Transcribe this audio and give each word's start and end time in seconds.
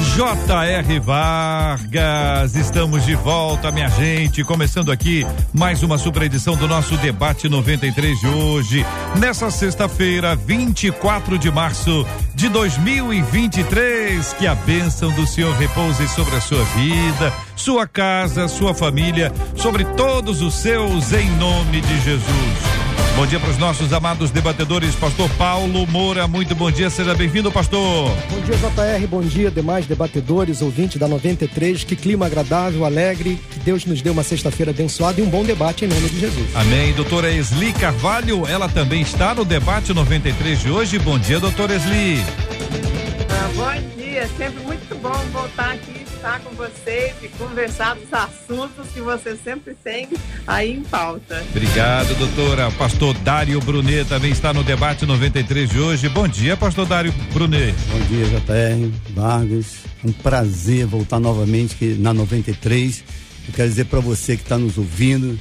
J.R. 0.00 1.00
Vargas, 1.00 2.54
estamos 2.56 3.04
de 3.04 3.14
volta, 3.14 3.70
minha 3.70 3.88
gente. 3.88 4.44
Começando 4.44 4.90
aqui 4.90 5.26
mais 5.52 5.82
uma 5.82 5.98
super 5.98 6.22
edição 6.22 6.56
do 6.56 6.66
nosso 6.66 6.96
debate 6.96 7.48
93 7.48 8.18
de 8.18 8.26
hoje, 8.26 8.86
nessa 9.18 9.50
sexta-feira, 9.50 10.34
24 10.36 11.38
de 11.38 11.50
março 11.50 12.06
de 12.34 12.48
2023. 12.48 14.32
Que 14.34 14.46
a 14.46 14.54
bênção 14.54 15.10
do 15.12 15.26
Senhor 15.26 15.54
repouse 15.56 16.06
sobre 16.08 16.36
a 16.36 16.40
sua 16.40 16.64
vida, 16.64 17.32
sua 17.56 17.86
casa, 17.86 18.48
sua 18.48 18.74
família, 18.74 19.32
sobre 19.56 19.84
todos 19.84 20.42
os 20.42 20.54
seus, 20.54 21.12
em 21.12 21.30
nome 21.36 21.80
de 21.80 22.00
Jesus. 22.00 22.83
Bom 23.16 23.26
dia 23.26 23.38
para 23.38 23.50
os 23.50 23.58
nossos 23.58 23.92
amados 23.92 24.32
debatedores, 24.32 24.96
pastor 24.96 25.30
Paulo 25.38 25.86
Moura, 25.86 26.26
muito 26.26 26.52
bom 26.52 26.68
dia, 26.68 26.90
seja 26.90 27.14
bem-vindo, 27.14 27.50
pastor. 27.50 28.10
Bom 28.28 28.40
dia, 28.40 28.56
JR, 28.56 29.06
bom 29.06 29.22
dia, 29.22 29.52
demais 29.52 29.86
debatedores, 29.86 30.60
ouvintes 30.60 30.96
da 30.98 31.06
93, 31.06 31.84
que 31.84 31.94
clima 31.94 32.26
agradável, 32.26 32.84
alegre, 32.84 33.38
que 33.52 33.60
Deus 33.60 33.84
nos 33.86 34.02
dê 34.02 34.10
uma 34.10 34.24
sexta-feira 34.24 34.72
abençoada 34.72 35.20
e 35.20 35.22
um 35.22 35.30
bom 35.30 35.44
debate 35.44 35.84
em 35.84 35.88
nome 35.88 36.08
de 36.08 36.18
Jesus. 36.18 36.56
Amém. 36.56 36.92
Doutora 36.94 37.30
Esli 37.30 37.72
Carvalho, 37.72 38.48
ela 38.48 38.68
também 38.68 39.02
está 39.02 39.32
no 39.32 39.44
debate 39.44 39.94
93 39.94 40.60
de 40.60 40.70
hoje. 40.70 40.98
Bom 40.98 41.16
dia, 41.16 41.38
doutora 41.38 41.76
Esli. 41.76 42.18
Ah, 43.30 43.50
bom 43.54 44.02
dia, 44.02 44.28
sempre 44.36 44.60
muito 44.64 44.92
bom 45.00 45.14
voltar 45.32 45.70
aqui 45.70 46.03
conversar 46.24 46.40
com 46.40 46.50
vocês 46.54 47.14
e 47.22 47.28
conversar 47.28 47.94
dos 47.96 48.12
assuntos 48.12 48.88
que 48.94 49.00
você 49.00 49.36
sempre 49.36 49.74
tem 49.74 50.08
aí 50.46 50.72
em 50.72 50.82
pauta. 50.82 51.44
Obrigado, 51.50 52.14
doutora. 52.14 52.70
Pastor 52.72 53.14
Dário 53.18 53.60
Brunet 53.60 54.08
também 54.08 54.32
está 54.32 54.52
no 54.54 54.64
debate 54.64 55.04
93 55.04 55.68
de 55.68 55.78
hoje. 55.78 56.08
Bom 56.08 56.26
dia, 56.26 56.56
pastor 56.56 56.86
Dário 56.86 57.12
Brunet. 57.34 57.74
Bom 57.90 58.00
dia, 58.06 58.24
JR 58.24 58.90
Vargas. 59.14 59.84
Um 60.02 60.12
prazer 60.12 60.86
voltar 60.86 61.20
novamente 61.20 61.74
aqui 61.74 61.94
na 61.98 62.14
93. 62.14 63.04
Eu 63.46 63.54
quero 63.54 63.68
dizer 63.68 63.84
para 63.84 64.00
você 64.00 64.34
que 64.34 64.44
está 64.44 64.56
nos 64.56 64.78
ouvindo, 64.78 65.38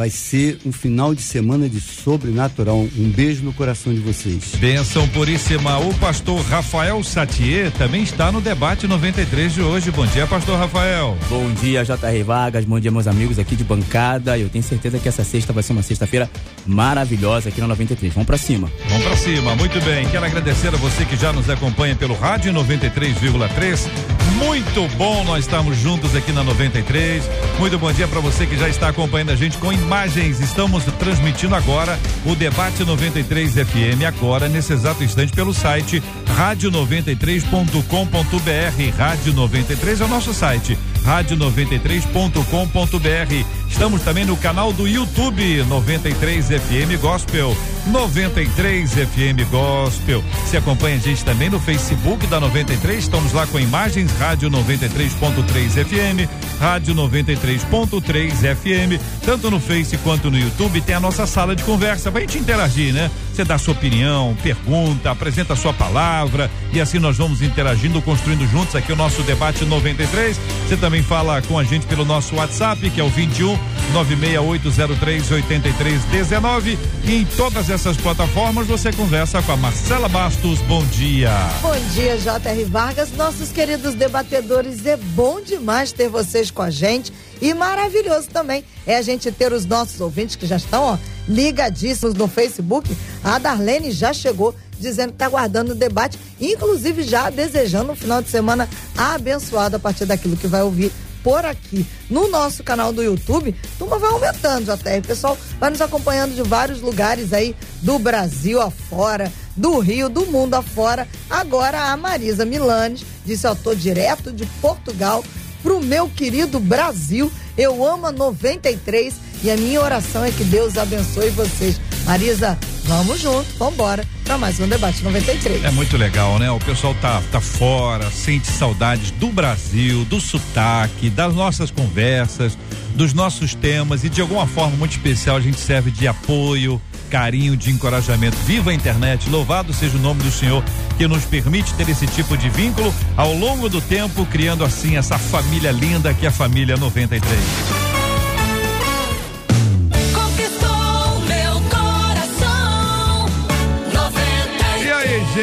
Vai 0.00 0.08
ser 0.08 0.58
um 0.64 0.72
final 0.72 1.14
de 1.14 1.20
semana 1.20 1.68
de 1.68 1.78
sobrenatural. 1.78 2.88
Um 2.96 3.10
beijo 3.10 3.44
no 3.44 3.52
coração 3.52 3.92
de 3.92 4.00
vocês. 4.00 4.54
Benção 4.56 5.06
puríssima. 5.08 5.78
O 5.78 5.92
pastor 5.96 6.40
Rafael 6.40 7.04
Satier 7.04 7.70
também 7.72 8.02
está 8.02 8.32
no 8.32 8.40
debate 8.40 8.86
93 8.86 9.52
de 9.52 9.60
hoje. 9.60 9.90
Bom 9.90 10.06
dia, 10.06 10.26
pastor 10.26 10.58
Rafael. 10.58 11.18
Bom 11.28 11.52
dia, 11.52 11.84
J.R. 11.84 12.22
Vargas. 12.22 12.64
Bom 12.64 12.80
dia, 12.80 12.90
meus 12.90 13.06
amigos 13.06 13.38
aqui 13.38 13.54
de 13.54 13.62
bancada. 13.62 14.38
Eu 14.38 14.48
tenho 14.48 14.64
certeza 14.64 14.98
que 14.98 15.06
essa 15.06 15.22
sexta 15.22 15.52
vai 15.52 15.62
ser 15.62 15.74
uma 15.74 15.82
sexta-feira 15.82 16.30
maravilhosa 16.66 17.50
aqui 17.50 17.60
na 17.60 17.66
93. 17.66 18.14
Vamos 18.14 18.26
para 18.26 18.38
cima. 18.38 18.72
Vamos 18.88 19.04
para 19.04 19.16
cima. 19.18 19.54
Muito 19.54 19.78
bem. 19.84 20.08
Quero 20.08 20.24
agradecer 20.24 20.68
a 20.68 20.78
você 20.78 21.04
que 21.04 21.14
já 21.14 21.30
nos 21.30 21.50
acompanha 21.50 21.94
pelo 21.94 22.14
rádio 22.14 22.54
93,3. 22.54 24.19
Muito 24.36 24.86
bom 24.96 25.24
nós 25.24 25.44
estamos 25.44 25.76
juntos 25.76 26.14
aqui 26.14 26.32
na 26.32 26.42
93. 26.42 27.24
Muito 27.58 27.78
bom 27.78 27.92
dia 27.92 28.08
para 28.08 28.20
você 28.20 28.46
que 28.46 28.56
já 28.56 28.68
está 28.68 28.88
acompanhando 28.88 29.30
a 29.30 29.36
gente 29.36 29.58
com 29.58 29.72
imagens. 29.72 30.40
Estamos 30.40 30.84
transmitindo 30.98 31.54
agora 31.54 31.98
o 32.24 32.34
debate 32.34 32.84
93 32.84 33.54
FM 33.54 34.04
agora 34.06 34.48
nesse 34.48 34.72
exato 34.72 35.04
instante 35.04 35.32
pelo 35.32 35.52
site 35.52 36.02
rádio93.com.br. 36.36 38.96
Rádio 38.96 39.32
93 39.32 40.00
é 40.00 40.04
o 40.04 40.08
nosso 40.08 40.32
site 40.32 40.78
rádio93.com.br. 41.04 43.46
Estamos 43.68 44.02
também 44.02 44.24
no 44.24 44.36
canal 44.36 44.72
do 44.72 44.88
YouTube 44.88 45.62
93 45.64 46.46
FM 46.46 47.00
Gospel. 47.00 47.56
93 47.86 48.92
FM 48.92 49.50
Gospel. 49.50 50.22
Se 50.46 50.56
acompanha 50.56 50.96
a 50.96 50.98
gente 50.98 51.24
também 51.24 51.48
no 51.48 51.58
Facebook 51.58 52.26
da 52.26 52.40
93, 52.40 52.98
estamos 52.98 53.32
lá 53.32 53.46
com 53.46 53.58
imagens 53.58 54.12
Rádio 54.18 54.50
93.3 54.50 55.84
FM, 55.84 56.28
Rádio 56.60 56.94
93.3 56.94 58.54
FM, 58.54 59.00
tanto 59.24 59.50
no 59.50 59.60
Face 59.60 59.96
quanto 59.98 60.30
no 60.30 60.38
YouTube 60.38 60.80
tem 60.80 60.94
a 60.94 61.00
nossa 61.00 61.26
sala 61.26 61.56
de 61.56 61.62
conversa 61.62 62.10
pra 62.10 62.20
gente 62.20 62.38
interagir, 62.38 62.92
né? 62.92 63.10
Você 63.32 63.44
dá 63.44 63.56
sua 63.56 63.72
opinião, 63.72 64.36
pergunta, 64.42 65.10
apresenta 65.10 65.54
a 65.54 65.56
sua 65.56 65.72
palavra 65.72 66.50
e 66.72 66.80
assim 66.80 66.98
nós 66.98 67.16
vamos 67.16 67.40
interagindo, 67.40 68.02
construindo 68.02 68.46
juntos 68.46 68.76
aqui 68.76 68.92
o 68.92 68.96
nosso 68.96 69.22
debate 69.22 69.64
93. 69.64 70.38
Você 70.68 70.76
também 70.76 70.89
fala 71.00 71.40
com 71.42 71.56
a 71.56 71.62
gente 71.62 71.86
pelo 71.86 72.04
nosso 72.04 72.34
WhatsApp, 72.34 72.90
que 72.90 73.00
é 73.00 73.04
o 73.04 73.08
21 73.08 73.56
96803 73.92 75.30
8319 75.30 76.78
e 77.04 77.14
em 77.14 77.24
todas 77.24 77.70
essas 77.70 77.96
plataformas 77.96 78.66
você 78.66 78.92
conversa 78.92 79.40
com 79.42 79.52
a 79.52 79.56
Marcela 79.56 80.08
Bastos. 80.08 80.58
Bom 80.62 80.84
dia. 80.86 81.30
Bom 81.62 81.76
dia, 81.94 82.18
J.R. 82.18 82.64
Vargas, 82.64 83.12
nossos 83.16 83.52
queridos 83.52 83.94
debatedores. 83.94 84.84
É 84.84 84.96
bom 84.96 85.40
demais 85.40 85.92
ter 85.92 86.08
vocês 86.08 86.50
com 86.50 86.62
a 86.62 86.70
gente 86.70 87.12
e 87.40 87.54
maravilhoso 87.54 88.28
também 88.28 88.64
é 88.86 88.96
a 88.96 89.02
gente 89.02 89.30
ter 89.30 89.52
os 89.52 89.64
nossos 89.64 90.00
ouvintes 90.00 90.34
que 90.34 90.46
já 90.46 90.56
estão 90.56 90.82
ó, 90.82 90.98
ligadíssimos 91.28 92.14
no 92.14 92.26
Facebook. 92.26 92.94
A 93.22 93.38
Darlene 93.38 93.92
já 93.92 94.12
chegou 94.12 94.54
dizendo 94.80 95.10
que 95.10 95.16
está 95.16 95.26
aguardando 95.26 95.72
o 95.72 95.76
debate, 95.76 96.18
inclusive 96.40 97.02
já 97.02 97.30
desejando 97.30 97.92
um 97.92 97.96
final 97.96 98.22
de 98.22 98.28
semana 98.28 98.68
abençoado 98.96 99.76
a 99.76 99.78
partir 99.78 100.06
daquilo 100.06 100.36
que 100.36 100.46
vai 100.46 100.62
ouvir 100.62 100.90
por 101.22 101.44
aqui. 101.44 101.86
No 102.08 102.28
nosso 102.28 102.64
canal 102.64 102.92
do 102.92 103.02
YouTube, 103.02 103.54
turma 103.78 103.98
vai 103.98 104.10
aumentando 104.10 104.72
até. 104.72 104.98
O 104.98 105.02
pessoal 105.02 105.36
vai 105.58 105.70
nos 105.70 105.80
acompanhando 105.80 106.34
de 106.34 106.42
vários 106.42 106.80
lugares 106.80 107.32
aí 107.32 107.54
do 107.82 107.98
Brasil 107.98 108.60
afora, 108.60 109.32
do 109.56 109.78
Rio, 109.78 110.08
do 110.08 110.26
mundo 110.26 110.54
afora. 110.54 111.06
Agora 111.28 111.92
a 111.92 111.96
Marisa 111.96 112.44
Milanes 112.44 113.04
disse: 113.24 113.46
Eu 113.46 113.54
tô 113.54 113.74
direto 113.74 114.32
de 114.32 114.46
Portugal 114.60 115.24
pro 115.62 115.82
meu 115.82 116.08
querido 116.08 116.58
Brasil. 116.58 117.30
Eu 117.56 117.84
amo 117.86 118.06
a 118.06 118.12
93 118.12 119.14
e 119.42 119.50
a 119.50 119.56
minha 119.56 119.80
oração 119.80 120.24
é 120.24 120.30
que 120.30 120.44
Deus 120.44 120.76
abençoe 120.76 121.30
vocês. 121.30 121.80
Marisa, 122.04 122.58
vamos 122.96 123.20
junto, 123.20 123.46
vamos 123.56 123.74
embora 123.74 124.04
para 124.24 124.36
mais 124.36 124.58
um 124.58 124.68
debate 124.68 125.02
93. 125.02 125.64
É 125.64 125.70
muito 125.70 125.96
legal, 125.96 126.38
né? 126.38 126.50
O 126.50 126.58
pessoal 126.58 126.94
tá 127.00 127.22
tá 127.30 127.40
fora, 127.40 128.10
sente 128.10 128.48
saudades 128.48 129.10
do 129.12 129.28
Brasil, 129.28 130.04
do 130.04 130.20
sotaque, 130.20 131.08
das 131.08 131.34
nossas 131.34 131.70
conversas, 131.70 132.58
dos 132.94 133.12
nossos 133.14 133.54
temas 133.54 134.02
e 134.02 134.08
de 134.08 134.20
alguma 134.20 134.46
forma 134.46 134.76
muito 134.76 134.92
especial 134.92 135.36
a 135.36 135.40
gente 135.40 135.58
serve 135.58 135.90
de 135.90 136.08
apoio, 136.08 136.80
carinho, 137.08 137.56
de 137.56 137.70
encorajamento. 137.70 138.36
Viva 138.38 138.70
a 138.70 138.74
internet, 138.74 139.28
louvado 139.30 139.72
seja 139.72 139.96
o 139.96 140.00
nome 140.00 140.22
do 140.22 140.30
Senhor 140.30 140.62
que 140.98 141.06
nos 141.06 141.24
permite 141.24 141.72
ter 141.74 141.88
esse 141.88 142.06
tipo 142.06 142.36
de 142.36 142.50
vínculo 142.50 142.92
ao 143.16 143.32
longo 143.32 143.68
do 143.68 143.80
tempo, 143.80 144.26
criando 144.26 144.64
assim 144.64 144.96
essa 144.96 145.16
família 145.16 145.70
linda 145.70 146.12
que 146.12 146.26
é 146.26 146.28
a 146.28 146.32
família 146.32 146.76
93. 146.76 147.89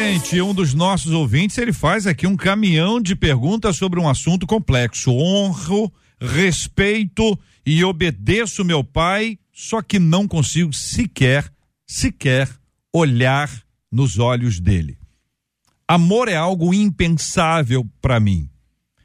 Gente, 0.00 0.40
um 0.40 0.54
dos 0.54 0.74
nossos 0.74 1.10
ouvintes, 1.10 1.58
ele 1.58 1.72
faz 1.72 2.06
aqui 2.06 2.24
um 2.24 2.36
caminhão 2.36 3.00
de 3.00 3.16
perguntas 3.16 3.76
sobre 3.76 3.98
um 3.98 4.08
assunto 4.08 4.46
complexo. 4.46 5.10
Honro, 5.10 5.92
respeito 6.20 7.36
e 7.66 7.82
obedeço 7.84 8.64
meu 8.64 8.84
pai, 8.84 9.36
só 9.52 9.82
que 9.82 9.98
não 9.98 10.28
consigo 10.28 10.72
sequer, 10.72 11.52
sequer 11.84 12.48
olhar 12.92 13.50
nos 13.90 14.20
olhos 14.20 14.60
dele. 14.60 14.96
Amor 15.88 16.28
é 16.28 16.36
algo 16.36 16.72
impensável 16.72 17.84
para 18.00 18.20
mim. 18.20 18.48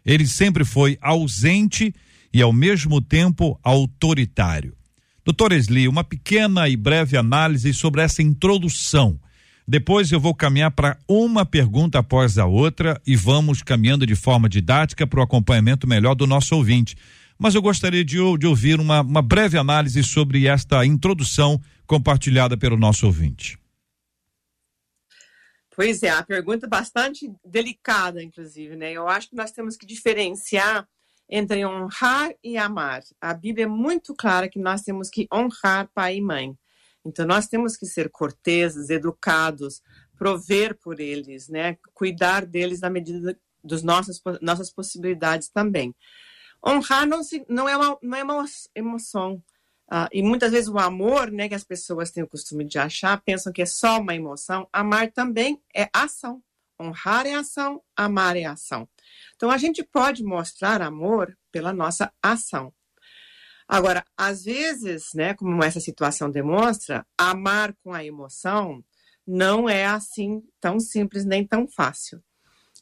Ele 0.06 0.27
sempre 0.27 0.63
foi 0.63 0.95
ausente 1.01 1.91
e 2.31 2.39
ao 2.39 2.53
mesmo 2.53 3.01
tempo 3.01 3.59
autoritário. 3.63 4.77
Doutor 5.25 5.53
Esli, 5.53 5.88
uma 5.88 6.03
pequena 6.03 6.69
e 6.69 6.77
breve 6.77 7.18
análise 7.18 7.73
sobre 7.73 8.03
essa 8.03 8.21
introdução 8.21 9.19
depois 9.68 10.12
eu 10.12 10.19
vou 10.19 10.36
caminhar 10.36 10.71
para 10.71 10.98
uma 11.07 11.45
pergunta 11.45 12.00
após 12.00 12.38
a 12.38 12.45
outra 12.45 13.01
e 13.07 13.15
vamos 13.15 13.62
caminhando 13.62 14.06
de 14.06 14.15
forma 14.15 14.50
didática 14.50 15.07
para 15.07 15.19
o 15.19 15.24
acompanhamento 15.24 15.88
melhor 15.88 16.15
do 16.15 16.27
nosso 16.27 16.56
ouvinte. 16.56 16.95
Mas 17.39 17.56
eu 17.56 17.62
gostaria 17.62 18.04
de, 18.04 18.18
de 18.38 18.48
ouvir 18.48 18.80
uma, 18.80 19.01
uma 19.01 19.21
breve 19.21 19.57
análise 19.57 20.04
sobre 20.04 20.48
esta 20.48 20.86
introdução 20.86 21.60
compartilhada 21.88 22.57
pelo 22.57 22.77
nosso 22.77 23.06
ouvinte. 23.06 23.57
Pois 25.75 26.04
é, 26.04 26.09
a 26.09 26.21
pergunta 26.21 26.68
é 26.68 26.69
bastante 26.69 27.33
delicada, 27.44 28.21
inclusive, 28.21 28.75
né? 28.75 28.92
Eu 28.92 29.07
acho 29.07 29.30
que 29.30 29.36
nós 29.36 29.51
temos 29.51 29.75
que 29.75 29.86
diferenciar 29.86 30.88
entre 31.27 31.66
honrar 31.66 32.31
e 32.44 32.57
amar. 32.57 33.01
A 33.19 33.33
Bíblia 33.33 33.66
é 33.66 33.68
muito 33.68 34.13
clara 34.13 34.48
que 34.48 34.59
nós 34.59 34.81
temos 34.81 35.09
que 35.09 35.27
honrar 35.33 35.89
pai 35.94 36.18
e 36.18 36.21
mãe. 36.21 36.56
Então, 37.05 37.25
nós 37.25 37.47
temos 37.47 37.75
que 37.75 37.85
ser 37.85 38.09
corteses, 38.09 38.89
educados, 38.89 39.81
prover 40.17 40.77
por 40.79 41.00
eles, 41.00 41.50
né? 41.50 41.77
Cuidar 41.94 42.45
deles 42.45 42.81
na 42.81 42.89
medida 42.89 43.38
das 43.63 43.83
nossas, 43.83 44.21
nossas 44.41 44.71
possibilidades 44.71 45.50
também. 45.50 45.95
Honrar 46.65 47.05
não, 47.05 47.23
se, 47.23 47.45
não, 47.50 47.67
é, 47.67 47.75
uma, 47.75 47.97
não 48.01 48.17
é 48.17 48.23
uma 48.23 48.45
emoção. 48.75 49.44
Uh, 49.91 50.07
e 50.11 50.23
muitas 50.23 50.51
vezes 50.51 50.69
o 50.69 50.79
amor, 50.79 51.29
né, 51.29 51.50
que 51.50 51.55
as 51.55 51.63
pessoas 51.63 52.09
têm 52.09 52.23
o 52.23 52.27
costume 52.27 52.63
de 52.63 52.79
achar, 52.79 53.21
pensam 53.21 53.51
que 53.51 53.61
é 53.61 53.65
só 53.65 53.99
uma 53.99 54.15
emoção. 54.15 54.67
Amar 54.71 55.11
também 55.11 55.61
é 55.75 55.89
ação. 55.94 56.41
Honrar 56.79 57.25
é 57.25 57.35
ação, 57.35 57.81
amar 57.95 58.35
é 58.35 58.45
ação. 58.45 58.88
Então 59.35 59.51
a 59.51 59.57
gente 59.57 59.83
pode 59.83 60.23
mostrar 60.23 60.81
amor 60.81 61.38
pela 61.51 61.71
nossa 61.71 62.11
ação. 62.21 62.73
Agora, 63.68 64.06
às 64.18 64.44
vezes, 64.44 65.10
né, 65.13 65.33
como 65.33 65.63
essa 65.63 65.80
situação 65.80 66.30
demonstra, 66.30 67.06
amar 67.18 67.74
com 67.83 67.94
a 67.94 68.04
emoção 68.04 68.83
não 69.25 69.69
é 69.69 69.86
assim 69.86 70.44
tão 70.60 70.80
simples 70.80 71.25
nem 71.25 71.48
tão 71.48 71.68
fácil. 71.68 72.21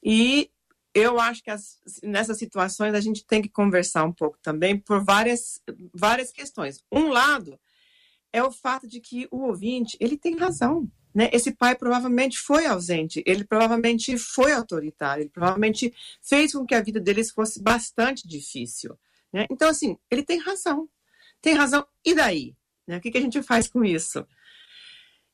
E 0.04 0.50
eu 0.94 1.20
acho 1.20 1.44
que 1.44 1.52
as, 1.52 1.80
nessas 2.04 2.38
situações 2.38 2.94
a 2.94 3.00
gente 3.00 3.26
tem 3.26 3.42
que 3.42 3.50
conversar 3.50 4.04
um 4.04 4.12
pouco 4.12 4.38
também 4.42 4.78
por 4.78 5.04
várias, 5.04 5.62
várias 5.94 6.32
questões. 6.32 6.84
Um 6.92 7.10
lado 7.10 7.60
é 8.34 8.44
o 8.44 8.52
fato 8.52 8.88
de 8.88 9.00
que 9.00 9.28
o 9.32 9.44
ouvinte 9.48 9.98
ele 10.00 10.18
tem 10.18 10.36
razão. 10.36 10.90
Né? 11.14 11.30
Esse 11.34 11.52
pai 11.52 11.76
provavelmente 11.76 12.40
foi 12.40 12.66
ausente, 12.66 13.22
ele 13.26 13.44
provavelmente 13.44 14.18
foi 14.18 14.54
autoritário, 14.54 15.24
ele 15.24 15.30
provavelmente 15.30 15.94
fez 16.22 16.54
com 16.54 16.66
que 16.66 16.74
a 16.74 16.82
vida 16.82 17.02
deles 17.02 17.32
fosse 17.32 17.62
bastante 17.62 18.26
difícil. 18.26 18.98
Né? 19.34 19.46
Então, 19.50 19.70
assim, 19.70 19.98
ele 20.10 20.24
tem 20.24 20.40
razão. 20.40 20.90
Tem 21.42 21.54
razão. 21.54 21.86
E 22.06 22.14
daí? 22.14 22.56
Né? 22.88 22.98
O 22.98 23.02
que, 23.02 23.12
que 23.12 23.18
a 23.18 23.22
gente 23.22 23.42
faz 23.42 23.68
com 23.68 23.84
isso? 23.84 24.26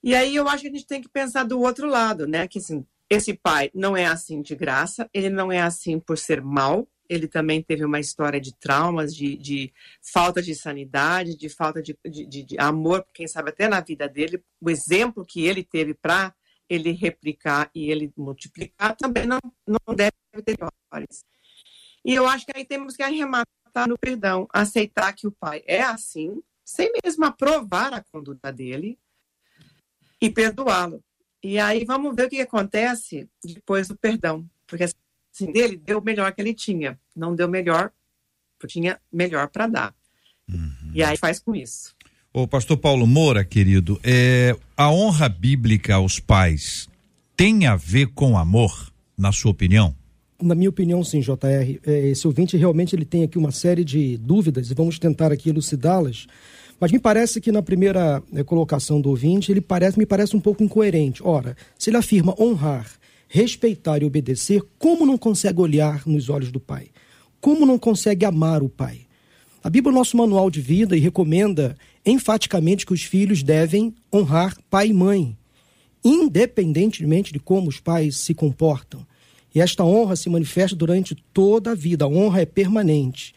E 0.04 0.16
aí 0.16 0.36
eu 0.36 0.48
acho 0.48 0.62
que 0.62 0.70
a 0.70 0.72
gente 0.72 0.86
tem 0.86 1.02
que 1.02 1.10
pensar 1.10 1.44
do 1.44 1.60
outro 1.60 1.88
lado, 1.88 2.28
né? 2.28 2.48
Que 2.48 2.60
assim, 2.60 2.86
esse 3.10 3.34
pai 3.34 3.72
não 3.74 3.98
é 3.98 4.06
assim 4.06 4.42
de 4.42 4.56
graça, 4.56 5.10
ele 5.14 5.30
não 5.30 5.52
é 5.52 5.60
assim 5.60 6.00
por 6.00 6.18
ser 6.18 6.42
mal, 6.42 6.88
ele 7.10 7.28
também 7.28 7.62
teve 7.64 7.84
uma 7.86 8.00
história 8.00 8.40
de 8.40 8.54
traumas, 8.56 9.16
de, 9.16 9.36
de 9.38 9.74
falta 10.02 10.42
de 10.42 10.54
sanidade, 10.54 11.36
de 11.36 11.50
falta 11.50 11.82
de, 11.82 11.98
de, 12.06 12.44
de, 12.44 12.60
amor, 12.60 13.06
quem 13.14 13.28
sabe 13.28 13.50
até 13.50 13.68
na 13.68 13.80
vida 13.80 14.08
dele, 14.08 14.44
o 14.62 14.70
exemplo 14.70 15.26
que 15.26 15.46
ele 15.46 15.64
teve 15.64 15.94
para 15.94 16.34
ele 16.70 16.92
replicar 16.92 17.72
e 17.74 17.90
ele 17.90 18.12
multiplicar 18.18 18.96
também 18.96 19.26
não, 19.26 19.40
não 19.66 19.96
deve 19.96 20.12
ter 20.46 20.58
piores. 20.58 21.24
E 22.06 22.14
eu 22.14 22.28
acho 22.28 22.46
que 22.46 22.52
aí 22.56 22.66
temos 22.66 22.96
que 22.96 23.04
arrematar 23.04 23.57
no 23.86 23.98
perdão, 23.98 24.48
aceitar 24.52 25.12
que 25.14 25.28
o 25.28 25.32
pai 25.32 25.62
é 25.68 25.82
assim, 25.82 26.42
sem 26.64 26.90
mesmo 27.04 27.26
aprovar 27.26 27.94
a 27.94 28.02
conduta 28.02 28.52
dele 28.52 28.98
e 30.22 30.30
perdoá-lo. 30.30 31.04
E 31.44 31.60
aí 31.60 31.86
vamos 31.86 32.16
ver 32.16 32.26
o 32.26 32.30
que 32.30 32.42
acontece 32.42 33.30
depois 33.44 33.88
do 33.88 33.96
perdão, 33.96 34.50
porque 34.66 34.86
assim, 34.86 35.52
dele 35.52 35.78
deu 35.78 36.00
o 36.00 36.04
melhor 36.04 36.34
que 36.34 36.42
ele 36.42 36.54
tinha, 36.54 37.00
não 37.16 37.36
deu 37.36 37.48
melhor, 37.48 37.92
tinha 38.68 39.00
melhor 39.12 39.50
para 39.50 39.68
dar. 39.68 39.96
Uhum. 40.50 40.92
E 40.94 41.04
aí 41.04 41.18
faz 41.18 41.40
com 41.40 41.56
isso. 41.56 41.96
O 42.34 42.48
pastor 42.48 42.78
Paulo 42.78 43.06
Moura, 43.06 43.44
querido, 43.44 44.00
é, 44.04 44.56
a 44.76 44.92
honra 44.92 45.30
bíblica 45.30 45.96
aos 45.96 46.20
pais 46.20 46.88
tem 47.36 47.68
a 47.68 47.76
ver 47.76 48.08
com 48.08 48.38
amor, 48.38 48.92
na 49.18 49.32
sua 49.32 49.52
opinião? 49.52 49.96
Na 50.42 50.54
minha 50.54 50.70
opinião, 50.70 51.04
sim, 51.04 51.20
JR. 51.20 51.80
É, 51.86 52.10
esse 52.10 52.28
ouvinte 52.28 52.56
realmente 52.58 52.96
ele 52.96 53.06
tem 53.06 53.24
aqui 53.24 53.38
uma 53.38 53.52
série 53.52 53.84
de 53.84 54.18
dúvidas 54.18 54.70
e 54.70 54.74
vamos 54.74 55.00
tentar 55.00 55.32
aqui 55.32 55.50
elucidá-las. 55.50 56.28
Mas 56.80 56.92
me 56.92 57.00
parece 57.00 57.42
que 57.42 57.52
na 57.52 57.64
primeira 57.64 58.22
é, 58.34 58.44
colocação 58.44 59.02
do 59.02 59.10
ouvinte, 59.10 59.52
ele 59.52 59.62
parece, 59.62 59.98
me 59.98 60.06
parece 60.06 60.36
um 60.36 60.40
pouco 60.40 60.64
incoerente. 60.64 61.24
Ora, 61.24 61.58
se 61.78 61.90
ele 61.90 61.98
afirma 61.98 62.36
honrar, 62.40 62.88
respeitar 63.28 64.02
e 64.02 64.06
obedecer, 64.06 64.62
como 64.78 65.06
não 65.06 65.18
consegue 65.18 65.60
olhar 65.60 66.04
nos 66.06 66.30
olhos 66.30 66.52
do 66.52 66.60
pai? 66.60 66.90
Como 67.42 67.66
não 67.66 67.80
consegue 67.80 68.26
amar 68.26 68.62
o 68.62 68.70
pai? 68.70 69.02
A 69.64 69.70
Bíblia 69.70 69.92
é 69.92 69.94
o 69.94 69.98
nosso 69.98 70.16
manual 70.16 70.52
de 70.52 70.62
vida 70.62 70.96
e 70.96 71.00
recomenda 71.00 71.76
enfaticamente 72.06 72.86
que 72.86 72.94
os 72.94 73.04
filhos 73.04 73.44
devem 73.44 73.94
honrar 74.14 74.56
pai 74.70 74.90
e 74.90 74.94
mãe, 74.94 75.36
independentemente 76.04 77.34
de 77.34 77.40
como 77.40 77.68
os 77.68 77.80
pais 77.80 78.18
se 78.18 78.34
comportam. 78.34 79.06
E 79.58 79.60
esta 79.60 79.84
honra 79.84 80.16
se 80.16 80.30
manifesta 80.30 80.76
durante 80.76 81.16
toda 81.34 81.72
a 81.72 81.74
vida. 81.74 82.06
A 82.06 82.08
honra 82.08 82.42
é 82.42 82.46
permanente. 82.46 83.34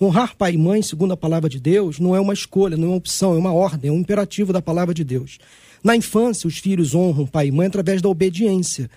Honrar 0.00 0.36
pai 0.36 0.52
e 0.52 0.56
mãe, 0.56 0.80
segundo 0.82 1.14
a 1.14 1.16
palavra 1.16 1.50
de 1.50 1.58
Deus, 1.58 1.98
não 1.98 2.14
é 2.14 2.20
uma 2.20 2.32
escolha, 2.32 2.76
não 2.76 2.84
é 2.84 2.90
uma 2.90 2.96
opção, 2.96 3.34
é 3.34 3.38
uma 3.38 3.52
ordem, 3.52 3.88
é 3.88 3.92
um 3.92 3.98
imperativo 3.98 4.52
da 4.52 4.62
palavra 4.62 4.94
de 4.94 5.02
Deus. 5.02 5.36
Na 5.82 5.96
infância, 5.96 6.46
os 6.46 6.58
filhos 6.58 6.94
honram 6.94 7.26
pai 7.26 7.48
e 7.48 7.50
mãe 7.50 7.66
através 7.66 8.00
da 8.00 8.08
obediência, 8.08 8.88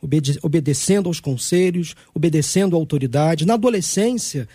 obede 0.00 0.38
obedecendo 0.42 1.10
aos 1.10 1.20
conselhos, 1.20 1.94
obedecendo 2.14 2.74
à 2.74 2.78
autoridade. 2.78 3.44
Na 3.44 3.52
adolescência, 3.52 4.48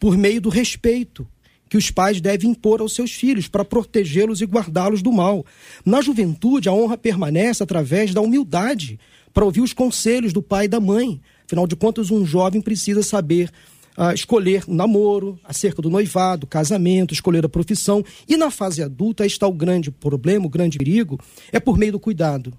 por 0.00 0.16
meio 0.16 0.40
do 0.40 0.48
respeito 0.48 1.24
que 1.68 1.76
os 1.76 1.88
pais 1.88 2.20
devem 2.20 2.50
impor 2.50 2.80
aos 2.80 2.96
seus 2.96 3.12
filhos 3.12 3.46
para 3.46 3.64
protegê-los 3.64 4.40
e 4.40 4.44
guardá-los 4.44 5.02
do 5.02 5.12
mal. 5.12 5.46
Na 5.84 6.00
juventude, 6.00 6.68
a 6.68 6.72
honra 6.72 6.98
permanece 6.98 7.62
através 7.62 8.12
da 8.12 8.20
humildade 8.20 8.98
para 9.36 9.44
ouvir 9.44 9.60
os 9.60 9.74
conselhos 9.74 10.32
do 10.32 10.40
pai 10.40 10.64
e 10.64 10.68
da 10.68 10.80
mãe. 10.80 11.20
Afinal 11.44 11.66
de 11.66 11.76
contas, 11.76 12.10
um 12.10 12.24
jovem 12.24 12.62
precisa 12.62 13.02
saber 13.02 13.50
uh, 13.94 14.14
escolher 14.14 14.64
o 14.66 14.72
namoro, 14.72 15.38
acerca 15.44 15.82
do 15.82 15.90
noivado, 15.90 16.46
casamento, 16.46 17.12
escolher 17.12 17.44
a 17.44 17.48
profissão. 17.48 18.02
E 18.26 18.34
na 18.34 18.50
fase 18.50 18.82
adulta 18.82 19.26
está 19.26 19.46
o 19.46 19.52
grande 19.52 19.90
problema, 19.90 20.46
o 20.46 20.48
grande 20.48 20.78
perigo, 20.78 21.20
é 21.52 21.60
por 21.60 21.76
meio 21.76 21.92
do 21.92 22.00
cuidado. 22.00 22.50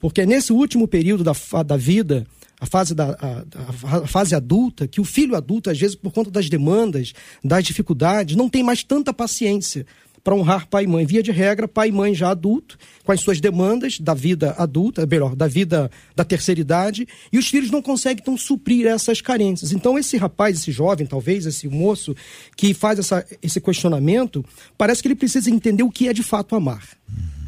Porque 0.00 0.22
é 0.22 0.26
nesse 0.26 0.54
último 0.54 0.88
período 0.88 1.22
da, 1.22 1.34
da 1.62 1.76
vida, 1.76 2.26
a 2.58 2.64
fase, 2.64 2.94
da, 2.94 3.10
a, 3.20 3.98
a 3.98 4.06
fase 4.06 4.34
adulta, 4.34 4.88
que 4.88 5.02
o 5.02 5.04
filho 5.04 5.36
adulto, 5.36 5.68
às 5.68 5.78
vezes, 5.78 5.96
por 5.96 6.14
conta 6.14 6.30
das 6.30 6.48
demandas, 6.48 7.12
das 7.44 7.62
dificuldades, 7.62 8.36
não 8.36 8.48
tem 8.48 8.62
mais 8.62 8.82
tanta 8.82 9.12
paciência 9.12 9.84
para 10.26 10.34
honrar 10.34 10.66
pai 10.66 10.82
e 10.82 10.86
mãe. 10.88 11.06
Via 11.06 11.22
de 11.22 11.30
regra, 11.30 11.68
pai 11.68 11.90
e 11.90 11.92
mãe 11.92 12.12
já 12.12 12.30
adulto, 12.30 12.76
com 13.04 13.12
as 13.12 13.20
suas 13.20 13.40
demandas 13.40 14.00
da 14.00 14.12
vida 14.12 14.56
adulta, 14.58 15.06
melhor, 15.06 15.36
da 15.36 15.46
vida 15.46 15.88
da 16.16 16.24
terceira 16.24 16.60
idade, 16.60 17.06
e 17.32 17.38
os 17.38 17.46
filhos 17.46 17.70
não 17.70 17.80
conseguem 17.80 18.20
então 18.20 18.36
suprir 18.36 18.88
essas 18.88 19.20
carências. 19.20 19.70
Então, 19.70 19.96
esse 19.96 20.16
rapaz, 20.16 20.58
esse 20.58 20.72
jovem, 20.72 21.06
talvez, 21.06 21.46
esse 21.46 21.68
moço, 21.68 22.12
que 22.56 22.74
faz 22.74 22.98
essa, 22.98 23.24
esse 23.40 23.60
questionamento, 23.60 24.44
parece 24.76 25.00
que 25.00 25.06
ele 25.06 25.14
precisa 25.14 25.48
entender 25.48 25.84
o 25.84 25.92
que 25.92 26.08
é 26.08 26.12
de 26.12 26.24
fato 26.24 26.56
amar. 26.56 26.82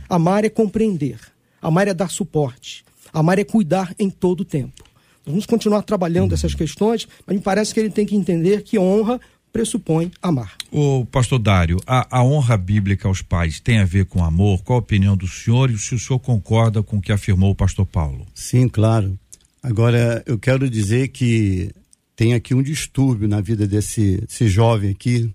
Amar 0.08 0.44
é 0.44 0.48
compreender, 0.48 1.18
amar 1.60 1.88
é 1.88 1.92
dar 1.94 2.10
suporte, 2.10 2.84
amar 3.12 3.40
é 3.40 3.44
cuidar 3.44 3.92
em 3.98 4.08
todo 4.08 4.42
o 4.42 4.44
tempo. 4.44 4.84
Vamos 5.26 5.46
continuar 5.46 5.82
trabalhando 5.82 6.32
essas 6.32 6.54
questões, 6.54 7.08
mas 7.26 7.36
me 7.36 7.42
parece 7.42 7.74
que 7.74 7.80
ele 7.80 7.90
tem 7.90 8.06
que 8.06 8.14
entender 8.14 8.62
que 8.62 8.78
honra 8.78 9.20
pressupõe 9.52 10.10
amar. 10.22 10.54
O 10.70 11.06
pastor 11.06 11.38
Dário, 11.38 11.78
a, 11.86 12.18
a, 12.18 12.22
honra 12.22 12.56
bíblica 12.56 13.08
aos 13.08 13.22
pais 13.22 13.60
tem 13.60 13.78
a 13.78 13.84
ver 13.84 14.06
com 14.06 14.24
amor? 14.24 14.62
Qual 14.62 14.78
a 14.78 14.80
opinião 14.80 15.16
do 15.16 15.26
senhor 15.26 15.70
e 15.70 15.78
se 15.78 15.94
o 15.94 15.98
senhor 15.98 16.18
concorda 16.18 16.82
com 16.82 16.98
o 16.98 17.00
que 17.00 17.12
afirmou 17.12 17.50
o 17.50 17.54
pastor 17.54 17.86
Paulo? 17.86 18.26
Sim, 18.34 18.68
claro. 18.68 19.18
Agora, 19.62 20.22
eu 20.26 20.38
quero 20.38 20.68
dizer 20.68 21.08
que 21.08 21.70
tem 22.14 22.34
aqui 22.34 22.54
um 22.54 22.62
distúrbio 22.62 23.28
na 23.28 23.40
vida 23.40 23.66
desse, 23.66 24.18
desse 24.18 24.48
jovem 24.48 24.90
aqui. 24.90 25.32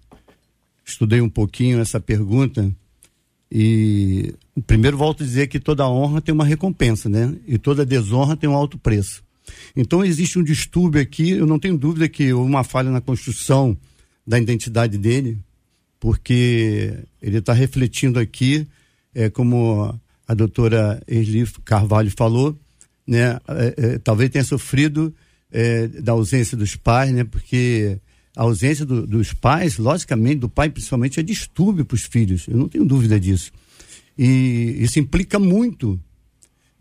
Estudei 0.85 1.21
um 1.21 1.29
pouquinho 1.29 1.79
essa 1.79 1.99
pergunta 1.99 2.71
e 3.51 4.33
primeiro 4.65 4.97
volto 4.97 5.23
a 5.23 5.25
dizer 5.25 5.47
que 5.47 5.59
toda 5.59 5.87
honra 5.87 6.21
tem 6.21 6.33
uma 6.33 6.45
recompensa, 6.45 7.07
né? 7.07 7.35
E 7.47 7.57
toda 7.57 7.85
desonra 7.85 8.35
tem 8.35 8.49
um 8.49 8.55
alto 8.55 8.77
preço. 8.77 9.23
Então 9.75 10.03
existe 10.03 10.39
um 10.39 10.43
distúrbio 10.43 11.01
aqui, 11.01 11.31
eu 11.31 11.45
não 11.45 11.59
tenho 11.59 11.77
dúvida 11.77 12.07
que 12.07 12.33
houve 12.33 12.49
uma 12.49 12.63
falha 12.63 12.89
na 12.89 13.01
construção 13.01 13.77
da 14.25 14.39
identidade 14.39 14.97
dele, 14.97 15.37
porque 15.99 16.93
ele 17.21 17.37
está 17.37 17.53
refletindo 17.53 18.19
aqui, 18.19 18.67
é, 19.13 19.29
como 19.29 19.99
a 20.27 20.33
doutora 20.33 21.01
Esli 21.07 21.45
Carvalho 21.63 22.11
falou, 22.11 22.57
né, 23.05 23.39
é, 23.47 23.73
é, 23.77 23.99
talvez 23.99 24.29
tenha 24.29 24.43
sofrido 24.43 25.13
é, 25.51 25.87
da 25.87 26.13
ausência 26.13 26.57
dos 26.57 26.75
pais, 26.75 27.11
né, 27.11 27.23
porque 27.23 27.99
a 28.35 28.43
ausência 28.43 28.85
do, 28.85 29.05
dos 29.05 29.33
pais, 29.33 29.77
logicamente, 29.77 30.37
do 30.37 30.49
pai 30.49 30.69
principalmente, 30.69 31.19
é 31.19 31.23
distúrbio 31.23 31.85
para 31.85 31.95
os 31.95 32.03
filhos, 32.03 32.47
eu 32.47 32.57
não 32.57 32.67
tenho 32.67 32.85
dúvida 32.85 33.19
disso. 33.19 33.51
E 34.17 34.77
isso 34.79 34.99
implica 34.99 35.39
muito. 35.39 35.99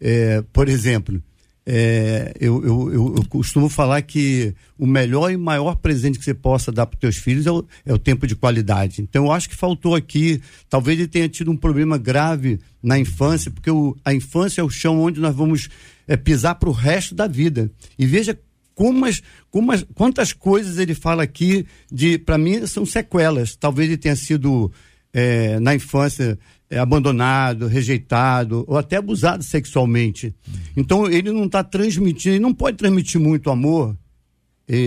É, 0.00 0.42
por 0.52 0.68
exemplo, 0.68 1.22
é, 1.64 2.34
eu, 2.40 2.64
eu, 2.64 3.14
eu, 3.16 3.24
costumo 3.28 3.68
falar 3.68 4.02
que 4.02 4.52
o 4.76 4.84
melhor 4.84 5.30
e 5.30 5.36
maior 5.36 5.76
presente 5.76 6.18
que 6.18 6.24
você 6.24 6.34
possa 6.34 6.72
dar 6.72 6.86
para 6.86 6.96
os 6.96 7.00
teus 7.00 7.16
filhos 7.16 7.46
é 7.46 7.52
o, 7.52 7.64
é 7.86 7.92
o, 7.92 7.98
tempo 7.98 8.26
de 8.26 8.34
qualidade. 8.34 9.00
Então, 9.00 9.26
eu 9.26 9.32
acho 9.32 9.48
que 9.48 9.54
faltou 9.54 9.94
aqui, 9.94 10.40
talvez 10.68 10.98
ele 10.98 11.06
tenha 11.06 11.28
tido 11.28 11.52
um 11.52 11.56
problema 11.56 11.96
grave 11.96 12.58
na 12.82 12.98
infância, 12.98 13.50
porque 13.50 13.70
o, 13.70 13.96
a 14.04 14.12
infância 14.12 14.60
é 14.60 14.64
o 14.64 14.70
chão 14.70 15.00
onde 15.00 15.20
nós 15.20 15.34
vamos 15.34 15.68
é, 16.08 16.16
pisar 16.16 16.56
para 16.56 16.68
o 16.68 16.72
resto 16.72 17.14
da 17.14 17.28
vida. 17.28 17.70
E 17.96 18.06
veja 18.06 18.36
como 18.74 19.04
as, 19.04 19.22
como 19.48 19.70
as, 19.70 19.84
quantas 19.94 20.32
coisas 20.32 20.78
ele 20.78 20.94
fala 20.94 21.22
aqui 21.22 21.64
de, 21.90 22.18
para 22.18 22.38
mim, 22.38 22.66
são 22.66 22.84
sequelas. 22.84 23.54
Talvez 23.54 23.88
ele 23.88 23.98
tenha 23.98 24.16
sido 24.16 24.72
é, 25.12 25.60
na 25.60 25.74
infância 25.74 26.36
é, 26.72 26.78
abandonado, 26.78 27.66
rejeitado 27.66 28.64
ou 28.66 28.78
até 28.78 28.96
abusado 28.96 29.44
sexualmente. 29.44 30.34
Então 30.74 31.06
ele 31.06 31.30
não 31.30 31.44
está 31.44 31.62
transmitindo, 31.62 32.36
ele 32.36 32.42
não 32.42 32.54
pode 32.54 32.78
transmitir 32.78 33.20
muito 33.20 33.50
amor, 33.50 33.94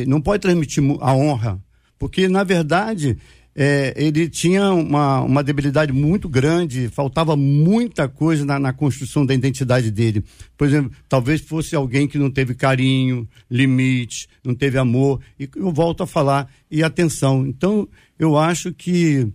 não 0.08 0.20
pode 0.20 0.42
transmitir 0.42 0.84
a 1.00 1.14
honra, 1.14 1.62
porque 2.00 2.28
na 2.28 2.44
verdade 2.44 3.16
é, 3.56 3.94
ele 3.96 4.28
tinha 4.28 4.74
uma, 4.74 5.22
uma 5.22 5.44
debilidade 5.44 5.94
muito 5.94 6.28
grande, 6.28 6.90
faltava 6.90 7.38
muita 7.38 8.10
coisa 8.10 8.44
na, 8.44 8.58
na, 8.60 8.74
construção 8.74 9.24
da 9.24 9.36
identidade 9.36 9.92
dele. 9.92 10.24
Por 10.58 10.68
exemplo, 10.68 10.92
talvez 11.08 11.40
fosse 11.40 11.76
alguém 11.76 12.08
que 12.08 12.18
não 12.18 12.32
teve 12.32 12.56
carinho, 12.56 13.30
limite, 13.50 14.28
não 14.44 14.56
teve 14.56 14.80
amor, 14.80 15.22
e 15.40 15.48
eu 15.56 15.72
volto 15.72 16.02
a 16.02 16.08
falar, 16.08 16.52
e 16.70 16.84
atenção. 16.84 17.46
Então, 17.48 17.88
eu 18.18 18.38
acho 18.38 18.74
que 18.74 19.28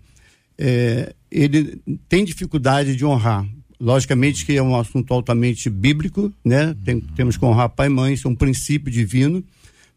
é, 0.59 1.15
ele 1.31 1.81
tem 2.09 2.25
dificuldade 2.25 2.97
de 2.97 3.05
honrar. 3.05 3.47
Logicamente 3.79 4.45
que 4.45 4.57
é 4.57 4.63
um 4.63 4.77
assunto 4.77 5.15
altamente 5.15 5.71
bíblico, 5.71 6.33
né? 6.45 6.75
Tem, 6.85 7.01
temos 7.01 7.37
que 7.37 7.45
honrar 7.45 7.71
pai 7.71 7.87
e 7.87 7.91
mãe, 7.91 8.15
isso 8.15 8.29
é 8.29 8.31
um 8.31 8.35
princípio 8.35 8.93
divino, 8.93 9.43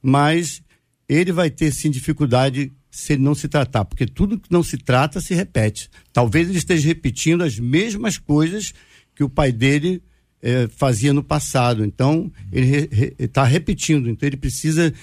mas 0.01 0.61
ele 1.09 1.31
vai 1.31 1.49
ter 1.49 1.71
sim 1.71 1.91
dificuldade 1.91 2.71
se 2.89 3.13
ele 3.13 3.23
não 3.23 3.33
se 3.33 3.47
tratar, 3.47 3.83
porque 3.83 4.05
tudo 4.05 4.39
que 4.39 4.51
não 4.51 4.61
se 4.63 4.77
trata 4.77 5.19
se 5.19 5.33
repete. 5.33 5.89
Talvez 6.13 6.47
ele 6.47 6.59
esteja 6.59 6.87
repetindo 6.87 7.43
as 7.43 7.59
mesmas 7.59 8.17
coisas 8.17 8.73
que 9.15 9.23
o 9.23 9.29
pai 9.29 9.51
dele 9.51 10.01
eh, 10.43 10.67
fazia 10.75 11.13
no 11.13 11.23
passado. 11.23 11.85
Então, 11.85 12.29
ele 12.51 12.89
está 13.17 13.45
re, 13.45 13.53
repetindo. 13.53 14.09
Então, 14.09 14.27
ele 14.27 14.35
precisa, 14.35 14.93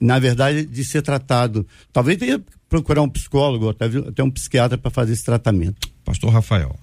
na 0.00 0.18
verdade, 0.18 0.66
de 0.66 0.84
ser 0.84 1.00
tratado. 1.00 1.64
Talvez 1.92 2.18
tenha 2.18 2.40
que 2.40 2.44
procurar 2.68 3.00
um 3.00 3.08
psicólogo, 3.08 3.68
até, 3.68 3.86
até 3.86 4.24
um 4.24 4.30
psiquiatra 4.30 4.76
para 4.76 4.90
fazer 4.90 5.12
esse 5.12 5.24
tratamento. 5.24 5.88
Pastor 6.04 6.32
Rafael. 6.32 6.76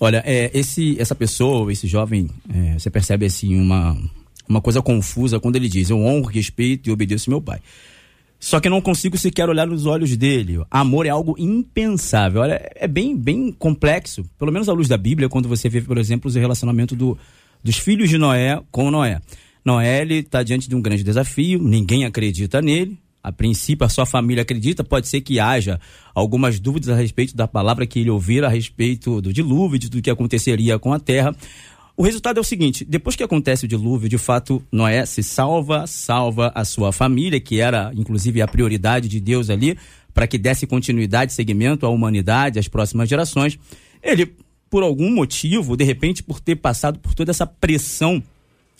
Olha, 0.00 0.20
é, 0.26 0.50
esse, 0.52 1.00
essa 1.00 1.14
pessoa, 1.14 1.72
esse 1.72 1.86
jovem, 1.86 2.28
é, 2.52 2.72
você 2.76 2.90
percebe 2.90 3.24
assim 3.24 3.54
uma, 3.56 3.96
uma 4.48 4.60
coisa 4.60 4.82
confusa 4.82 5.38
quando 5.38 5.54
ele 5.54 5.68
diz: 5.68 5.90
Eu 5.90 6.00
honro, 6.00 6.26
respeito 6.26 6.88
e 6.88 6.92
obedeço 6.92 7.30
meu 7.30 7.40
pai. 7.40 7.60
Só 8.40 8.58
que 8.58 8.66
eu 8.66 8.70
não 8.70 8.80
consigo 8.80 9.16
sequer 9.16 9.48
olhar 9.48 9.66
nos 9.66 9.86
olhos 9.86 10.16
dele. 10.16 10.60
Amor 10.70 11.06
é 11.06 11.08
algo 11.08 11.36
impensável. 11.38 12.42
Olha, 12.42 12.60
é 12.74 12.88
bem, 12.88 13.16
bem 13.16 13.52
complexo. 13.52 14.24
Pelo 14.38 14.52
menos 14.52 14.68
à 14.68 14.72
luz 14.72 14.88
da 14.88 14.98
Bíblia, 14.98 15.30
quando 15.30 15.48
você 15.48 15.68
vê, 15.68 15.80
por 15.80 15.96
exemplo, 15.96 16.30
o 16.30 16.34
relacionamento 16.34 16.94
do, 16.94 17.16
dos 17.64 17.78
filhos 17.78 18.10
de 18.10 18.18
Noé 18.18 18.60
com 18.70 18.90
Noé. 18.90 19.20
Noé 19.64 20.04
está 20.04 20.42
diante 20.42 20.68
de 20.68 20.76
um 20.76 20.82
grande 20.82 21.02
desafio, 21.02 21.58
ninguém 21.58 22.04
acredita 22.04 22.60
nele. 22.60 22.98
A 23.22 23.32
princípio, 23.32 23.86
a 23.86 23.88
sua 23.88 24.04
família 24.04 24.42
acredita, 24.42 24.84
pode 24.84 25.08
ser 25.08 25.22
que 25.22 25.40
haja 25.40 25.80
algumas 26.14 26.60
dúvidas 26.60 26.90
a 26.90 26.94
respeito 26.94 27.34
da 27.34 27.48
palavra 27.48 27.86
que 27.86 28.00
ele 28.00 28.10
ouvir 28.10 28.44
a 28.44 28.50
respeito 28.50 29.22
do 29.22 29.32
dilúvio, 29.32 29.78
de 29.78 29.88
tudo 29.88 30.02
que 30.02 30.10
aconteceria 30.10 30.78
com 30.78 30.92
a 30.92 31.00
terra. 31.00 31.34
O 31.96 32.02
resultado 32.02 32.36
é 32.36 32.40
o 32.42 32.44
seguinte: 32.44 32.84
depois 32.84 33.16
que 33.16 33.22
acontece 33.22 33.64
o 33.64 33.68
dilúvio, 33.68 34.10
de 34.10 34.18
fato, 34.18 34.62
Noé 34.70 35.06
se 35.06 35.22
salva, 35.22 35.86
salva 35.86 36.52
a 36.54 36.66
sua 36.66 36.92
família, 36.92 37.40
que 37.40 37.60
era 37.60 37.90
inclusive 37.94 38.42
a 38.42 38.46
prioridade 38.46 39.08
de 39.08 39.18
Deus 39.18 39.48
ali, 39.48 39.78
para 40.12 40.26
que 40.26 40.36
desse 40.36 40.66
continuidade, 40.66 41.32
segmento 41.32 41.86
à 41.86 41.88
humanidade, 41.88 42.58
às 42.58 42.68
próximas 42.68 43.08
gerações. 43.08 43.58
Ele, 44.02 44.34
por 44.74 44.82
algum 44.82 45.08
motivo, 45.08 45.76
de 45.76 45.84
repente, 45.84 46.20
por 46.20 46.40
ter 46.40 46.56
passado 46.56 46.98
por 46.98 47.14
toda 47.14 47.30
essa 47.30 47.46
pressão 47.46 48.20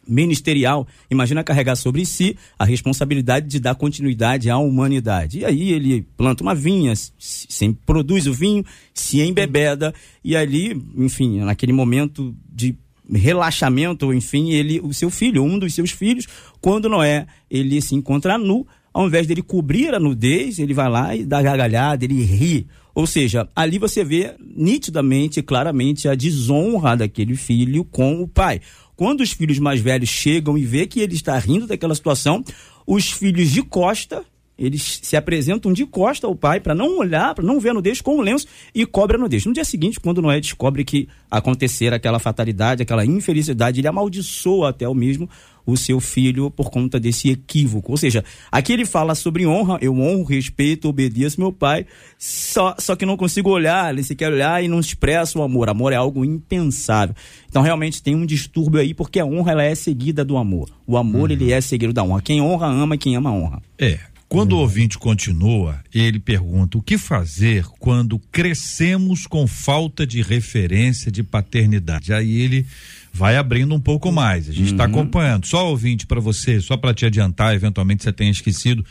ministerial, 0.05 0.89
imagina 1.09 1.45
carregar 1.45 1.77
sobre 1.77 2.05
si 2.05 2.37
a 2.59 2.65
responsabilidade 2.65 3.47
de 3.47 3.61
dar 3.61 3.77
continuidade 3.77 4.51
à 4.51 4.59
humanidade. 4.59 5.39
E 5.39 5.45
aí 5.45 5.71
ele 5.71 6.05
planta 6.17 6.43
uma 6.43 6.53
vinha, 6.53 6.93
se, 6.97 7.73
produz 7.87 8.27
o 8.27 8.35
vinho, 8.35 8.65
se 8.93 9.21
embebeda, 9.21 9.95
e 10.25 10.35
ali, 10.35 10.77
enfim, 10.97 11.39
naquele 11.39 11.73
momento 11.73 12.35
de 12.53 12.75
relaxamento, 13.09 14.13
enfim, 14.13 14.51
ele, 14.51 14.81
o 14.81 14.93
seu 14.93 15.11
filho, 15.11 15.45
um 15.45 15.61
dos 15.61 15.73
seus 15.77 15.93
filhos, 15.93 16.27
quando 16.61 16.89
Noé 16.89 17.25
ele 17.49 17.81
se 17.81 17.95
encontra 17.95 18.37
nu, 18.37 18.67
ao 18.93 19.07
invés 19.07 19.29
dele 19.29 19.43
cobrir 19.43 19.95
a 19.95 20.01
nudez, 20.01 20.59
ele 20.59 20.75
vai 20.75 20.89
lá 20.89 21.15
e 21.15 21.25
dá 21.25 21.41
gargalhada, 21.41 22.05
ele 22.05 22.21
ri. 22.25 22.67
Ou 22.95 23.07
seja, 23.07 23.49
ali 23.57 23.79
você 23.79 24.05
vê 24.05 24.35
nitidamente, 24.39 25.43
claramente, 25.43 26.09
a 26.09 26.15
desonra 26.15 26.97
daquele 26.97 27.35
filho 27.35 27.85
com 27.85 28.23
o 28.23 28.29
pai. 28.29 28.61
Quando 28.95 29.21
os 29.21 29.33
filhos 29.33 29.59
mais 29.59 29.81
velhos 29.81 30.09
chegam 30.09 30.57
e 30.57 30.65
vê 30.65 30.87
que 30.87 31.01
ele 31.01 31.15
está 31.15 31.37
rindo 31.37 31.67
daquela 31.67 31.95
situação, 31.95 32.45
os 32.87 33.11
filhos 33.11 33.51
de 33.51 33.63
costa 33.63 34.25
eles 34.59 35.01
se 35.03 35.17
apresentam 35.17 35.73
de 35.73 35.85
costa 35.85 36.27
ao 36.27 36.35
pai 36.35 36.61
para 36.61 36.75
não 36.75 36.99
olhar, 36.99 37.35
para 37.35 37.45
não 37.45 37.59
ver 37.59 37.71
a 37.71 37.75
nudez 37.75 38.01
com 38.01 38.17
o 38.17 38.21
lenço 38.21 38.47
e 38.75 38.87
cobre 38.87 39.17
a 39.17 39.21
nudez. 39.21 39.45
No 39.45 39.53
dia 39.53 39.65
seguinte, 39.65 39.99
quando 39.99 40.23
Noé 40.23 40.41
descobre 40.41 40.85
que 40.85 41.09
acontecer 41.31 41.93
aquela 41.93 42.19
fatalidade, 42.19 42.83
aquela 42.83 43.05
infelicidade, 43.05 43.81
ele 43.81 43.89
amaldiçoa 43.89 44.71
até 44.71 44.89
o 44.89 44.95
mesmo 44.95 45.29
o 45.67 45.77
seu 45.77 45.99
filho 45.99 46.51
por 46.51 46.71
conta 46.71 47.01
desse 47.01 47.31
equívoco. 47.31 47.93
Ou 47.93 47.97
seja, 47.97 48.25
aqui 48.53 48.73
ele 48.73 48.85
fala 48.85 49.15
sobre 49.15 49.47
honra, 49.47 49.79
eu 49.81 49.99
honro, 49.99 50.25
respeito, 50.25 50.89
obedeço 50.89 51.41
meu 51.41 51.53
pai, 51.53 51.87
só, 52.19 52.75
só 52.79 52.95
que 52.95 53.07
não 53.07 53.17
consigo 53.17 53.51
olhar, 53.51 53.93
ele 53.93 54.03
se 54.03 54.15
quer 54.15 54.31
olhar 54.31 54.63
e 54.63 54.69
não 54.69 54.79
expressa 54.79 55.39
o 55.39 55.43
amor. 55.43 55.69
Amor 55.69 55.93
é 55.93 55.97
algo 55.97 56.25
impensável. 56.25 57.15
Então 57.49 57.63
realmente 57.63 58.03
tem 58.03 58.15
um 58.15 58.27
distúrbio 58.27 58.81
aí, 58.81 58.93
porque 58.93 59.19
a 59.19 59.25
honra 59.25 59.53
ela 59.53 59.63
é 59.63 59.75
seguida 59.75 60.25
do 60.25 60.37
amor. 60.37 60.69
O 60.87 60.97
amor 60.97 61.31
uhum. 61.31 61.37
ele 61.37 61.53
é 61.53 61.61
seguido 61.61 61.93
da 61.93 62.05
honra. 62.05 62.21
Quem 62.21 62.41
honra 62.41 62.67
ama, 62.67 62.97
quem 62.97 63.17
ama 63.17 63.33
honra. 63.33 63.63
É, 63.79 63.99
quando 64.35 64.55
o 64.55 64.59
ouvinte 64.59 64.99
continua, 64.99 65.81
ele 65.95 66.19
pergunta: 66.19 66.77
o 66.77 66.83
que 66.83 66.99
fazer 66.99 67.65
quando 67.79 68.19
crescemos 68.19 69.29
com 69.29 69.47
falta 69.47 70.05
de 70.05 70.23
referência 70.23 71.09
de 71.09 71.23
paternidade? 71.23 72.13
Aí 72.13 72.39
ele 72.39 72.67
vai 73.13 73.37
abrindo 73.37 73.73
um 73.73 73.81
pouco 73.81 74.11
mais. 74.11 74.49
A 74.49 74.53
gente 74.53 74.73
está 74.73 74.87
uhum. 74.87 74.91
acompanhando. 74.91 75.47
Só 75.47 75.71
ouvinte 75.71 76.05
para 76.05 76.19
você, 76.19 76.61
só 76.61 76.77
para 76.77 76.93
te 76.93 77.07
adiantar, 77.07 77.55
eventualmente 77.55 78.03
você 78.03 78.13
tenha 78.13 78.33
esquecido. 78.33 78.85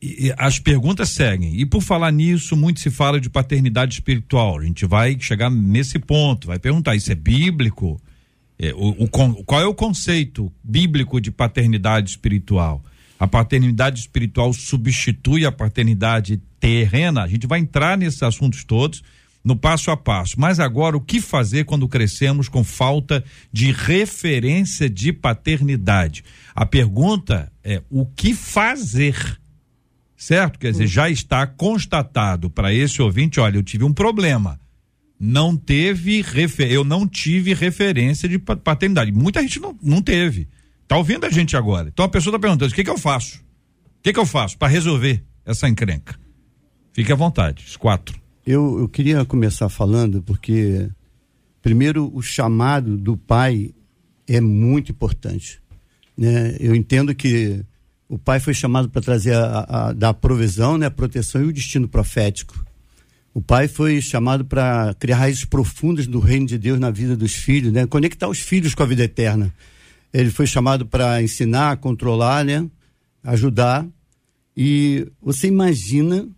E, 0.00 0.32
as 0.38 0.60
perguntas 0.60 1.08
seguem. 1.08 1.58
E 1.58 1.66
por 1.66 1.82
falar 1.82 2.12
nisso, 2.12 2.56
muito 2.56 2.78
se 2.78 2.88
fala 2.88 3.20
de 3.20 3.28
paternidade 3.28 3.94
espiritual. 3.94 4.60
A 4.60 4.64
gente 4.64 4.86
vai 4.86 5.16
chegar 5.18 5.50
nesse 5.50 5.98
ponto, 5.98 6.46
vai 6.46 6.60
perguntar: 6.60 6.94
isso 6.94 7.10
é 7.10 7.16
bíblico? 7.16 8.00
É, 8.56 8.72
o, 8.74 9.04
o, 9.04 9.08
qual 9.08 9.60
é 9.60 9.66
o 9.66 9.74
conceito 9.74 10.52
bíblico 10.62 11.20
de 11.20 11.32
paternidade 11.32 12.10
espiritual? 12.10 12.80
A 13.18 13.26
paternidade 13.26 14.00
espiritual 14.00 14.52
substitui 14.52 15.46
a 15.46 15.52
paternidade 15.52 16.40
terrena, 16.60 17.22
a 17.22 17.28
gente 17.28 17.46
vai 17.46 17.60
entrar 17.60 17.96
nesses 17.96 18.22
assuntos 18.22 18.64
todos 18.64 19.02
no 19.46 19.54
passo 19.54 19.92
a 19.92 19.96
passo. 19.96 20.40
Mas 20.40 20.58
agora, 20.58 20.96
o 20.96 21.00
que 21.00 21.20
fazer 21.20 21.64
quando 21.64 21.88
crescemos 21.88 22.48
com 22.48 22.64
falta 22.64 23.24
de 23.52 23.70
referência 23.70 24.90
de 24.90 25.12
paternidade? 25.12 26.24
A 26.52 26.66
pergunta 26.66 27.50
é: 27.62 27.80
o 27.88 28.04
que 28.04 28.34
fazer? 28.34 29.38
Certo? 30.16 30.58
Quer 30.58 30.72
dizer, 30.72 30.88
já 30.88 31.08
está 31.08 31.46
constatado 31.46 32.50
para 32.50 32.74
esse 32.74 33.00
ouvinte: 33.00 33.38
olha, 33.38 33.56
eu 33.56 33.62
tive 33.62 33.84
um 33.84 33.92
problema. 33.92 34.58
Não 35.18 35.56
teve, 35.56 36.20
refer... 36.20 36.70
eu 36.70 36.84
não 36.84 37.06
tive 37.06 37.54
referência 37.54 38.28
de 38.28 38.38
paternidade. 38.38 39.12
Muita 39.12 39.40
gente 39.40 39.60
não, 39.60 39.78
não 39.80 40.02
teve. 40.02 40.48
Tá 40.86 40.96
ouvindo 40.96 41.24
a 41.26 41.30
gente 41.30 41.56
agora. 41.56 41.88
Então 41.88 42.04
a 42.04 42.08
pessoa 42.08 42.30
está 42.30 42.38
perguntando: 42.38 42.70
o 42.70 42.74
que, 42.74 42.84
que 42.84 42.90
eu 42.90 42.98
faço? 42.98 43.38
O 43.38 44.02
que, 44.02 44.12
que 44.12 44.18
eu 44.18 44.26
faço 44.26 44.56
para 44.56 44.68
resolver 44.68 45.22
essa 45.44 45.68
encrenca? 45.68 46.18
Fique 46.92 47.12
à 47.12 47.16
vontade, 47.16 47.64
os 47.66 47.76
quatro. 47.76 48.18
Eu, 48.46 48.78
eu 48.78 48.88
queria 48.88 49.24
começar 49.24 49.68
falando 49.68 50.22
porque, 50.22 50.88
primeiro, 51.60 52.10
o 52.14 52.22
chamado 52.22 52.96
do 52.96 53.16
pai 53.16 53.74
é 54.26 54.40
muito 54.40 54.92
importante. 54.92 55.60
Né? 56.16 56.56
Eu 56.60 56.74
entendo 56.74 57.14
que 57.14 57.64
o 58.08 58.16
pai 58.16 58.38
foi 58.38 58.54
chamado 58.54 58.88
para 58.88 59.02
trazer 59.02 59.34
a, 59.34 59.66
a, 59.68 59.92
da 59.92 60.14
provisão, 60.14 60.78
né, 60.78 60.86
a 60.86 60.90
proteção 60.90 61.42
e 61.42 61.46
o 61.46 61.52
destino 61.52 61.88
profético. 61.88 62.64
O 63.34 63.42
pai 63.42 63.68
foi 63.68 64.00
chamado 64.00 64.44
para 64.44 64.94
criar 64.98 65.16
raízes 65.16 65.44
profundas 65.44 66.06
do 66.06 66.20
reino 66.20 66.46
de 66.46 66.56
Deus 66.56 66.78
na 66.78 66.90
vida 66.90 67.16
dos 67.16 67.34
filhos, 67.34 67.72
né? 67.72 67.86
conectar 67.86 68.28
os 68.28 68.38
filhos 68.38 68.74
com 68.74 68.82
a 68.82 68.86
vida 68.86 69.04
eterna. 69.04 69.52
Ele 70.12 70.30
foi 70.30 70.46
chamado 70.46 70.86
para 70.86 71.22
ensinar, 71.22 71.76
controlar, 71.78 72.44
né? 72.44 72.68
Ajudar. 73.22 73.86
E 74.56 75.06
você 75.20 75.48
imagina 75.48 76.28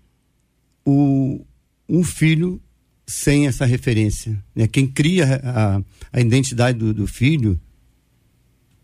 o, 0.84 1.44
um 1.88 2.02
filho 2.02 2.60
sem 3.06 3.46
essa 3.46 3.64
referência. 3.64 4.42
Né? 4.54 4.66
Quem 4.66 4.86
cria 4.86 5.40
a, 5.42 5.82
a 6.12 6.20
identidade 6.20 6.78
do, 6.78 6.92
do, 6.92 7.06
filho 7.06 7.58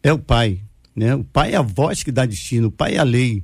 é 0.03 0.12
o 0.12 0.19
pai. 0.19 0.61
Né? 0.95 1.14
O 1.14 1.25
pai 1.25 1.53
é 1.53 1.57
a 1.57 1.62
voz 1.62 2.03
que 2.03 2.12
dá 2.12 2.25
destino, 2.25 2.69
o 2.69 2.73
pai 2.73 2.95
é 2.95 2.99
a 2.99 3.03
lei. 3.03 3.43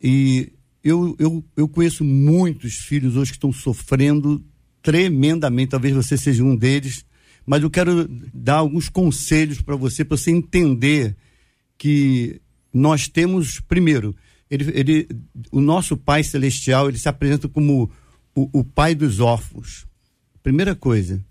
E 0.00 0.52
eu, 0.82 1.14
eu, 1.18 1.44
eu 1.56 1.68
conheço 1.68 2.04
muitos 2.04 2.76
filhos 2.76 3.16
hoje 3.16 3.32
que 3.32 3.36
estão 3.36 3.52
sofrendo 3.52 4.42
tremendamente, 4.80 5.70
talvez 5.70 5.94
você 5.94 6.16
seja 6.16 6.42
um 6.42 6.56
deles, 6.56 7.04
mas 7.46 7.62
eu 7.62 7.70
quero 7.70 8.08
dar 8.32 8.56
alguns 8.56 8.88
conselhos 8.88 9.60
para 9.60 9.76
você, 9.76 10.04
para 10.04 10.16
você 10.16 10.30
entender 10.30 11.16
que 11.76 12.40
nós 12.72 13.08
temos, 13.08 13.60
primeiro, 13.60 14.14
ele, 14.50 14.70
ele, 14.78 15.08
o 15.50 15.60
nosso 15.60 15.96
Pai 15.96 16.22
Celestial, 16.22 16.88
ele 16.88 16.98
se 16.98 17.08
apresenta 17.08 17.48
como 17.48 17.90
o, 18.34 18.60
o 18.60 18.64
Pai 18.64 18.94
dos 18.94 19.20
órfãos. 19.20 19.86
Primeira 20.42 20.74
coisa, 20.74 21.22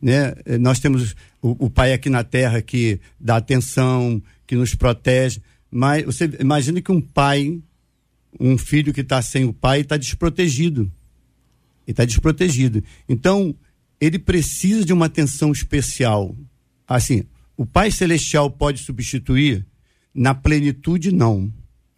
né? 0.00 0.34
Nós 0.60 0.78
temos 0.78 1.14
o, 1.42 1.66
o 1.66 1.70
Pai 1.70 1.92
aqui 1.92 2.10
na 2.10 2.24
Terra 2.24 2.62
que 2.62 3.00
dá 3.18 3.36
atenção, 3.36 4.22
que 4.46 4.56
nos 4.56 4.74
protege, 4.74 5.40
mas 5.70 6.04
você 6.04 6.30
imagina 6.40 6.80
que 6.80 6.92
um 6.92 7.00
pai, 7.00 7.60
um 8.38 8.56
filho 8.56 8.92
que 8.92 9.00
está 9.00 9.20
sem 9.20 9.44
o 9.44 9.52
pai, 9.52 9.80
está 9.80 9.96
desprotegido. 9.96 10.90
Ele 11.86 11.92
está 11.92 12.04
desprotegido. 12.04 12.82
Então, 13.08 13.54
ele 14.00 14.18
precisa 14.18 14.84
de 14.84 14.92
uma 14.92 15.06
atenção 15.06 15.52
especial. 15.52 16.36
Assim, 16.86 17.24
o 17.56 17.64
Pai 17.64 17.90
Celestial 17.90 18.50
pode 18.50 18.80
substituir? 18.80 19.66
Na 20.14 20.34
plenitude, 20.34 21.12
não. 21.12 21.52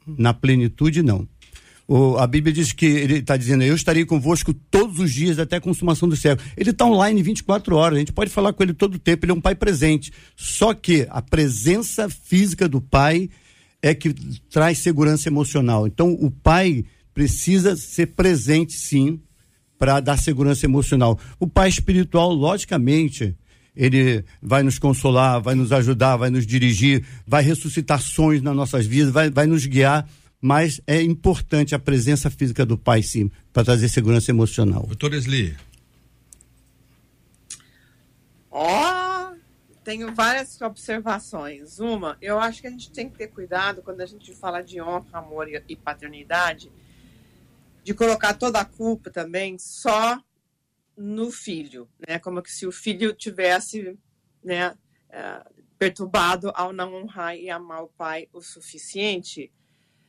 Na 0.07 0.35
plenitude, 0.35 1.02
não. 1.02 1.28
O, 1.87 2.19
a 2.19 2.26
Bíblia 2.26 2.52
diz 2.52 2.73
que 2.73 2.85
ele 2.85 3.19
está 3.19 3.37
dizendo: 3.37 3.62
Eu 3.62 3.75
estarei 3.75 4.05
convosco 4.05 4.52
todos 4.52 4.99
os 4.99 5.11
dias 5.12 5.38
até 5.38 5.57
a 5.57 5.61
consumação 5.61 6.07
do 6.09 6.17
século. 6.17 6.47
Ele 6.57 6.71
está 6.71 6.85
online 6.85 7.23
24 7.23 7.75
horas, 7.76 7.97
a 7.97 7.99
gente 8.00 8.12
pode 8.12 8.31
falar 8.31 8.52
com 8.52 8.62
ele 8.62 8.75
todo 8.75 8.97
o 8.97 8.99
tempo, 8.99 9.25
ele 9.25 9.33
é 9.33 9.35
um 9.35 9.40
pai 9.40 9.55
presente. 9.55 10.12
Só 10.37 10.75
que 10.75 11.07
a 11.09 11.23
presença 11.23 12.11
física 12.11 12.69
do 12.69 12.81
pai 12.81 13.31
é 13.81 13.95
que 13.95 14.12
traz 14.50 14.78
segurança 14.78 15.28
emocional. 15.28 15.87
Então, 15.87 16.12
o 16.12 16.31
pai 16.31 16.85
precisa 17.14 17.75
ser 17.75 18.09
presente, 18.09 18.75
sim, 18.75 19.21
para 19.79 20.01
dar 20.01 20.17
segurança 20.19 20.67
emocional. 20.67 21.19
O 21.39 21.47
pai 21.47 21.69
espiritual, 21.69 22.33
logicamente, 22.33 23.37
ele 23.77 24.25
vai 24.43 24.63
nos 24.63 24.79
consolar, 24.79 25.41
vai 25.41 25.55
nos 25.55 25.71
ajudar, 25.71 26.17
vai 26.17 26.31
nos 26.31 26.45
dirigir, 26.45 27.05
vai 27.27 27.43
ressuscitar 27.43 28.01
sonhos 28.01 28.43
nas 28.43 28.57
nossas 28.57 28.85
vidas, 28.87 29.13
vai, 29.13 29.31
vai 29.31 29.47
nos 29.47 29.65
guiar, 29.65 30.09
mas 30.41 30.81
é 30.87 31.01
importante 31.01 31.75
a 31.75 31.79
presença 31.79 32.29
física 32.29 32.67
do 32.67 32.77
pai, 32.77 33.03
sim, 33.03 33.31
para 33.53 33.65
trazer 33.65 33.89
segurança 33.89 34.31
emocional. 34.31 34.83
Doutor 34.87 35.15
Esli. 35.15 35.57
Ó, 38.51 39.31
oh, 39.31 39.37
tenho 39.85 40.13
várias 40.13 40.61
observações. 40.61 41.79
Uma, 41.79 42.17
eu 42.21 42.39
acho 42.39 42.61
que 42.61 42.67
a 42.67 42.71
gente 42.71 42.91
tem 42.91 43.09
que 43.09 43.17
ter 43.17 43.29
cuidado 43.29 43.81
quando 43.83 44.01
a 44.01 44.07
gente 44.07 44.35
fala 44.35 44.61
de 44.61 44.81
honra, 44.81 45.07
amor 45.13 45.49
e 45.49 45.77
paternidade, 45.77 46.71
de 47.83 47.95
colocar 47.95 48.35
toda 48.35 48.61
a 48.61 48.65
culpa 48.65 49.11
também 49.11 49.59
só 49.59 50.23
no 50.97 51.31
filho, 51.31 51.89
né? 52.07 52.19
Como 52.19 52.43
se 52.47 52.67
o 52.67 52.73
filho 52.73 53.15
tivesse, 53.15 53.97
né, 54.43 54.71
uh, 54.71 55.65
perturbado 55.79 56.51
ao 56.55 56.73
não 56.73 56.95
honrar 56.95 57.37
e 57.37 57.49
amar 57.49 57.85
o 57.85 57.89
pai 57.89 58.29
o 58.33 58.43
suficiente, 58.43 59.53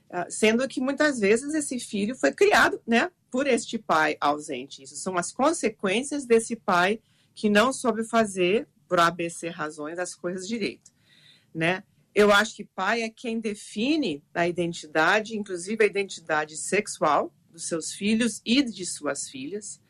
uh, 0.10 0.30
sendo 0.30 0.68
que 0.68 0.82
muitas 0.82 1.20
vezes 1.20 1.54
esse 1.54 1.80
filho 1.80 2.16
foi 2.16 2.32
criado, 2.32 2.82
né, 2.88 3.12
por 3.30 3.46
este 3.46 3.78
pai 3.78 4.18
ausente. 4.20 4.82
Isso 4.82 4.96
são 4.96 5.16
as 5.16 5.32
consequências 5.32 6.26
desse 6.26 6.56
pai 6.56 7.00
que 7.36 7.50
não 7.50 7.72
soube 7.72 8.04
fazer 8.04 8.68
por 8.88 9.00
ABC 9.00 9.50
razões 9.50 10.00
as 10.00 10.16
coisas 10.16 10.48
direito, 10.48 10.92
né? 11.54 11.84
Eu 12.16 12.34
acho 12.34 12.56
que 12.56 12.66
pai 12.66 13.04
é 13.04 13.10
quem 13.10 13.40
define 13.40 14.24
a 14.34 14.48
identidade, 14.48 15.38
inclusive 15.38 15.84
a 15.84 15.88
identidade 15.88 16.58
sexual, 16.58 17.32
dos 17.52 17.68
seus 17.68 17.94
filhos 17.94 18.42
e 18.46 18.62
de 18.62 18.86
suas 18.86 19.30
filhas. 19.30 19.82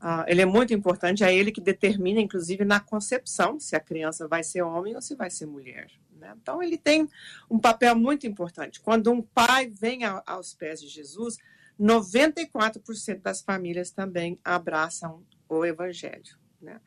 Uh, 0.00 0.22
ele 0.28 0.40
é 0.40 0.46
muito 0.46 0.72
importante, 0.72 1.24
é 1.24 1.34
ele 1.34 1.50
que 1.50 1.60
determina, 1.60 2.20
inclusive, 2.20 2.64
na 2.64 2.78
concepção, 2.78 3.58
se 3.58 3.74
a 3.74 3.80
criança 3.80 4.28
vai 4.28 4.44
ser 4.44 4.62
homem 4.62 4.94
ou 4.94 5.02
se 5.02 5.16
vai 5.16 5.28
ser 5.28 5.46
mulher. 5.46 5.90
Né? 6.16 6.32
Então, 6.40 6.62
ele 6.62 6.78
tem 6.78 7.08
um 7.50 7.58
papel 7.58 7.96
muito 7.96 8.26
importante. 8.26 8.80
Quando 8.80 9.10
um 9.10 9.20
pai 9.22 9.66
vem 9.66 10.04
a, 10.04 10.22
aos 10.24 10.54
pés 10.54 10.80
de 10.80 10.88
Jesus, 10.88 11.38
94% 11.80 13.20
das 13.20 13.40
famílias 13.40 13.90
também 13.90 14.38
abraçam 14.44 15.24
o 15.48 15.64
evangelho. 15.64 16.38
Né? 16.60 16.80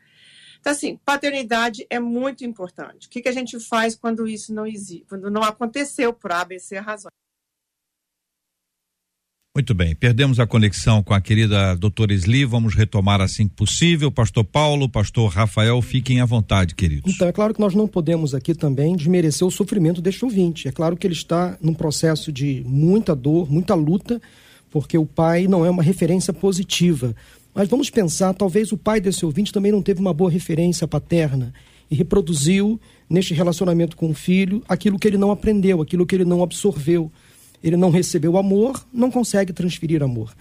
Então, 0.59 0.71
assim, 0.71 0.97
paternidade 1.03 1.87
é 1.89 1.99
muito 1.99 2.45
importante. 2.45 3.07
O 3.07 3.09
que, 3.09 3.21
que 3.21 3.29
a 3.29 3.33
gente 3.33 3.59
faz 3.59 3.95
quando 3.95 4.27
isso 4.27 4.53
não 4.53 4.65
existe, 4.65 5.05
quando 5.09 5.29
não 5.31 5.43
aconteceu 5.43 6.13
por 6.13 6.31
ABC 6.31 6.77
razões? 6.77 7.20
Muito 9.53 9.73
bem, 9.73 9.93
perdemos 9.93 10.39
a 10.39 10.47
conexão 10.47 11.03
com 11.03 11.13
a 11.13 11.19
querida 11.19 11.75
doutora 11.75 12.13
Sli, 12.13 12.45
vamos 12.45 12.73
retomar 12.73 13.19
assim 13.19 13.49
que 13.49 13.53
possível. 13.53 14.09
Pastor 14.09 14.45
Paulo, 14.45 14.87
pastor 14.87 15.29
Rafael, 15.29 15.81
fiquem 15.81 16.21
à 16.21 16.25
vontade, 16.25 16.73
queridos. 16.73 17.13
Então, 17.13 17.27
é 17.27 17.33
claro 17.33 17.53
que 17.53 17.59
nós 17.59 17.75
não 17.75 17.85
podemos 17.85 18.33
aqui 18.33 18.55
também 18.55 18.95
desmerecer 18.95 19.45
o 19.45 19.51
sofrimento 19.51 20.01
deste 20.01 20.23
ouvinte. 20.23 20.69
É 20.69 20.71
claro 20.71 20.95
que 20.95 21.05
ele 21.05 21.13
está 21.13 21.57
num 21.61 21.73
processo 21.73 22.31
de 22.31 22.63
muita 22.65 23.13
dor, 23.13 23.51
muita 23.51 23.75
luta, 23.75 24.21
porque 24.69 24.97
o 24.97 25.05
pai 25.05 25.47
não 25.47 25.65
é 25.65 25.69
uma 25.69 25.83
referência 25.83 26.31
positiva. 26.31 27.13
Mas 27.53 27.67
vamos 27.67 27.89
pensar, 27.89 28.33
talvez 28.33 28.71
o 28.71 28.77
pai 28.77 29.01
desse 29.01 29.25
ouvinte 29.25 29.51
também 29.51 29.73
não 29.73 29.81
teve 29.81 29.99
uma 29.99 30.13
boa 30.13 30.31
referência 30.31 30.87
paterna 30.87 31.53
e 31.89 31.95
reproduziu 31.95 32.79
neste 33.09 33.33
relacionamento 33.33 33.97
com 33.97 34.11
o 34.11 34.13
filho 34.13 34.63
aquilo 34.65 34.97
que 34.97 35.09
ele 35.09 35.17
não 35.17 35.29
aprendeu, 35.29 35.81
aquilo 35.81 36.05
que 36.05 36.15
ele 36.15 36.23
não 36.23 36.41
absorveu 36.41 37.11
ele 37.63 37.77
não 37.77 37.89
recebeu 37.89 38.37
amor, 38.37 38.85
não 38.93 39.11
consegue 39.11 39.53
transferir 39.53 40.01
amor. 40.01 40.33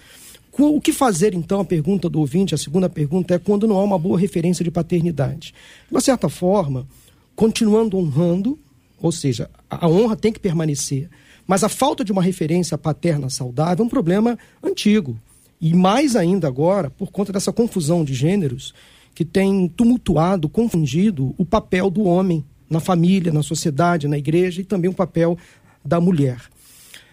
O 0.58 0.80
que 0.80 0.92
fazer, 0.92 1.32
então, 1.32 1.60
a 1.60 1.64
pergunta 1.64 2.08
do 2.08 2.20
ouvinte, 2.20 2.54
a 2.54 2.58
segunda 2.58 2.88
pergunta 2.88 3.34
é 3.34 3.38
quando 3.38 3.66
não 3.66 3.78
há 3.78 3.82
uma 3.84 3.98
boa 3.98 4.18
referência 4.18 4.64
de 4.64 4.70
paternidade. 4.70 5.54
De 5.88 5.94
uma 5.94 6.00
certa 6.00 6.28
forma, 6.28 6.86
continuando 7.34 7.96
honrando, 7.96 8.58
ou 9.00 9.10
seja, 9.10 9.48
a 9.70 9.88
honra 9.88 10.16
tem 10.16 10.32
que 10.32 10.40
permanecer, 10.40 11.08
mas 11.46 11.64
a 11.64 11.68
falta 11.68 12.04
de 12.04 12.12
uma 12.12 12.22
referência 12.22 12.76
paterna 12.76 13.30
saudável 13.30 13.82
é 13.82 13.86
um 13.86 13.88
problema 13.88 14.38
antigo. 14.62 15.18
E 15.60 15.74
mais 15.74 16.16
ainda 16.16 16.46
agora, 16.46 16.90
por 16.90 17.10
conta 17.10 17.32
dessa 17.32 17.52
confusão 17.52 18.04
de 18.04 18.14
gêneros 18.14 18.74
que 19.14 19.24
tem 19.24 19.68
tumultuado, 19.68 20.48
confundido 20.48 21.34
o 21.36 21.44
papel 21.44 21.90
do 21.90 22.04
homem 22.04 22.44
na 22.68 22.80
família, 22.80 23.32
na 23.32 23.42
sociedade, 23.42 24.06
na 24.06 24.16
igreja 24.16 24.60
e 24.60 24.64
também 24.64 24.90
o 24.90 24.94
papel 24.94 25.36
da 25.84 26.00
mulher. 26.00 26.40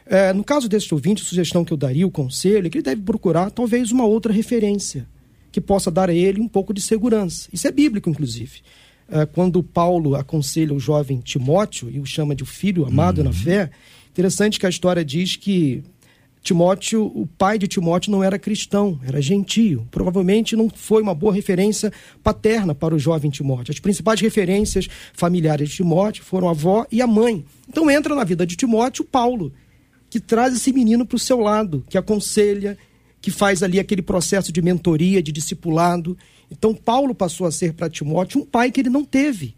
É, 0.10 0.32
no 0.34 0.44
caso 0.44 0.70
deste 0.70 0.94
ouvinte, 0.94 1.22
a 1.22 1.26
sugestão 1.26 1.66
que 1.66 1.74
eu 1.74 1.78
daria, 1.78 2.08
o 2.08 2.12
conselho, 2.12 2.68
é 2.68 2.70
que 2.70 2.78
ele 2.78 2.84
deve 2.84 3.02
procurar 3.02 3.52
talvez 3.52 3.92
uma 3.92 4.06
outra 4.06 4.32
referência 4.32 5.08
que 5.52 5.60
possa 5.60 5.90
dar 5.92 6.10
a 6.10 6.14
ele 6.14 6.40
um 6.40 6.48
pouco 6.48 6.74
de 6.74 6.82
segurança. 6.82 7.50
Isso 7.52 7.68
é 7.68 7.72
bíblico, 7.72 8.10
inclusive. 8.10 8.62
É, 9.10 9.26
quando 9.26 9.64
Paulo 9.64 10.16
aconselha 10.16 10.74
o 10.74 10.80
jovem 10.80 11.20
Timóteo 11.20 11.90
e 11.90 12.00
o 12.00 12.06
chama 12.06 12.36
de 12.36 12.46
filho 12.46 12.86
amado 12.86 13.20
uhum. 13.20 13.26
na 13.26 13.34
fé, 13.34 13.70
interessante 14.10 14.60
que 14.60 14.66
a 14.66 14.70
história 14.70 15.04
diz 15.04 15.36
que 15.36 15.84
Timóteo, 16.42 17.06
o 17.14 17.28
pai 17.38 17.58
de 17.58 17.68
Timóteo 17.68 18.12
não 18.12 18.24
era 18.24 18.40
cristão, 18.40 19.00
era 19.06 19.22
gentio. 19.22 19.86
Provavelmente 19.92 20.56
não 20.56 20.70
foi 20.70 21.02
uma 21.02 21.14
boa 21.14 21.34
referência 21.34 21.92
paterna 22.24 22.74
para 22.74 22.96
o 22.96 23.00
jovem 23.00 23.30
Timóteo. 23.30 23.74
As 23.74 23.80
principais 23.80 24.22
referências 24.22 24.88
familiares 25.12 25.70
de 25.70 25.76
Timóteo 25.76 26.24
foram 26.24 26.48
a 26.48 26.52
avó 26.52 26.86
e 26.90 27.02
a 27.02 27.08
mãe. 27.08 27.44
Então 27.68 27.92
entra 27.92 28.16
na 28.16 28.24
vida 28.24 28.46
de 28.46 28.56
Timóteo 28.56 29.04
Paulo, 29.04 29.52
que 30.10 30.20
traz 30.20 30.56
esse 30.56 30.72
menino 30.72 31.06
para 31.06 31.16
o 31.16 31.20
seu 31.20 31.40
lado, 31.40 31.84
que 31.90 31.98
aconselha, 31.98 32.78
que 33.22 33.32
faz 33.32 33.62
ali 33.64 33.80
aquele 33.80 34.02
processo 34.02 34.52
de 34.52 34.62
mentoria, 34.62 35.22
de 35.22 35.32
discipulado. 35.32 36.18
Então, 36.50 36.74
Paulo 36.74 37.14
passou 37.14 37.46
a 37.46 37.52
ser 37.52 37.74
para 37.74 37.90
Timóteo 37.90 38.42
um 38.42 38.46
pai 38.46 38.72
que 38.72 38.80
ele 38.80 38.90
não 38.90 39.04
teve. 39.04 39.56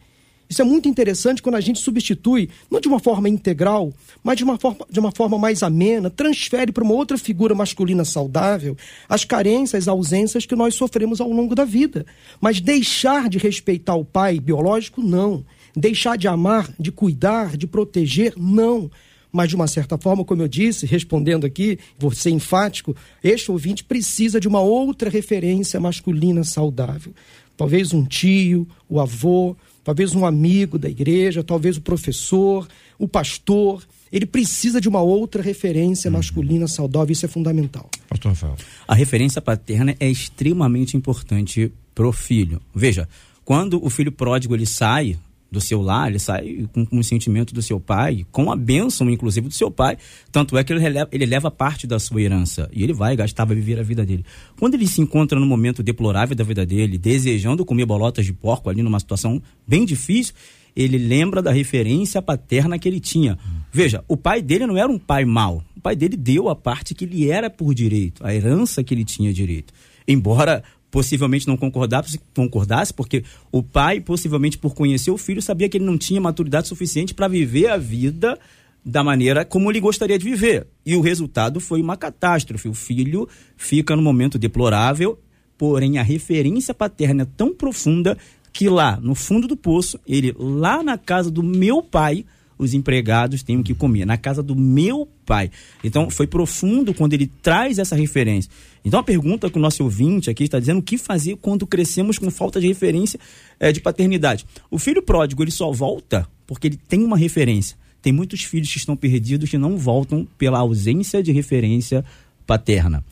Isso 0.49 0.63
é 0.63 0.65
muito 0.65 0.89
interessante 0.89 1.43
quando 1.43 1.55
a 1.55 1.61
gente 1.61 1.79
substitui, 1.79 2.49
não 2.71 2.79
de 2.79 2.87
uma 2.87 2.99
forma 2.99 3.29
integral, 3.29 3.93
mas 4.23 4.35
de 4.35 4.43
uma 4.43 4.57
forma, 4.57 4.83
de 4.89 4.99
uma 4.99 5.11
forma 5.11 5.37
mais 5.37 5.61
amena, 5.61 6.09
transfere 6.09 6.71
para 6.71 6.83
uma 6.83 6.95
outra 6.95 7.19
figura 7.19 7.53
masculina 7.53 8.03
saudável 8.03 8.75
as 9.07 9.23
carências, 9.23 9.83
as 9.83 9.87
ausências 9.87 10.47
que 10.47 10.55
nós 10.55 10.73
sofremos 10.73 11.21
ao 11.21 11.29
longo 11.29 11.53
da 11.53 11.65
vida. 11.65 12.03
Mas 12.41 12.59
deixar 12.59 13.29
de 13.29 13.37
respeitar 13.37 13.93
o 13.93 14.03
pai 14.03 14.39
biológico, 14.39 15.03
não. 15.03 15.45
Deixar 15.75 16.17
de 16.17 16.27
amar, 16.27 16.67
de 16.79 16.91
cuidar, 16.91 17.55
de 17.55 17.67
proteger, 17.67 18.33
não 18.35 18.89
mas 19.31 19.49
de 19.49 19.55
uma 19.55 19.67
certa 19.67 19.97
forma, 19.97 20.25
como 20.25 20.41
eu 20.41 20.47
disse, 20.47 20.85
respondendo 20.85 21.45
aqui, 21.45 21.77
vou 21.97 22.11
ser 22.11 22.31
enfático, 22.31 22.95
este 23.23 23.51
ouvinte 23.51 23.83
precisa 23.83 24.39
de 24.39 24.47
uma 24.47 24.61
outra 24.61 25.09
referência 25.09 25.79
masculina 25.79 26.43
saudável. 26.43 27.13
Talvez 27.55 27.93
um 27.93 28.05
tio, 28.05 28.67
o 28.87 28.99
avô, 28.99 29.55
talvez 29.83 30.15
um 30.15 30.25
amigo 30.25 30.79
da 30.79 30.89
igreja, 30.89 31.43
talvez 31.43 31.77
o 31.77 31.81
professor, 31.81 32.67
o 32.97 33.07
pastor. 33.07 33.83
Ele 34.11 34.25
precisa 34.25 34.81
de 34.81 34.89
uma 34.89 35.01
outra 35.01 35.43
referência 35.43 36.09
masculina 36.09 36.67
saudável, 36.67 37.11
isso 37.11 37.25
é 37.25 37.29
fundamental. 37.29 37.89
Pastor 38.07 38.31
Rafael. 38.31 38.55
A 38.87 38.95
referência 38.95 39.41
paterna 39.41 39.95
é 39.99 40.09
extremamente 40.09 40.97
importante 40.97 41.71
para 41.93 42.07
o 42.07 42.13
filho. 42.13 42.61
Veja, 42.73 43.07
quando 43.45 43.83
o 43.83 43.89
filho 43.89 44.11
pródigo 44.11 44.55
ele 44.55 44.65
sai 44.65 45.17
do 45.51 45.59
seu 45.59 45.81
lar, 45.81 46.09
ele 46.09 46.19
sai 46.19 46.67
com, 46.71 46.85
o 46.91 47.03
sentimento 47.03 47.53
do 47.53 47.61
seu 47.61 47.79
pai, 47.79 48.25
com 48.31 48.51
a 48.51 48.55
bênção, 48.55 49.09
inclusive, 49.09 49.47
do 49.47 49.53
seu 49.53 49.71
pai. 49.71 49.97
Tanto 50.31 50.57
é 50.57 50.63
que 50.63 50.71
ele, 50.71 50.87
leva, 50.87 51.09
ele 51.11 51.25
leva 51.25 51.49
parte 51.49 51.87
da 51.87 51.99
sua 51.99 52.21
herança 52.21 52.69
e 52.71 52.83
ele 52.83 52.93
vai 52.93 53.15
gastar, 53.15 53.45
vai 53.45 53.55
viver 53.55 53.79
a 53.79 53.83
vida 53.83 54.05
dele. 54.05 54.23
Quando 54.59 54.75
ele 54.75 54.87
se 54.87 55.01
encontra 55.01 55.39
num 55.39 55.47
momento 55.47 55.81
deplorável 55.81 56.35
da 56.35 56.43
vida 56.43 56.65
dele, 56.65 56.97
desejando 56.97 57.65
comer 57.65 57.85
bolotas 57.85 58.25
de 58.25 58.33
porco 58.33 58.69
ali 58.69 58.83
numa 58.83 58.99
situação 58.99 59.41
bem 59.67 59.85
difícil, 59.85 60.33
ele 60.75 60.97
lembra 60.97 61.41
da 61.41 61.51
referência 61.51 62.21
paterna 62.21 62.77
que 62.77 62.87
ele 62.87 62.99
tinha. 62.99 63.37
Veja, 63.71 64.03
o 64.07 64.15
pai 64.15 64.41
dele 64.41 64.65
não 64.65 64.77
era 64.77 64.91
um 64.91 64.99
pai 64.99 65.25
mau. 65.25 65.63
O 65.75 65.81
pai 65.81 65.95
dele 65.95 66.15
deu 66.15 66.49
a 66.49 66.55
parte 66.55 66.93
que 66.93 67.05
lhe 67.05 67.29
era 67.29 67.49
por 67.49 67.73
direito, 67.73 68.25
a 68.25 68.33
herança 68.33 68.83
que 68.83 68.93
ele 68.93 69.03
tinha 69.03 69.33
direito. 69.33 69.73
Embora 70.07 70.63
possivelmente 70.91 71.47
não 71.47 71.55
concordasse, 71.55 72.19
concordasse, 72.35 72.93
porque 72.93 73.23
o 73.51 73.61
pai, 73.61 73.99
possivelmente 73.99 74.57
por 74.57 74.73
conhecer 74.73 75.11
o 75.11 75.17
filho, 75.17 75.41
sabia 75.41 75.69
que 75.69 75.77
ele 75.77 75.85
não 75.85 75.97
tinha 75.97 76.19
maturidade 76.19 76.67
suficiente 76.67 77.13
para 77.13 77.27
viver 77.27 77.67
a 77.67 77.77
vida 77.77 78.37
da 78.83 79.03
maneira 79.03 79.45
como 79.45 79.69
ele 79.69 79.79
gostaria 79.79 80.17
de 80.17 80.25
viver. 80.25 80.67
E 80.85 80.95
o 80.95 81.01
resultado 81.01 81.59
foi 81.59 81.81
uma 81.81 81.97
catástrofe. 81.97 82.67
O 82.67 82.73
filho 82.73 83.27
fica 83.55 83.95
num 83.95 84.01
momento 84.01 84.39
deplorável, 84.39 85.19
porém 85.57 85.97
a 85.97 86.03
referência 86.03 86.73
paterna 86.73 87.23
é 87.23 87.27
tão 87.37 87.53
profunda 87.53 88.17
que 88.51 88.67
lá, 88.67 88.99
no 88.99 89.13
fundo 89.13 89.47
do 89.47 89.55
poço, 89.55 89.99
ele, 90.07 90.35
lá 90.37 90.81
na 90.81 90.97
casa 90.97 91.29
do 91.29 91.43
meu 91.43 91.83
pai, 91.83 92.25
os 92.57 92.73
empregados 92.73 93.41
têm 93.43 93.57
o 93.57 93.63
que 93.63 93.73
comer. 93.73 94.05
Na 94.05 94.17
casa 94.17 94.43
do 94.43 94.55
meu 94.55 95.07
pai. 95.25 95.49
Então, 95.83 96.09
foi 96.09 96.27
profundo 96.27 96.93
quando 96.93 97.13
ele 97.13 97.31
traz 97.41 97.77
essa 97.77 97.95
referência. 97.95 98.51
Então, 98.83 98.99
a 98.99 99.03
pergunta 99.03 99.49
que 99.49 99.57
o 99.57 99.61
nosso 99.61 99.83
ouvinte 99.83 100.29
aqui 100.29 100.43
está 100.43 100.59
dizendo: 100.59 100.79
o 100.79 100.83
que 100.83 100.97
fazer 100.97 101.35
quando 101.37 101.67
crescemos 101.67 102.17
com 102.17 102.29
falta 102.31 102.59
de 102.59 102.67
referência 102.67 103.19
é, 103.59 103.71
de 103.71 103.81
paternidade? 103.81 104.45
O 104.69 104.77
filho 104.77 105.01
pródigo, 105.01 105.43
ele 105.43 105.51
só 105.51 105.71
volta 105.71 106.27
porque 106.47 106.67
ele 106.67 106.79
tem 106.87 107.03
uma 107.03 107.17
referência. 107.17 107.77
Tem 108.01 108.13
muitos 108.13 108.43
filhos 108.43 108.71
que 108.71 108.77
estão 108.77 108.95
perdidos 108.95 109.49
que 109.49 109.57
não 109.57 109.77
voltam 109.77 110.27
pela 110.37 110.59
ausência 110.59 111.21
de 111.21 111.31
referência 111.31 112.03
paterna. 112.47 113.03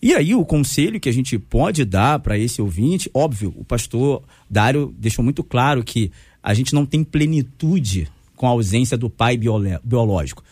E 0.00 0.14
aí, 0.14 0.34
o 0.34 0.44
conselho 0.44 1.00
que 1.00 1.08
a 1.08 1.12
gente 1.12 1.38
pode 1.38 1.84
dar 1.84 2.18
para 2.20 2.38
esse 2.38 2.62
ouvinte, 2.62 3.10
óbvio, 3.12 3.52
o 3.56 3.64
pastor 3.64 4.22
Dário 4.48 4.94
deixou 4.96 5.24
muito 5.24 5.42
claro 5.42 5.82
que 5.82 6.12
a 6.42 6.54
gente 6.54 6.74
não 6.74 6.86
tem 6.86 7.02
plenitude 7.02 8.08
com 8.36 8.46
a 8.46 8.50
ausência 8.50 8.96
do 8.96 9.10
pai 9.10 9.36
biológico. 9.36 10.44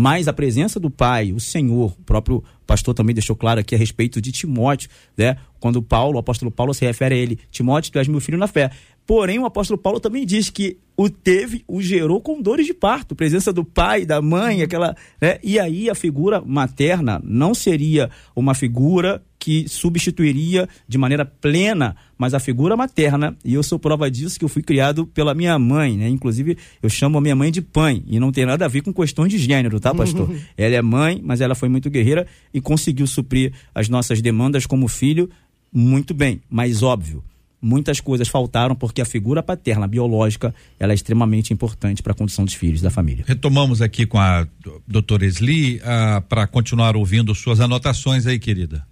Mas 0.00 0.26
a 0.26 0.32
presença 0.32 0.80
do 0.80 0.90
pai, 0.90 1.30
o 1.30 1.38
Senhor, 1.38 1.92
o 1.92 2.02
próprio 2.04 2.42
pastor 2.66 2.94
também 2.94 3.14
deixou 3.14 3.36
claro 3.36 3.60
aqui 3.60 3.74
a 3.74 3.78
respeito 3.78 4.18
de 4.18 4.32
Timóteo, 4.32 4.88
né? 5.14 5.36
Quando 5.58 5.82
Paulo, 5.82 6.16
o 6.16 6.18
apóstolo 6.18 6.50
Paulo 6.50 6.72
se 6.72 6.86
refere 6.86 7.14
a 7.14 7.18
ele, 7.18 7.38
Timóteo, 7.50 7.92
tu 7.92 7.98
és 7.98 8.08
meu 8.08 8.18
filho 8.18 8.38
na 8.38 8.46
fé. 8.46 8.70
Porém, 9.06 9.38
o 9.38 9.44
apóstolo 9.44 9.76
Paulo 9.76 10.00
também 10.00 10.24
diz 10.24 10.48
que 10.48 10.78
o 10.96 11.10
teve, 11.10 11.62
o 11.68 11.82
gerou 11.82 12.18
com 12.18 12.40
dores 12.40 12.64
de 12.64 12.72
parto, 12.72 13.14
presença 13.14 13.52
do 13.52 13.62
pai, 13.62 14.06
da 14.06 14.22
mãe, 14.22 14.62
aquela, 14.62 14.96
né? 15.20 15.38
E 15.42 15.58
aí 15.58 15.90
a 15.90 15.94
figura 15.94 16.40
materna 16.40 17.20
não 17.22 17.52
seria 17.52 18.08
uma 18.34 18.54
figura 18.54 19.22
que 19.40 19.66
substituiria 19.66 20.68
de 20.86 20.98
maneira 20.98 21.24
plena, 21.24 21.96
mas 22.18 22.34
a 22.34 22.38
figura 22.38 22.76
materna, 22.76 23.34
e 23.42 23.54
eu 23.54 23.62
sou 23.62 23.78
prova 23.78 24.10
disso 24.10 24.38
que 24.38 24.44
eu 24.44 24.48
fui 24.48 24.62
criado 24.62 25.06
pela 25.06 25.34
minha 25.34 25.58
mãe, 25.58 25.96
né? 25.96 26.08
Inclusive, 26.08 26.58
eu 26.82 26.90
chamo 26.90 27.16
a 27.16 27.20
minha 27.20 27.34
mãe 27.34 27.50
de 27.50 27.62
pai, 27.62 28.02
e 28.06 28.20
não 28.20 28.30
tem 28.30 28.44
nada 28.44 28.66
a 28.66 28.68
ver 28.68 28.82
com 28.82 28.92
questões 28.92 29.32
de 29.32 29.38
gênero, 29.38 29.80
tá, 29.80 29.94
pastor? 29.94 30.30
ela 30.56 30.74
é 30.76 30.82
mãe, 30.82 31.20
mas 31.24 31.40
ela 31.40 31.54
foi 31.54 31.70
muito 31.70 31.88
guerreira 31.88 32.26
e 32.52 32.60
conseguiu 32.60 33.06
suprir 33.06 33.52
as 33.74 33.88
nossas 33.88 34.20
demandas 34.20 34.66
como 34.66 34.86
filho 34.86 35.30
muito 35.72 36.12
bem, 36.12 36.42
mas 36.50 36.82
óbvio, 36.82 37.24
muitas 37.62 38.00
coisas 38.00 38.28
faltaram 38.28 38.74
porque 38.74 39.00
a 39.00 39.04
figura 39.04 39.42
paterna 39.42 39.86
biológica 39.86 40.54
ela 40.78 40.92
é 40.92 40.94
extremamente 40.94 41.52
importante 41.52 42.02
para 42.02 42.12
a 42.12 42.14
condição 42.14 42.44
dos 42.44 42.54
filhos 42.54 42.80
da 42.80 42.90
família. 42.90 43.24
Retomamos 43.26 43.80
aqui 43.80 44.06
com 44.06 44.18
a 44.18 44.46
doutora 44.86 45.24
Esli 45.24 45.76
uh, 45.76 46.20
para 46.28 46.46
continuar 46.46 46.96
ouvindo 46.96 47.34
suas 47.34 47.60
anotações 47.60 48.26
aí, 48.26 48.38
querida. 48.38 48.84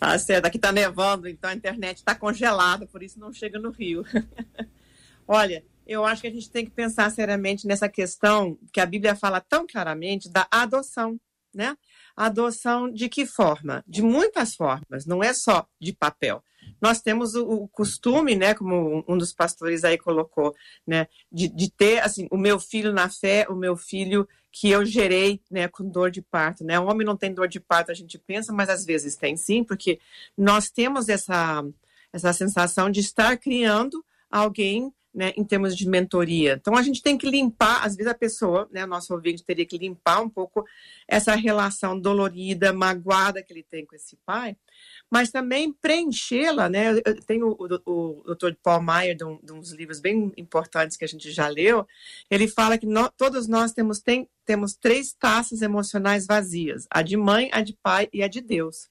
Tá 0.00 0.18
certo, 0.18 0.46
aqui 0.46 0.58
tá 0.58 0.72
nevando, 0.72 1.28
então 1.28 1.50
a 1.50 1.54
internet 1.54 1.98
está 1.98 2.14
congelada, 2.14 2.86
por 2.86 3.02
isso 3.02 3.20
não 3.20 3.30
chega 3.34 3.58
no 3.58 3.68
Rio. 3.68 4.02
Olha, 5.28 5.62
eu 5.86 6.06
acho 6.06 6.22
que 6.22 6.26
a 6.26 6.30
gente 6.30 6.50
tem 6.50 6.64
que 6.64 6.70
pensar 6.70 7.10
seriamente 7.10 7.66
nessa 7.66 7.86
questão 7.86 8.58
que 8.72 8.80
a 8.80 8.86
Bíblia 8.86 9.14
fala 9.14 9.42
tão 9.42 9.66
claramente 9.66 10.30
da 10.30 10.48
adoção, 10.50 11.20
né? 11.54 11.76
Adoção 12.16 12.90
de 12.90 13.10
que 13.10 13.26
forma? 13.26 13.84
De 13.86 14.00
muitas 14.00 14.54
formas, 14.54 15.04
não 15.04 15.22
é 15.22 15.34
só 15.34 15.68
de 15.78 15.92
papel 15.92 16.42
nós 16.80 17.00
temos 17.00 17.34
o, 17.34 17.46
o, 17.46 17.68
costume, 17.68 18.34
né, 18.34 18.54
como 18.54 19.04
um 19.06 19.16
dos 19.16 19.32
pastores 19.32 19.84
aí 19.84 19.98
colocou, 19.98 20.54
né, 20.86 21.06
de, 21.30 21.48
de 21.48 21.70
ter, 21.70 22.00
assim, 22.00 22.26
o 22.30 22.36
meu 22.36 22.58
filho 22.58 22.92
na 22.92 23.08
fé, 23.08 23.46
o 23.48 23.54
meu 23.54 23.76
filho 23.76 24.28
que 24.52 24.68
eu 24.68 24.84
gerei, 24.84 25.40
né, 25.50 25.68
com 25.68 25.88
dor 25.88 26.10
de 26.10 26.22
parto, 26.22 26.64
né, 26.64 26.78
o 26.78 26.86
homem 26.86 27.06
não 27.06 27.16
tem 27.16 27.32
dor 27.32 27.48
de 27.48 27.60
parto, 27.60 27.90
a 27.90 27.94
gente 27.94 28.18
pensa, 28.18 28.52
mas 28.52 28.68
às 28.68 28.84
vezes 28.84 29.16
tem 29.16 29.36
sim, 29.36 29.62
porque 29.62 30.00
nós 30.36 30.70
temos 30.70 31.08
essa, 31.08 31.64
essa 32.12 32.32
sensação 32.32 32.90
de 32.90 33.00
estar 33.00 33.36
criando 33.36 34.04
alguém 34.30 34.92
né, 35.12 35.32
em 35.36 35.44
termos 35.44 35.76
de 35.76 35.88
mentoria. 35.88 36.56
Então 36.60 36.76
a 36.76 36.82
gente 36.82 37.02
tem 37.02 37.18
que 37.18 37.28
limpar, 37.28 37.84
às 37.84 37.96
vezes 37.96 38.10
a 38.10 38.14
pessoa, 38.14 38.68
né, 38.70 38.86
nosso 38.86 39.12
ouvinte 39.12 39.44
teria 39.44 39.66
que 39.66 39.76
limpar 39.76 40.20
um 40.20 40.28
pouco 40.28 40.64
essa 41.06 41.34
relação 41.34 41.98
dolorida, 41.98 42.72
magoada 42.72 43.42
que 43.42 43.52
ele 43.52 43.64
tem 43.64 43.84
com 43.84 43.96
esse 43.96 44.16
pai, 44.24 44.56
mas 45.10 45.30
também 45.30 45.72
preenchê-la, 45.72 46.68
né? 46.68 46.92
Eu 47.04 47.20
tenho 47.22 47.48
o, 47.48 47.66
o, 47.84 48.22
o 48.24 48.34
Dr. 48.34 48.54
Paul 48.62 48.80
Meyer, 48.80 49.16
de, 49.16 49.24
um, 49.24 49.38
de, 49.42 49.52
uns 49.52 49.72
livros 49.72 49.98
bem 49.98 50.32
importantes 50.36 50.96
que 50.96 51.04
a 51.04 51.08
gente 51.08 51.30
já 51.32 51.48
leu, 51.48 51.86
ele 52.30 52.46
fala 52.46 52.78
que 52.78 52.86
todos 53.16 53.48
nós 53.48 53.72
temos, 53.72 54.00
tem, 54.00 54.28
temos 54.46 54.74
três 54.74 55.12
taças 55.12 55.62
emocionais 55.62 56.26
vazias: 56.26 56.86
a 56.88 57.02
de 57.02 57.16
mãe, 57.16 57.50
a 57.52 57.60
de 57.60 57.76
pai 57.82 58.08
e 58.12 58.22
a 58.22 58.28
de 58.28 58.40
Deus. 58.40 58.88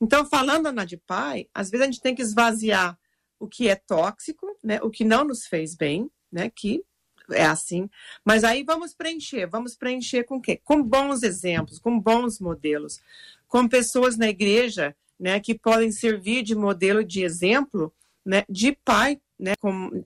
Então, 0.00 0.24
falando 0.24 0.72
na 0.72 0.86
de 0.86 0.96
pai, 0.96 1.46
às 1.52 1.70
vezes 1.70 1.82
a 1.86 1.90
gente 1.90 2.00
tem 2.00 2.14
que 2.14 2.22
esvaziar 2.22 2.98
o 3.38 3.46
que 3.46 3.68
é 3.68 3.74
tóxico, 3.74 4.56
né? 4.64 4.80
O 4.82 4.90
que 4.90 5.04
não 5.04 5.24
nos 5.24 5.46
fez 5.46 5.74
bem, 5.76 6.10
né? 6.32 6.50
Que 6.50 6.82
é 7.30 7.44
assim. 7.44 7.90
Mas 8.24 8.42
aí 8.42 8.62
vamos 8.62 8.94
preencher, 8.94 9.46
vamos 9.46 9.76
preencher 9.76 10.24
com 10.24 10.40
quê? 10.40 10.58
Com 10.64 10.82
bons 10.82 11.22
exemplos, 11.22 11.78
com 11.78 12.00
bons 12.00 12.40
modelos, 12.40 13.00
com 13.46 13.68
pessoas 13.68 14.16
na 14.16 14.28
igreja 14.28 14.96
né, 15.18 15.40
que 15.40 15.54
podem 15.54 15.90
servir 15.90 16.42
de 16.42 16.54
modelo 16.54 17.04
de 17.04 17.22
exemplo 17.22 17.92
né, 18.24 18.44
de 18.48 18.72
pai, 18.84 19.18
né, 19.38 19.54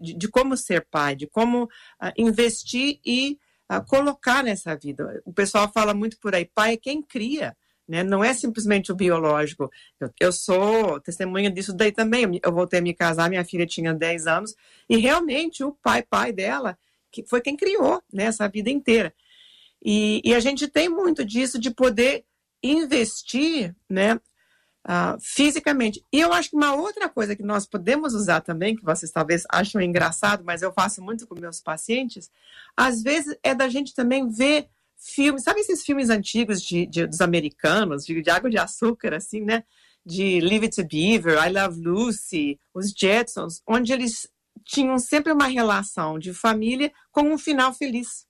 de, 0.01 0.15
de 0.15 0.29
como 0.29 0.57
ser 0.57 0.87
pai, 0.91 1.17
de 1.17 1.27
como 1.27 1.65
uh, 1.65 2.13
investir 2.17 3.01
e 3.05 3.39
uh, 3.71 3.85
colocar 3.87 4.45
nessa 4.45 4.77
vida. 4.77 5.21
O 5.25 5.33
pessoal 5.33 5.71
fala 5.73 5.93
muito 5.93 6.19
por 6.21 6.35
aí, 6.35 6.45
pai 6.45 6.75
é 6.75 6.77
quem 6.77 7.03
cria, 7.03 7.57
né? 7.89 8.05
Não 8.05 8.23
é 8.23 8.33
simplesmente 8.33 8.93
o 8.93 8.95
biológico. 8.95 9.71
Eu, 9.99 10.11
eu, 10.21 10.33
sou 10.33 11.01
testemunha 11.01 11.51
disso 11.51 11.73
daí 11.75 11.91
também. 11.91 12.41
Eu 12.43 12.53
voltei 12.53 12.79
a 12.79 12.83
me 12.83 12.95
casar, 12.95 13.29
minha 13.29 13.45
filha 13.45 13.67
tinha 13.67 13.93
10 13.93 14.27
anos, 14.27 14.55
e 14.89 14.97
realmente 14.97 15.65
o 15.65 15.73
pai, 15.73 16.03
pai 16.03 16.33
dela, 16.33 16.79
que 17.11 17.25
foi 17.27 17.41
quem 17.41 17.57
criou 17.57 18.01
né, 18.13 18.25
essa 18.25 18.49
vida 18.49 18.71
inteira. 18.71 19.13
E, 19.85 20.23
e 20.25 20.33
a 20.33 20.41
gente 20.41 20.69
tem 20.69 20.89
muito 20.89 21.25
disso 21.25 21.59
de 21.59 21.71
poder 21.71 22.25
investir 22.63 23.75
né, 23.91 24.21
uh, 24.87 25.19
fisicamente. 25.21 26.05
E 26.13 26.21
eu 26.21 26.33
acho 26.33 26.51
que 26.51 26.57
uma 26.57 26.75
outra 26.75 27.09
coisa 27.09 27.37
que 27.37 27.43
nós 27.43 27.67
podemos 27.67 28.15
usar 28.15 28.41
também, 28.41 28.77
que 28.77 28.85
vocês 28.85 29.11
talvez 29.11 29.45
acham 29.51 29.81
engraçado, 29.81 30.45
mas 30.45 30.63
eu 30.63 30.73
faço 30.73 31.03
muito 31.03 31.27
com 31.27 31.39
meus 31.39 31.61
pacientes, 31.61 32.31
às 32.77 33.03
vezes 33.03 33.37
é 33.43 33.55
da 33.55 33.69
gente 33.69 33.95
também 33.95 34.29
ver 34.29 34.69
filmes, 34.99 35.43
sabe 35.43 35.61
esses 35.61 35.83
filmes 35.85 36.11
antigos 36.11 36.63
de, 36.63 36.87
de 36.87 37.07
dos 37.07 37.21
americanos, 37.21 38.05
de, 38.05 38.23
de, 38.23 38.31
água 38.31 38.49
de 38.49 38.59
açúcar, 38.59 39.15
assim, 39.15 39.41
né? 39.41 39.65
De 40.05 40.41
Leave 40.41 40.67
It 40.67 40.77
to 40.77 40.87
Beaver, 40.87 41.39
I 41.45 41.51
Love 41.51 41.81
Lucy, 41.81 42.59
os 42.75 42.91
Jetsons, 42.91 43.63
onde 43.67 43.93
eles 43.93 44.29
tinham 44.65 44.99
sempre 44.99 45.33
uma 45.33 45.47
relação 45.47 46.19
de 46.19 46.33
família 46.33 46.93
com 47.11 47.23
um 47.23 47.39
final 47.39 47.73
feliz. 47.73 48.27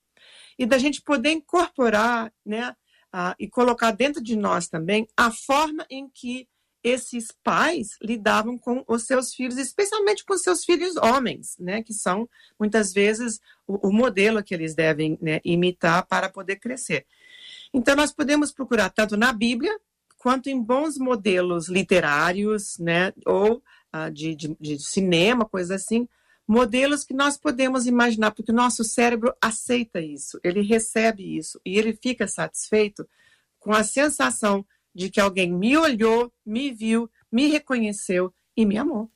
E 0.58 0.66
da 0.66 0.78
gente 0.78 1.00
poder 1.02 1.30
incorporar, 1.30 2.32
né, 2.44 2.74
ah, 3.12 3.34
e 3.38 3.48
colocar 3.48 3.90
dentro 3.90 4.22
de 4.22 4.34
nós 4.36 4.68
também 4.68 5.06
a 5.16 5.30
forma 5.30 5.86
em 5.90 6.08
que 6.08 6.48
esses 6.82 7.28
pais 7.44 7.96
lidavam 8.02 8.58
com 8.58 8.84
os 8.88 9.04
seus 9.04 9.32
filhos, 9.32 9.56
especialmente 9.56 10.24
com 10.24 10.34
os 10.34 10.42
seus 10.42 10.64
filhos 10.64 10.96
homens, 10.96 11.56
né, 11.58 11.82
que 11.82 11.94
são 11.94 12.28
muitas 12.58 12.92
vezes 12.92 13.40
o, 13.66 13.88
o 13.88 13.92
modelo 13.92 14.42
que 14.42 14.52
eles 14.52 14.74
devem 14.74 15.16
né, 15.22 15.40
imitar 15.44 16.04
para 16.06 16.28
poder 16.28 16.56
crescer. 16.56 17.06
Então, 17.72 17.94
nós 17.94 18.12
podemos 18.12 18.50
procurar 18.50 18.90
tanto 18.90 19.16
na 19.16 19.32
Bíblia 19.32 19.78
quanto 20.18 20.48
em 20.48 20.60
bons 20.60 20.98
modelos 20.98 21.68
literários, 21.68 22.78
né, 22.78 23.12
ou 23.24 23.62
ah, 23.92 24.08
de, 24.08 24.34
de, 24.34 24.56
de 24.60 24.78
cinema, 24.78 25.44
coisa 25.44 25.76
assim, 25.76 26.08
modelos 26.46 27.04
que 27.04 27.14
nós 27.14 27.36
podemos 27.36 27.86
imaginar, 27.86 28.32
porque 28.32 28.52
o 28.52 28.54
nosso 28.54 28.84
cérebro 28.84 29.32
aceita 29.40 30.00
isso, 30.00 30.38
ele 30.42 30.62
recebe 30.62 31.36
isso 31.36 31.60
e 31.64 31.78
ele 31.78 31.96
fica 32.00 32.26
satisfeito 32.26 33.06
com 33.58 33.72
a 33.72 33.84
sensação 33.84 34.64
de 34.94 35.08
que 35.08 35.20
alguém 35.20 35.52
me 35.52 35.76
olhou, 35.76 36.32
me 36.44 36.72
viu, 36.72 37.08
me 37.30 37.48
reconheceu 37.48 38.32
e 38.56 38.66
me 38.66 38.76
amou. 38.76 39.10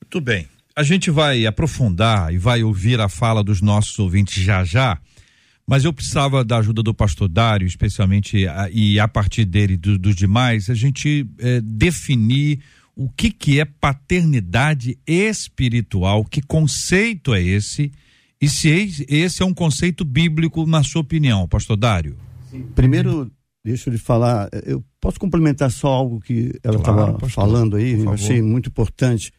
Muito 0.00 0.20
bem. 0.20 0.48
A 0.74 0.82
gente 0.82 1.10
vai 1.10 1.46
aprofundar 1.46 2.32
e 2.32 2.38
vai 2.38 2.62
ouvir 2.62 3.00
a 3.00 3.08
fala 3.08 3.42
dos 3.42 3.62
nossos 3.62 3.98
ouvintes 3.98 4.42
já 4.42 4.62
já, 4.62 5.00
mas 5.66 5.84
eu 5.84 5.92
precisava 5.92 6.44
da 6.44 6.58
ajuda 6.58 6.82
do 6.82 6.94
pastor 6.94 7.28
Dário, 7.28 7.66
especialmente, 7.66 8.46
a, 8.46 8.70
e 8.70 9.00
a 9.00 9.08
partir 9.08 9.44
dele 9.44 9.76
dos 9.76 9.98
do 9.98 10.14
demais, 10.14 10.70
a 10.70 10.74
gente 10.74 11.26
é, 11.38 11.60
definir 11.60 12.60
o 12.96 13.10
que 13.10 13.30
que 13.30 13.60
é 13.60 13.64
paternidade 13.64 14.98
espiritual, 15.06 16.24
que 16.24 16.40
conceito 16.40 17.34
é 17.34 17.42
esse 17.42 17.92
E 18.40 18.48
se 18.48 18.68
esse 19.08 19.42
é 19.42 19.46
um 19.46 19.54
conceito 19.54 20.04
bíblico, 20.04 20.66
na 20.66 20.82
sua 20.82 21.00
opinião, 21.00 21.48
pastor 21.48 21.76
Dário? 21.76 22.16
Primeiro, 22.74 23.30
deixa 23.64 23.88
eu 23.88 23.92
lhe 23.92 23.98
falar, 23.98 24.48
eu 24.64 24.84
posso 25.00 25.18
complementar 25.18 25.70
só 25.70 25.88
algo 25.88 26.20
que 26.20 26.52
ela 26.62 26.76
estava 26.76 27.12
claro, 27.14 27.28
falando 27.28 27.76
aí, 27.76 27.92
eu 27.92 28.10
achei 28.12 28.42
muito 28.42 28.68
importante. 28.68 29.32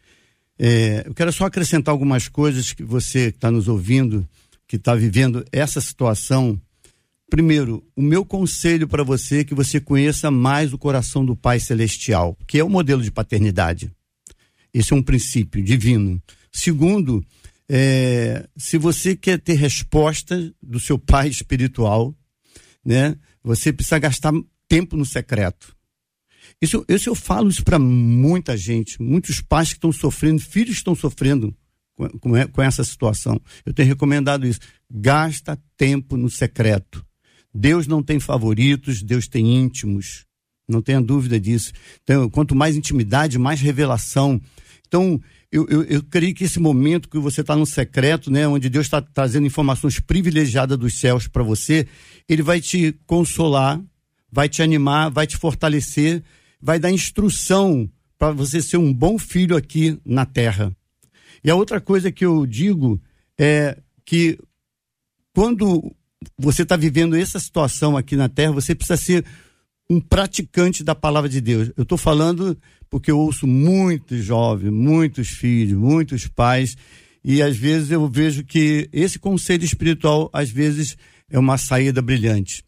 É, 0.59 1.03
eu 1.05 1.13
quero 1.13 1.31
só 1.31 1.45
acrescentar 1.45 1.91
algumas 1.91 2.27
coisas 2.27 2.73
que 2.73 2.83
você 2.83 3.27
está 3.27 3.51
nos 3.51 3.67
ouvindo, 3.67 4.27
que 4.67 4.75
está 4.75 4.95
vivendo 4.95 5.45
essa 5.51 5.79
situação. 5.79 6.59
Primeiro, 7.29 7.85
o 7.95 8.01
meu 8.01 8.23
conselho 8.23 8.87
para 8.87 9.03
você 9.03 9.39
é 9.39 9.43
que 9.43 9.53
você 9.53 9.81
conheça 9.81 10.31
mais 10.31 10.71
o 10.71 10.77
coração 10.77 11.25
do 11.25 11.35
Pai 11.35 11.59
Celestial, 11.59 12.37
que 12.47 12.57
é 12.57 12.63
o 12.63 12.69
modelo 12.69 13.03
de 13.03 13.11
paternidade. 13.11 13.91
Esse 14.73 14.93
é 14.93 14.95
um 14.95 15.03
princípio 15.03 15.61
divino. 15.61 16.21
Segundo, 16.51 17.23
é, 17.69 18.47
se 18.55 18.77
você 18.77 19.15
quer 19.15 19.39
ter 19.39 19.55
resposta 19.55 20.53
do 20.61 20.79
seu 20.79 20.97
pai 20.97 21.27
espiritual, 21.27 22.15
né, 22.83 23.17
você 23.43 23.73
precisa 23.73 23.99
gastar 23.99 24.31
tempo 24.67 24.95
no 24.95 25.05
secreto. 25.05 25.75
Isso, 26.61 26.85
isso 26.87 27.09
eu 27.09 27.15
falo 27.15 27.49
isso 27.49 27.63
para 27.63 27.77
muita 27.77 28.55
gente, 28.55 29.01
muitos 29.01 29.41
pais 29.41 29.69
que 29.69 29.75
estão 29.75 29.91
sofrendo, 29.91 30.41
filhos 30.41 30.75
que 30.75 30.79
estão 30.79 30.95
sofrendo 30.95 31.55
com, 31.93 32.07
com, 32.19 32.47
com 32.47 32.61
essa 32.61 32.83
situação. 32.83 33.39
Eu 33.65 33.73
tenho 33.73 33.89
recomendado 33.89 34.47
isso. 34.47 34.59
Gasta 34.89 35.59
tempo 35.75 36.15
no 36.15 36.29
secreto. 36.29 37.05
Deus 37.57 37.87
não 37.87 38.03
tem 38.03 38.19
favoritos, 38.19 39.01
Deus 39.01 39.27
tem 39.27 39.57
íntimos. 39.57 40.25
Não 40.69 40.81
tenha 40.81 41.01
dúvida 41.01 41.39
disso. 41.39 41.71
Então, 42.03 42.29
quanto 42.29 42.53
mais 42.53 42.75
intimidade, 42.75 43.39
mais 43.39 43.59
revelação. 43.59 44.39
Então, 44.87 45.19
eu, 45.51 45.65
eu, 45.67 45.83
eu 45.83 46.03
creio 46.03 46.35
que 46.35 46.43
esse 46.43 46.59
momento 46.59 47.09
que 47.09 47.17
você 47.17 47.41
está 47.41 47.55
no 47.55 47.65
secreto, 47.65 48.29
né, 48.29 48.47
onde 48.47 48.69
Deus 48.69 48.85
está 48.85 49.01
trazendo 49.01 49.47
informações 49.47 49.99
privilegiadas 49.99 50.77
dos 50.77 50.93
céus 50.93 51.27
para 51.27 51.41
você, 51.41 51.87
ele 52.29 52.43
vai 52.43 52.61
te 52.61 52.93
consolar, 53.07 53.81
vai 54.31 54.47
te 54.47 54.61
animar, 54.61 55.09
vai 55.09 55.25
te 55.25 55.37
fortalecer, 55.37 56.21
vai 56.61 56.77
dar 56.77 56.91
instrução 56.91 57.89
para 58.19 58.31
você 58.33 58.61
ser 58.61 58.77
um 58.77 58.93
bom 58.93 59.17
filho 59.17 59.55
aqui 59.55 59.97
na 60.05 60.25
terra. 60.25 60.75
E 61.43 61.49
a 61.49 61.55
outra 61.55 61.81
coisa 61.81 62.11
que 62.11 62.25
eu 62.25 62.45
digo 62.45 63.01
é 63.39 63.77
que 64.05 64.37
quando 65.33 65.95
você 66.37 66.63
está 66.63 66.75
vivendo 66.75 67.15
essa 67.15 67.39
situação 67.39 67.97
aqui 67.97 68.15
na 68.15 68.29
terra, 68.29 68.51
você 68.51 68.73
precisa 68.73 68.97
ser 68.97 69.25
um 69.89 69.99
praticante 69.99 70.83
da 70.83 70.93
palavra 70.93 71.29
de 71.29 71.39
Deus. 71.39 71.71
Eu 71.77 71.83
estou 71.83 71.97
falando 71.97 72.57
porque 72.89 73.11
eu 73.11 73.19
ouço 73.19 73.45
muitos 73.45 74.23
jovens, 74.23 74.71
muitos 74.71 75.29
filhos, 75.29 75.77
muitos 75.77 76.27
pais, 76.27 76.75
e 77.23 77.41
às 77.41 77.57
vezes 77.57 77.91
eu 77.91 78.07
vejo 78.07 78.43
que 78.43 78.89
esse 78.93 79.19
conselho 79.19 79.63
espiritual, 79.63 80.29
às 80.31 80.49
vezes, 80.49 80.97
é 81.29 81.37
uma 81.37 81.57
saída 81.57 82.01
brilhante. 82.01 82.63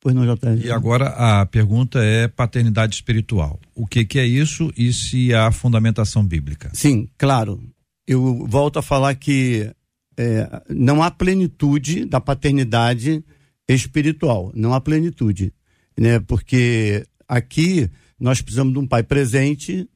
Pois 0.00 0.14
não, 0.14 0.24
JR. 0.24 0.64
E 0.64 0.70
agora 0.70 1.08
a 1.08 1.46
pergunta 1.46 2.00
é 2.02 2.26
paternidade 2.26 2.94
espiritual. 2.96 3.60
O 3.74 3.86
que, 3.86 4.04
que 4.04 4.18
é 4.18 4.26
isso 4.26 4.72
e 4.76 4.92
se 4.92 5.32
há 5.32 5.50
fundamentação 5.52 6.24
bíblica? 6.24 6.70
Sim, 6.74 7.08
claro. 7.16 7.62
Eu 8.06 8.44
volto 8.48 8.80
a 8.80 8.82
falar 8.82 9.14
que 9.14 9.70
é, 10.16 10.62
não 10.68 11.02
há 11.02 11.10
plenitude 11.10 12.04
da 12.04 12.20
paternidade 12.20 13.24
espiritual, 13.68 14.52
não 14.54 14.74
há 14.74 14.80
plenitude, 14.80 15.52
né? 15.98 16.20
Porque 16.20 17.06
aqui 17.28 17.88
nós 18.18 18.40
precisamos 18.40 18.72
de 18.72 18.78
um 18.78 18.86
pai 18.86 19.02
presente, 19.02 19.88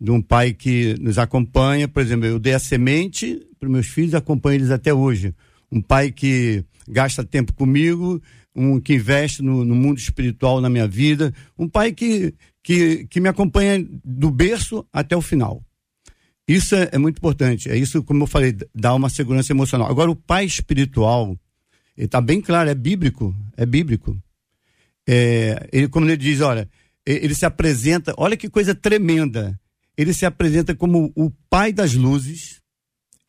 de 0.00 0.10
um 0.10 0.20
pai 0.20 0.52
que 0.52 0.94
nos 1.00 1.18
acompanha. 1.18 1.86
Por 1.86 2.02
exemplo, 2.02 2.26
eu 2.26 2.38
dei 2.38 2.54
a 2.54 2.58
semente 2.58 3.46
para 3.58 3.68
meus 3.68 3.86
filhos, 3.86 4.14
acompanho 4.14 4.56
eles 4.56 4.70
até 4.70 4.92
hoje. 4.92 5.34
Um 5.70 5.80
pai 5.80 6.10
que 6.10 6.64
gasta 6.88 7.24
tempo 7.24 7.52
comigo, 7.52 8.20
um 8.54 8.80
que 8.80 8.94
investe 8.94 9.42
no, 9.42 9.64
no 9.64 9.74
mundo 9.74 9.98
espiritual 9.98 10.60
na 10.60 10.68
minha 10.68 10.88
vida, 10.88 11.32
um 11.56 11.68
pai 11.68 11.92
que, 11.92 12.34
que, 12.62 13.06
que 13.06 13.20
me 13.20 13.28
acompanha 13.28 13.86
do 14.04 14.30
berço 14.30 14.84
até 14.92 15.16
o 15.16 15.22
final. 15.22 15.62
Isso 16.50 16.74
é, 16.74 16.88
é, 16.90 16.98
muito 16.98 17.18
importante. 17.18 17.70
É 17.70 17.76
isso, 17.76 18.02
como 18.02 18.24
eu 18.24 18.26
falei, 18.26 18.56
dá 18.74 18.92
uma 18.92 19.08
segurança 19.08 19.52
emocional. 19.52 19.88
Agora, 19.88 20.10
o 20.10 20.16
pai 20.16 20.44
espiritual, 20.44 21.38
ele 21.96 22.06
está 22.06 22.20
bem 22.20 22.40
claro, 22.40 22.68
é 22.68 22.74
bíblico. 22.74 23.32
É 23.56 23.64
bíblico. 23.64 24.20
É, 25.08 25.68
ele, 25.72 25.88
como 25.88 26.06
ele 26.06 26.16
diz, 26.16 26.40
olha, 26.40 26.68
ele 27.06 27.36
se 27.36 27.46
apresenta, 27.46 28.12
olha 28.16 28.36
que 28.36 28.50
coisa 28.50 28.74
tremenda. 28.74 29.60
Ele 29.96 30.12
se 30.12 30.26
apresenta 30.26 30.74
como 30.74 31.12
o 31.14 31.30
pai 31.48 31.72
das 31.72 31.94
luzes. 31.94 32.60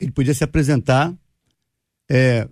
Ele 0.00 0.10
podia 0.10 0.34
se 0.34 0.42
apresentar 0.42 1.14
é, 2.10 2.48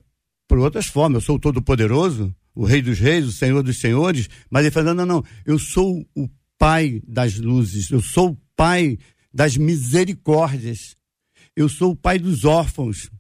por 0.47 0.59
outras 0.59 0.87
formas. 0.87 1.23
Eu 1.23 1.27
sou 1.27 1.35
o 1.35 1.41
Todo-Poderoso, 1.41 2.33
o 2.55 2.65
Rei 2.65 2.81
dos 2.81 3.01
Reis, 3.01 3.27
o 3.27 3.33
Senhor 3.33 3.65
dos 3.65 3.81
Senhores. 3.81 4.31
Mas 4.49 4.63
ele 4.63 4.71
fala: 4.71 4.95
não, 4.95 5.05
não, 5.05 5.17
não. 5.17 5.25
Eu 5.45 5.59
sou 5.59 6.07
o 6.15 6.29
pai 6.57 7.03
das 7.09 7.35
luzes. 7.35 7.91
Eu 7.91 8.01
sou 8.01 8.31
o 8.31 8.39
pai 8.55 8.97
das 9.33 9.57
misericórdias. 9.57 10.97
Eu 11.57 11.69
sou 11.69 11.93
o 11.93 11.97
pai 11.97 12.19
dos 12.19 12.45
órfãos. 12.45 13.11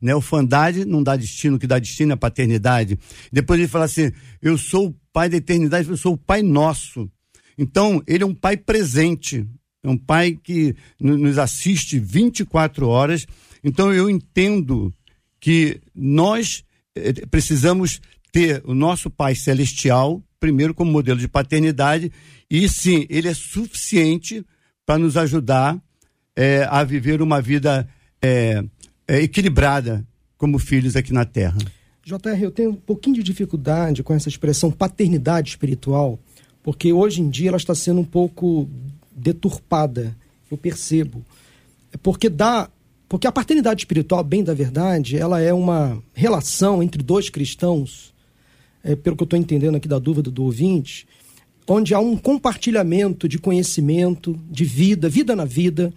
Né? 0.00 0.14
Orfandade 0.14 0.84
não 0.84 1.02
dá 1.02 1.16
destino, 1.16 1.56
o 1.56 1.58
que 1.58 1.66
dá 1.66 1.78
destino 1.78 2.12
é 2.12 2.14
a 2.14 2.18
paternidade. 2.18 2.98
Depois 3.32 3.58
ele 3.58 3.68
fala 3.68 3.86
assim: 3.86 4.12
eu 4.42 4.58
sou 4.58 4.88
o 4.88 4.96
pai 5.12 5.28
da 5.28 5.36
eternidade, 5.36 5.88
eu 5.88 5.96
sou 5.96 6.14
o 6.14 6.18
pai 6.18 6.42
nosso. 6.42 7.10
Então, 7.58 8.02
ele 8.06 8.22
é 8.22 8.26
um 8.26 8.34
pai 8.34 8.56
presente, 8.56 9.46
é 9.82 9.88
um 9.88 9.96
pai 9.96 10.38
que 10.42 10.76
nos 11.00 11.38
assiste 11.38 11.98
24 11.98 12.86
horas. 12.86 13.26
Então, 13.64 13.92
eu 13.92 14.10
entendo 14.10 14.92
que 15.40 15.80
nós 15.94 16.62
eh, 16.94 17.12
precisamos 17.30 18.00
ter 18.30 18.62
o 18.66 18.74
nosso 18.74 19.08
pai 19.08 19.34
celestial, 19.34 20.22
primeiro 20.38 20.74
como 20.74 20.92
modelo 20.92 21.18
de 21.18 21.28
paternidade, 21.28 22.12
e 22.50 22.68
sim, 22.68 23.06
ele 23.08 23.28
é 23.28 23.34
suficiente 23.34 24.44
para 24.86 24.98
nos 24.98 25.16
ajudar 25.16 25.76
é, 26.36 26.66
a 26.70 26.84
viver 26.84 27.20
uma 27.20 27.42
vida 27.42 27.88
é, 28.22 28.64
é, 29.08 29.20
equilibrada 29.20 30.06
como 30.38 30.58
filhos 30.58 30.94
aqui 30.94 31.12
na 31.12 31.24
Terra. 31.24 31.58
JR, 32.04 32.40
eu 32.40 32.52
tenho 32.52 32.70
um 32.70 32.76
pouquinho 32.76 33.16
de 33.16 33.22
dificuldade 33.24 34.04
com 34.04 34.14
essa 34.14 34.28
expressão 34.28 34.70
paternidade 34.70 35.50
espiritual, 35.50 36.20
porque 36.62 36.92
hoje 36.92 37.20
em 37.20 37.28
dia 37.28 37.48
ela 37.48 37.56
está 37.56 37.74
sendo 37.74 38.00
um 38.00 38.04
pouco 38.04 38.68
deturpada, 39.10 40.16
eu 40.48 40.56
percebo. 40.56 41.24
É 41.92 41.96
porque 41.96 42.28
dá, 42.28 42.70
porque 43.08 43.26
a 43.26 43.32
paternidade 43.32 43.80
espiritual, 43.80 44.22
bem 44.22 44.44
da 44.44 44.54
verdade, 44.54 45.16
ela 45.16 45.40
é 45.40 45.52
uma 45.52 46.00
relação 46.14 46.80
entre 46.80 47.02
dois 47.02 47.28
cristãos, 47.28 48.14
é, 48.84 48.94
pelo 48.94 49.16
que 49.16 49.22
eu 49.22 49.26
estou 49.26 49.38
entendendo 49.38 49.76
aqui 49.76 49.88
da 49.88 49.98
dúvida 49.98 50.30
do 50.30 50.44
ouvinte, 50.44 51.08
onde 51.68 51.94
há 51.94 51.98
um 51.98 52.16
compartilhamento 52.16 53.28
de 53.28 53.38
conhecimento, 53.38 54.38
de 54.50 54.64
vida, 54.64 55.08
vida 55.08 55.34
na 55.34 55.44
vida, 55.44 55.92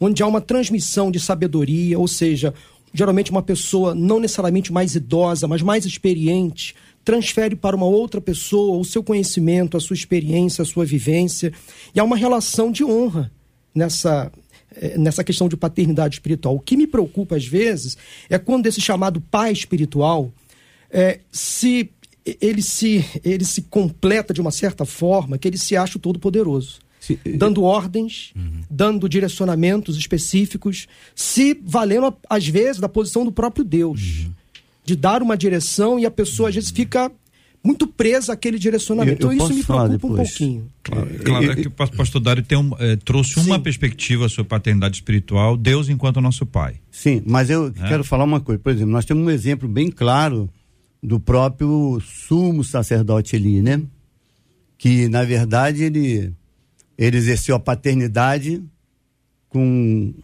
onde 0.00 0.22
há 0.22 0.26
uma 0.26 0.40
transmissão 0.40 1.10
de 1.10 1.18
sabedoria, 1.18 1.98
ou 1.98 2.06
seja, 2.06 2.52
geralmente 2.92 3.30
uma 3.30 3.42
pessoa 3.42 3.94
não 3.94 4.20
necessariamente 4.20 4.72
mais 4.72 4.94
idosa, 4.94 5.48
mas 5.48 5.62
mais 5.62 5.84
experiente, 5.84 6.74
transfere 7.04 7.56
para 7.56 7.76
uma 7.76 7.86
outra 7.86 8.20
pessoa 8.20 8.78
o 8.78 8.84
seu 8.84 9.02
conhecimento, 9.02 9.76
a 9.76 9.80
sua 9.80 9.94
experiência, 9.94 10.62
a 10.62 10.64
sua 10.64 10.84
vivência. 10.84 11.52
E 11.94 12.00
há 12.00 12.04
uma 12.04 12.16
relação 12.16 12.70
de 12.70 12.84
honra 12.84 13.30
nessa, 13.74 14.30
eh, 14.76 14.96
nessa 14.96 15.24
questão 15.24 15.48
de 15.48 15.56
paternidade 15.56 16.16
espiritual. 16.16 16.54
O 16.56 16.60
que 16.60 16.76
me 16.76 16.86
preocupa 16.86 17.36
às 17.36 17.46
vezes 17.46 17.96
é 18.30 18.38
quando 18.38 18.66
esse 18.66 18.80
chamado 18.80 19.20
pai 19.20 19.52
espiritual 19.52 20.32
é, 20.96 21.18
se 21.32 21.90
ele 22.40 22.62
se 22.62 23.04
ele 23.24 23.44
se 23.44 23.62
completa 23.62 24.32
de 24.32 24.40
uma 24.40 24.50
certa 24.50 24.84
forma 24.84 25.38
que 25.38 25.46
ele 25.46 25.58
se 25.58 25.76
acha 25.76 25.98
o 25.98 26.00
todo 26.00 26.18
poderoso. 26.18 26.78
Dando 27.36 27.62
ordens, 27.62 28.32
uhum. 28.34 28.62
dando 28.70 29.06
direcionamentos 29.10 29.98
específicos, 29.98 30.86
se 31.14 31.52
valendo, 31.62 32.16
às 32.30 32.48
vezes, 32.48 32.80
da 32.80 32.88
posição 32.88 33.26
do 33.26 33.32
próprio 33.32 33.62
Deus. 33.62 34.24
Uhum 34.24 34.32
de 34.84 34.94
dar 34.94 35.22
uma 35.22 35.36
direção 35.36 35.98
e 35.98 36.04
a 36.04 36.10
pessoa 36.10 36.50
às 36.50 36.54
vezes 36.54 36.70
fica 36.70 37.10
muito 37.62 37.86
presa 37.86 38.34
àquele 38.34 38.58
direcionamento. 38.58 39.26
Eu, 39.26 39.30
eu 39.30 39.34
então 39.34 39.46
isso 39.46 39.56
me 39.56 39.64
preocupa 39.64 39.88
depois. 39.88 40.12
um 40.12 40.16
pouquinho. 40.16 40.70
Claro, 40.82 41.08
claro 41.24 41.50
é 41.52 41.56
que 41.56 41.68
o 41.68 41.70
pastor 41.70 42.20
Dário 42.20 42.42
tem 42.42 42.58
um, 42.58 42.72
é, 42.78 42.94
trouxe 42.96 43.40
uma 43.40 43.58
perspectiva 43.58 44.28
sobre 44.28 44.50
paternidade 44.50 44.96
espiritual, 44.96 45.56
Deus 45.56 45.88
enquanto 45.88 46.20
nosso 46.20 46.44
pai. 46.44 46.74
Sim, 46.90 47.22
mas 47.24 47.48
eu 47.48 47.68
é? 47.68 47.88
quero 47.88 48.04
falar 48.04 48.24
uma 48.24 48.40
coisa. 48.40 48.58
Por 48.58 48.70
exemplo, 48.70 48.92
nós 48.92 49.06
temos 49.06 49.24
um 49.26 49.30
exemplo 49.30 49.66
bem 49.66 49.90
claro 49.90 50.50
do 51.04 51.20
próprio 51.20 52.00
sumo 52.00 52.64
sacerdote 52.64 53.36
Eli, 53.36 53.60
né? 53.60 53.82
Que, 54.78 55.06
na 55.08 55.22
verdade, 55.22 55.84
ele, 55.84 56.32
ele 56.96 57.16
exerceu 57.18 57.54
a 57.54 57.60
paternidade 57.60 58.62
com 59.50 60.14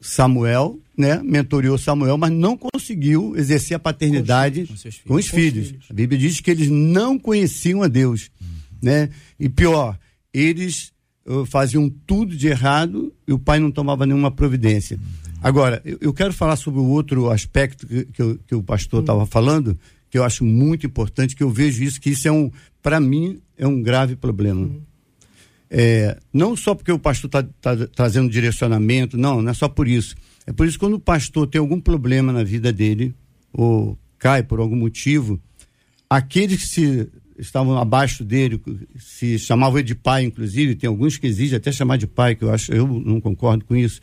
Samuel, 0.00 0.80
né? 0.98 1.22
Mentoriou 1.22 1.78
Samuel, 1.78 2.18
mas 2.18 2.32
não 2.32 2.56
conseguiu 2.56 3.36
exercer 3.36 3.76
a 3.76 3.78
paternidade 3.78 4.66
com, 4.66 4.74
os 4.74 4.82
filhos. 4.82 5.02
Com 5.06 5.14
os 5.14 5.28
filhos. 5.28 5.68
filhos. 5.68 5.86
A 5.88 5.94
Bíblia 5.94 6.18
diz 6.18 6.40
que 6.40 6.50
eles 6.50 6.68
não 6.68 7.16
conheciam 7.18 7.82
a 7.82 7.88
Deus, 7.88 8.28
uhum. 8.40 8.48
né? 8.82 9.08
E 9.38 9.48
pior, 9.48 9.96
eles 10.34 10.92
uh, 11.24 11.46
faziam 11.46 11.88
tudo 12.04 12.36
de 12.36 12.48
errado 12.48 13.12
e 13.28 13.32
o 13.32 13.38
pai 13.38 13.60
não 13.60 13.70
tomava 13.70 14.04
nenhuma 14.04 14.30
providência. 14.32 14.96
Uhum. 14.96 15.26
Agora, 15.40 15.80
eu, 15.84 15.98
eu 16.00 16.12
quero 16.12 16.32
falar 16.32 16.56
sobre 16.56 16.80
o 16.80 16.86
outro 16.86 17.30
aspecto 17.30 17.86
que, 17.86 18.06
que, 18.06 18.38
que 18.48 18.54
o 18.54 18.62
pastor 18.62 19.00
estava 19.00 19.22
hum. 19.22 19.26
falando, 19.26 19.78
que 20.16 20.18
eu 20.18 20.24
acho 20.24 20.42
muito 20.46 20.86
importante, 20.86 21.36
que 21.36 21.42
eu 21.42 21.50
vejo 21.50 21.84
isso, 21.84 22.00
que 22.00 22.08
isso 22.08 22.26
é 22.26 22.32
um, 22.32 22.50
para 22.82 22.98
mim, 22.98 23.38
é 23.58 23.66
um 23.66 23.82
grave 23.82 24.16
problema. 24.16 24.62
Hum. 24.62 24.80
É, 25.68 26.18
não 26.32 26.56
só 26.56 26.74
porque 26.74 26.90
o 26.90 26.98
pastor 26.98 27.28
está 27.28 27.42
tá 27.42 27.86
trazendo 27.88 28.30
direcionamento, 28.30 29.18
não, 29.18 29.42
não 29.42 29.50
é 29.50 29.52
só 29.52 29.68
por 29.68 29.86
isso. 29.86 30.16
É 30.46 30.52
por 30.54 30.66
isso 30.66 30.78
que 30.78 30.84
quando 30.86 30.94
o 30.94 31.00
pastor 31.00 31.46
tem 31.48 31.58
algum 31.58 31.78
problema 31.78 32.32
na 32.32 32.42
vida 32.42 32.72
dele, 32.72 33.14
ou 33.52 33.98
cai 34.18 34.42
por 34.42 34.58
algum 34.58 34.76
motivo, 34.76 35.38
aqueles 36.08 36.62
que 36.62 36.68
se 36.68 37.08
estavam 37.36 37.76
abaixo 37.76 38.24
dele, 38.24 38.58
se 38.98 39.38
chamavam 39.38 39.82
de 39.82 39.94
pai, 39.94 40.24
inclusive, 40.24 40.76
tem 40.76 40.88
alguns 40.88 41.18
que 41.18 41.26
exigem 41.26 41.58
até 41.58 41.70
chamar 41.70 41.98
de 41.98 42.06
pai, 42.06 42.34
que 42.34 42.42
eu 42.44 42.50
acho, 42.50 42.72
eu 42.72 42.86
não 42.86 43.20
concordo 43.20 43.66
com 43.66 43.76
isso. 43.76 44.00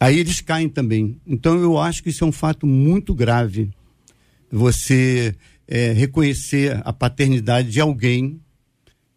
Aí 0.00 0.18
eles 0.18 0.40
caem 0.40 0.68
também. 0.68 1.20
Então 1.24 1.60
eu 1.60 1.78
acho 1.78 2.02
que 2.02 2.08
isso 2.08 2.24
é 2.24 2.26
um 2.26 2.32
fato 2.32 2.66
muito 2.66 3.14
grave. 3.14 3.70
Você 4.50 5.34
é, 5.66 5.92
reconhecer 5.92 6.80
a 6.84 6.92
paternidade 6.92 7.70
de 7.70 7.80
alguém 7.80 8.40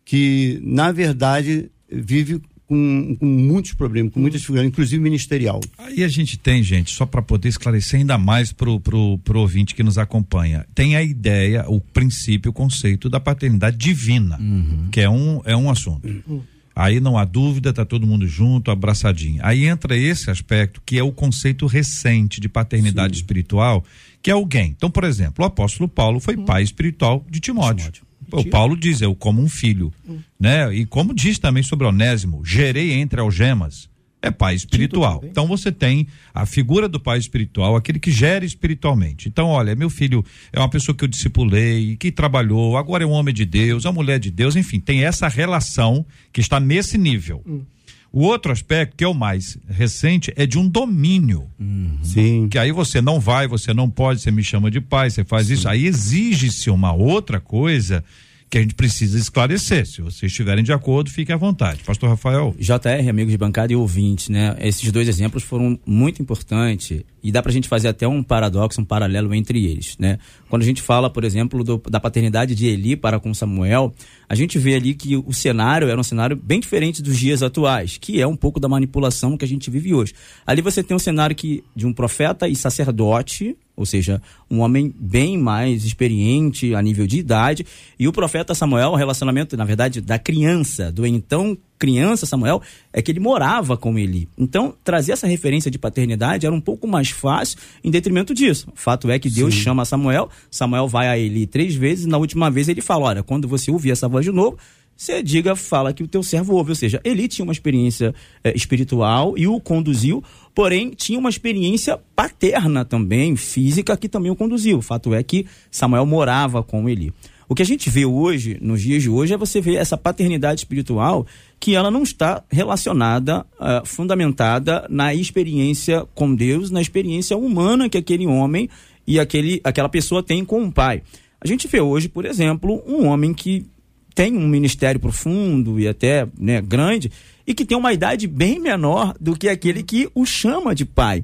que, 0.03 0.59
na 0.63 0.91
verdade, 0.91 1.71
vive 1.89 2.41
com, 2.71 3.17
com, 3.19 3.25
muitos 3.25 3.73
problemas, 3.73 4.13
com 4.13 4.19
muitas 4.21 4.39
dificuldades, 4.39 4.71
inclusive 4.71 5.03
ministerial. 5.03 5.59
Aí 5.77 6.05
a 6.05 6.07
gente 6.07 6.39
tem, 6.39 6.63
gente, 6.63 6.89
só 6.89 7.05
para 7.05 7.21
poder 7.21 7.49
esclarecer 7.49 7.99
ainda 7.99 8.17
mais 8.17 8.53
pro, 8.53 8.79
pro, 8.79 9.17
pro 9.19 9.41
ouvinte 9.41 9.75
que 9.75 9.83
nos 9.83 9.97
acompanha, 9.97 10.65
tem 10.73 10.95
a 10.95 11.03
ideia, 11.03 11.65
o 11.67 11.81
princípio, 11.81 12.51
o 12.51 12.53
conceito 12.53 13.09
da 13.09 13.19
paternidade 13.19 13.75
divina, 13.75 14.37
uhum. 14.39 14.87
que 14.89 15.01
é 15.01 15.09
um, 15.09 15.41
é 15.43 15.55
um 15.55 15.69
assunto. 15.69 16.07
Uhum. 16.07 16.41
Aí 16.73 17.01
não 17.01 17.17
há 17.17 17.25
dúvida, 17.25 17.73
tá 17.73 17.83
todo 17.83 18.07
mundo 18.07 18.25
junto, 18.25 18.71
abraçadinho. 18.71 19.41
Aí 19.43 19.65
entra 19.65 19.97
esse 19.97 20.31
aspecto 20.31 20.81
que 20.85 20.97
é 20.97 21.03
o 21.03 21.11
conceito 21.11 21.65
recente 21.65 22.39
de 22.39 22.47
paternidade 22.47 23.15
Sim. 23.15 23.21
espiritual, 23.21 23.83
que 24.21 24.29
é 24.29 24.33
alguém. 24.33 24.73
Então, 24.75 24.89
por 24.89 25.03
exemplo, 25.03 25.43
o 25.43 25.47
apóstolo 25.47 25.87
Paulo 25.87 26.19
foi 26.19 26.35
uhum. 26.35 26.45
pai 26.45 26.63
espiritual 26.63 27.25
de 27.29 27.39
Timóteo. 27.39 27.91
Timóteo 27.91 28.11
o 28.31 28.45
Paulo 28.45 28.77
diz, 28.77 29.01
eu 29.01 29.15
como 29.15 29.41
um 29.41 29.49
filho, 29.49 29.93
hum. 30.07 30.19
né? 30.39 30.73
E 30.73 30.85
como 30.85 31.13
diz 31.13 31.37
também 31.37 31.63
sobre 31.63 31.85
Onésimo, 31.85 32.43
gerei 32.45 32.93
entre 32.93 33.19
algemas, 33.19 33.89
é 34.21 34.29
pai 34.29 34.55
espiritual. 34.55 35.21
Então 35.23 35.47
você 35.47 35.71
tem 35.71 36.07
a 36.33 36.45
figura 36.45 36.87
do 36.87 36.99
pai 36.99 37.17
espiritual, 37.17 37.75
aquele 37.75 37.99
que 37.99 38.11
gera 38.11 38.45
espiritualmente. 38.45 39.27
Então, 39.27 39.47
olha, 39.47 39.75
meu 39.75 39.89
filho 39.89 40.23
é 40.53 40.59
uma 40.59 40.69
pessoa 40.69 40.95
que 40.95 41.03
eu 41.03 41.07
discipulei, 41.07 41.97
que 41.97 42.11
trabalhou, 42.11 42.77
agora 42.77 43.03
é 43.03 43.07
um 43.07 43.11
homem 43.11 43.33
de 43.33 43.45
Deus, 43.45 43.83
é 43.83 43.89
uma 43.89 43.95
mulher 43.95 44.19
de 44.19 44.29
Deus, 44.29 44.55
enfim, 44.55 44.79
tem 44.79 45.03
essa 45.03 45.27
relação 45.27 46.05
que 46.31 46.39
está 46.39 46.59
nesse 46.59 46.97
nível. 46.97 47.41
Hum. 47.45 47.63
O 48.13 48.23
outro 48.23 48.51
aspecto, 48.51 48.95
que 48.97 49.03
é 49.03 49.07
o 49.07 49.13
mais 49.13 49.57
recente, 49.69 50.33
é 50.35 50.45
de 50.45 50.59
um 50.59 50.67
domínio. 50.67 51.47
Uhum. 51.57 51.97
Sim. 52.03 52.47
Que 52.49 52.59
aí 52.59 52.71
você 52.71 53.01
não 53.01 53.19
vai, 53.19 53.47
você 53.47 53.73
não 53.73 53.89
pode, 53.89 54.19
você 54.19 54.29
me 54.29 54.43
chama 54.43 54.69
de 54.69 54.81
pai, 54.81 55.09
você 55.09 55.23
faz 55.23 55.47
Sim. 55.47 55.53
isso. 55.53 55.69
Aí 55.69 55.85
exige-se 55.85 56.69
uma 56.69 56.91
outra 56.91 57.39
coisa 57.39 58.03
que 58.51 58.57
a 58.57 58.61
gente 58.61 58.75
precisa 58.75 59.17
esclarecer. 59.17 59.87
Se 59.87 60.01
vocês 60.01 60.29
estiverem 60.29 60.61
de 60.61 60.73
acordo, 60.73 61.09
fique 61.09 61.31
à 61.31 61.37
vontade. 61.37 61.83
Pastor 61.85 62.09
Rafael. 62.09 62.53
JR, 62.59 63.09
amigos 63.09 63.31
de 63.31 63.37
bancada 63.37 63.71
e 63.71 63.77
ouvintes, 63.77 64.27
né? 64.27 64.57
Esses 64.59 64.91
dois 64.91 65.07
exemplos 65.07 65.41
foram 65.41 65.79
muito 65.85 66.21
importantes 66.21 67.01
e 67.23 67.31
dá 67.31 67.41
para 67.41 67.49
a 67.49 67.53
gente 67.53 67.69
fazer 67.69 67.87
até 67.87 68.05
um 68.05 68.21
paradoxo, 68.21 68.81
um 68.81 68.83
paralelo 68.83 69.33
entre 69.33 69.65
eles, 69.65 69.95
né? 69.97 70.19
Quando 70.49 70.63
a 70.63 70.65
gente 70.65 70.81
fala, 70.81 71.09
por 71.09 71.23
exemplo, 71.23 71.63
do, 71.63 71.81
da 71.89 71.97
paternidade 71.97 72.53
de 72.53 72.67
Eli 72.67 72.97
para 72.97 73.21
com 73.21 73.33
Samuel, 73.33 73.93
a 74.27 74.35
gente 74.35 74.59
vê 74.59 74.75
ali 74.75 74.95
que 74.95 75.15
o 75.15 75.31
cenário 75.31 75.87
era 75.87 75.99
um 75.99 76.03
cenário 76.03 76.35
bem 76.35 76.59
diferente 76.59 77.01
dos 77.01 77.17
dias 77.17 77.41
atuais, 77.41 77.97
que 77.97 78.19
é 78.19 78.27
um 78.27 78.35
pouco 78.35 78.59
da 78.59 78.67
manipulação 78.67 79.37
que 79.37 79.45
a 79.45 79.47
gente 79.47 79.69
vive 79.69 79.93
hoje. 79.93 80.13
Ali 80.45 80.61
você 80.61 80.83
tem 80.83 80.95
um 80.95 80.99
cenário 80.99 81.33
que 81.33 81.63
de 81.73 81.87
um 81.87 81.93
profeta 81.93 82.49
e 82.49 82.55
sacerdote, 82.55 83.55
ou 83.81 83.85
seja, 83.85 84.21
um 84.49 84.59
homem 84.59 84.93
bem 84.97 85.37
mais 85.37 85.83
experiente 85.83 86.73
a 86.75 86.81
nível 86.81 87.07
de 87.07 87.17
idade, 87.17 87.65
e 87.99 88.07
o 88.07 88.13
profeta 88.13 88.53
Samuel, 88.53 88.91
o 88.91 88.95
relacionamento, 88.95 89.57
na 89.57 89.65
verdade, 89.65 89.99
da 89.99 90.17
criança, 90.17 90.91
do 90.91 91.05
então 91.05 91.57
criança 91.79 92.27
Samuel, 92.27 92.61
é 92.93 93.01
que 93.01 93.11
ele 93.11 93.19
morava 93.19 93.75
com 93.75 93.97
Eli. 93.97 94.29
Então, 94.37 94.75
trazer 94.83 95.13
essa 95.13 95.25
referência 95.25 95.71
de 95.71 95.79
paternidade 95.79 96.45
era 96.45 96.53
um 96.53 96.61
pouco 96.61 96.87
mais 96.87 97.09
fácil 97.09 97.57
em 97.83 97.89
detrimento 97.89 98.35
disso. 98.35 98.67
O 98.71 98.79
fato 98.79 99.09
é 99.09 99.17
que 99.17 99.31
Deus 99.31 99.55
Sim. 99.55 99.61
chama 99.61 99.83
Samuel, 99.83 100.29
Samuel 100.51 100.87
vai 100.87 101.07
a 101.07 101.17
Eli 101.17 101.47
três 101.47 101.73
vezes, 101.73 102.05
e 102.05 102.07
na 102.07 102.19
última 102.19 102.51
vez 102.51 102.69
ele 102.69 102.81
fala: 102.81 103.05
olha, 103.05 103.23
quando 103.23 103.47
você 103.47 103.71
ouvir 103.71 103.89
essa 103.89 104.07
voz 104.07 104.23
de 104.23 104.31
novo, 104.31 104.59
você 105.01 105.23
diga, 105.23 105.55
fala 105.55 105.91
que 105.93 106.03
o 106.03 106.07
teu 106.07 106.21
servo 106.21 106.53
ouve. 106.53 106.69
Ou 106.69 106.75
seja, 106.75 107.01
Eli 107.03 107.27
tinha 107.27 107.43
uma 107.43 107.51
experiência 107.51 108.13
é, 108.43 108.55
espiritual 108.55 109.33
e 109.35 109.47
o 109.47 109.59
conduziu, 109.59 110.23
porém 110.53 110.91
tinha 110.91 111.17
uma 111.17 111.29
experiência 111.29 111.99
paterna 112.15 112.85
também, 112.85 113.35
física, 113.35 113.97
que 113.97 114.07
também 114.07 114.29
o 114.29 114.35
conduziu. 114.35 114.77
O 114.77 114.81
fato 114.81 115.11
é 115.15 115.23
que 115.23 115.47
Samuel 115.71 116.05
morava 116.05 116.61
com 116.61 116.87
Eli. 116.87 117.11
O 117.49 117.55
que 117.55 117.63
a 117.63 117.65
gente 117.65 117.89
vê 117.89 118.05
hoje, 118.05 118.59
nos 118.61 118.79
dias 118.79 119.01
de 119.01 119.09
hoje, 119.09 119.33
é 119.33 119.37
você 119.37 119.59
ver 119.59 119.73
essa 119.77 119.97
paternidade 119.97 120.61
espiritual 120.61 121.25
que 121.59 121.73
ela 121.73 121.89
não 121.89 122.03
está 122.03 122.43
relacionada, 122.47 123.39
uh, 123.59 123.83
fundamentada 123.83 124.85
na 124.87 125.15
experiência 125.15 126.05
com 126.13 126.35
Deus, 126.35 126.69
na 126.69 126.79
experiência 126.79 127.35
humana 127.35 127.89
que 127.89 127.97
aquele 127.97 128.27
homem 128.27 128.69
e 129.07 129.19
aquele, 129.19 129.59
aquela 129.63 129.89
pessoa 129.89 130.21
tem 130.21 130.45
com 130.45 130.63
o 130.63 130.71
pai. 130.71 131.01
A 131.43 131.47
gente 131.47 131.67
vê 131.67 131.81
hoje, 131.81 132.07
por 132.07 132.23
exemplo, 132.23 132.83
um 132.85 133.07
homem 133.07 133.33
que 133.33 133.65
tem 134.13 134.35
um 134.35 134.47
ministério 134.47 134.99
profundo 134.99 135.79
e 135.79 135.87
até 135.87 136.27
né, 136.37 136.61
grande 136.61 137.11
e 137.45 137.53
que 137.53 137.65
tem 137.65 137.77
uma 137.77 137.93
idade 137.93 138.27
bem 138.27 138.59
menor 138.59 139.15
do 139.19 139.35
que 139.35 139.49
aquele 139.49 139.83
que 139.83 140.09
o 140.13 140.25
chama 140.25 140.75
de 140.75 140.85
pai. 140.85 141.23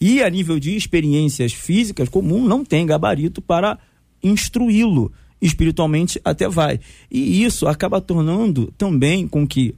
E 0.00 0.22
a 0.22 0.28
nível 0.28 0.58
de 0.58 0.76
experiências 0.76 1.52
físicas 1.52 2.08
comum 2.08 2.44
não 2.44 2.64
tem 2.64 2.84
gabarito 2.84 3.40
para 3.40 3.78
instruí-lo 4.22 5.12
espiritualmente 5.40 6.20
até 6.24 6.48
vai. 6.48 6.80
E 7.10 7.44
isso 7.44 7.66
acaba 7.66 8.00
tornando 8.00 8.72
também 8.78 9.28
com 9.28 9.46
que 9.46 9.74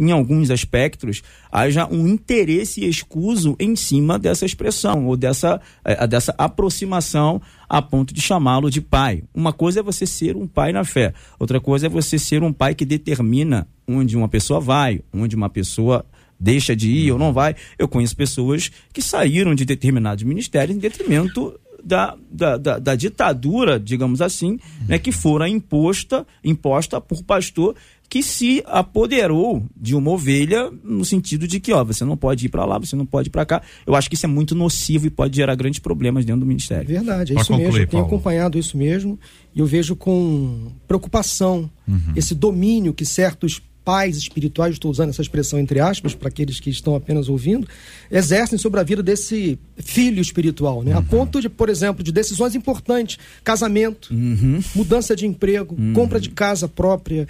em 0.00 0.10
alguns 0.10 0.50
aspectos, 0.50 1.22
haja 1.52 1.86
um 1.86 2.08
interesse 2.08 2.88
escuso 2.88 3.54
em 3.60 3.76
cima 3.76 4.18
dessa 4.18 4.46
expressão 4.46 5.06
ou 5.06 5.14
dessa, 5.14 5.60
é, 5.84 6.06
dessa 6.06 6.34
aproximação 6.38 7.40
a 7.68 7.82
ponto 7.82 8.14
de 8.14 8.20
chamá-lo 8.22 8.70
de 8.70 8.80
pai. 8.80 9.22
Uma 9.34 9.52
coisa 9.52 9.80
é 9.80 9.82
você 9.82 10.06
ser 10.06 10.36
um 10.36 10.46
pai 10.46 10.72
na 10.72 10.84
fé, 10.84 11.12
outra 11.38 11.60
coisa 11.60 11.86
é 11.86 11.88
você 11.90 12.18
ser 12.18 12.42
um 12.42 12.52
pai 12.52 12.74
que 12.74 12.86
determina 12.86 13.68
onde 13.86 14.16
uma 14.16 14.28
pessoa 14.28 14.58
vai, 14.58 15.02
onde 15.12 15.36
uma 15.36 15.50
pessoa 15.50 16.06
deixa 16.38 16.74
de 16.74 16.90
ir 16.90 17.12
ou 17.12 17.18
não 17.18 17.30
vai. 17.30 17.54
Eu 17.78 17.86
conheço 17.86 18.16
pessoas 18.16 18.72
que 18.94 19.02
saíram 19.02 19.54
de 19.54 19.66
determinados 19.66 20.24
ministérios 20.24 20.74
em 20.74 20.80
detrimento 20.80 21.54
da, 21.84 22.16
da, 22.30 22.56
da, 22.56 22.78
da 22.78 22.94
ditadura, 22.94 23.78
digamos 23.78 24.22
assim, 24.22 24.58
né, 24.88 24.98
que 24.98 25.12
fora 25.12 25.48
imposta, 25.48 26.26
imposta 26.42 27.00
por 27.00 27.22
pastor 27.22 27.74
que 28.10 28.24
se 28.24 28.60
apoderou 28.66 29.64
de 29.80 29.94
uma 29.94 30.10
ovelha 30.10 30.68
no 30.82 31.04
sentido 31.04 31.46
de 31.46 31.60
que, 31.60 31.72
ó, 31.72 31.84
você 31.84 32.04
não 32.04 32.16
pode 32.16 32.44
ir 32.44 32.48
para 32.48 32.64
lá, 32.64 32.76
você 32.76 32.96
não 32.96 33.06
pode 33.06 33.28
ir 33.28 33.30
para 33.30 33.46
cá. 33.46 33.62
Eu 33.86 33.94
acho 33.94 34.08
que 34.08 34.16
isso 34.16 34.26
é 34.26 34.28
muito 34.28 34.52
nocivo 34.52 35.06
e 35.06 35.10
pode 35.10 35.36
gerar 35.36 35.54
grandes 35.54 35.78
problemas 35.78 36.24
dentro 36.24 36.40
do 36.40 36.46
ministério. 36.46 36.88
Verdade, 36.88 37.32
é 37.32 37.36
isso 37.36 37.46
concluir, 37.46 37.66
mesmo. 37.66 37.82
Eu 37.82 37.86
tenho 37.86 38.02
acompanhado 38.02 38.58
isso 38.58 38.76
mesmo 38.76 39.16
e 39.54 39.60
eu 39.60 39.66
vejo 39.66 39.94
com 39.94 40.72
preocupação 40.88 41.70
uhum. 41.86 42.12
esse 42.16 42.34
domínio 42.34 42.92
que 42.92 43.04
certos 43.04 43.62
pais 43.90 44.16
espirituais, 44.16 44.74
estou 44.74 44.88
usando 44.88 45.08
essa 45.08 45.20
expressão 45.20 45.58
entre 45.58 45.80
aspas, 45.80 46.14
para 46.14 46.28
aqueles 46.28 46.60
que 46.60 46.70
estão 46.70 46.94
apenas 46.94 47.28
ouvindo, 47.28 47.66
exercem 48.08 48.56
sobre 48.56 48.78
a 48.78 48.84
vida 48.84 49.02
desse 49.02 49.58
filho 49.78 50.22
espiritual, 50.22 50.84
né? 50.84 50.92
Uhum. 50.92 50.98
A 50.98 51.02
ponto 51.02 51.40
de, 51.40 51.48
por 51.48 51.68
exemplo, 51.68 52.04
de 52.04 52.12
decisões 52.12 52.54
importantes, 52.54 53.18
casamento, 53.42 54.14
uhum. 54.14 54.62
mudança 54.76 55.16
de 55.16 55.26
emprego, 55.26 55.74
uhum. 55.76 55.92
compra 55.92 56.20
de 56.20 56.30
casa 56.30 56.68
própria, 56.68 57.26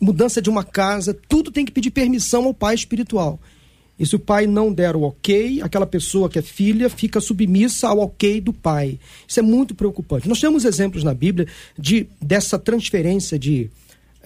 mudança 0.00 0.40
de 0.40 0.48
uma 0.48 0.62
casa, 0.62 1.12
tudo 1.28 1.50
tem 1.50 1.64
que 1.64 1.72
pedir 1.72 1.90
permissão 1.90 2.44
ao 2.44 2.54
pai 2.54 2.76
espiritual. 2.76 3.40
E 3.98 4.06
se 4.06 4.14
o 4.14 4.20
pai 4.20 4.46
não 4.46 4.72
der 4.72 4.94
o 4.94 5.02
ok, 5.02 5.60
aquela 5.60 5.86
pessoa 5.86 6.28
que 6.28 6.38
é 6.38 6.42
filha 6.42 6.88
fica 6.88 7.20
submissa 7.20 7.88
ao 7.88 7.98
ok 7.98 8.40
do 8.40 8.52
pai. 8.52 9.00
Isso 9.26 9.40
é 9.40 9.42
muito 9.42 9.74
preocupante. 9.74 10.28
Nós 10.28 10.38
temos 10.38 10.64
exemplos 10.64 11.02
na 11.02 11.14
Bíblia 11.14 11.48
de 11.76 12.06
dessa 12.22 12.60
transferência 12.60 13.36
de 13.36 13.68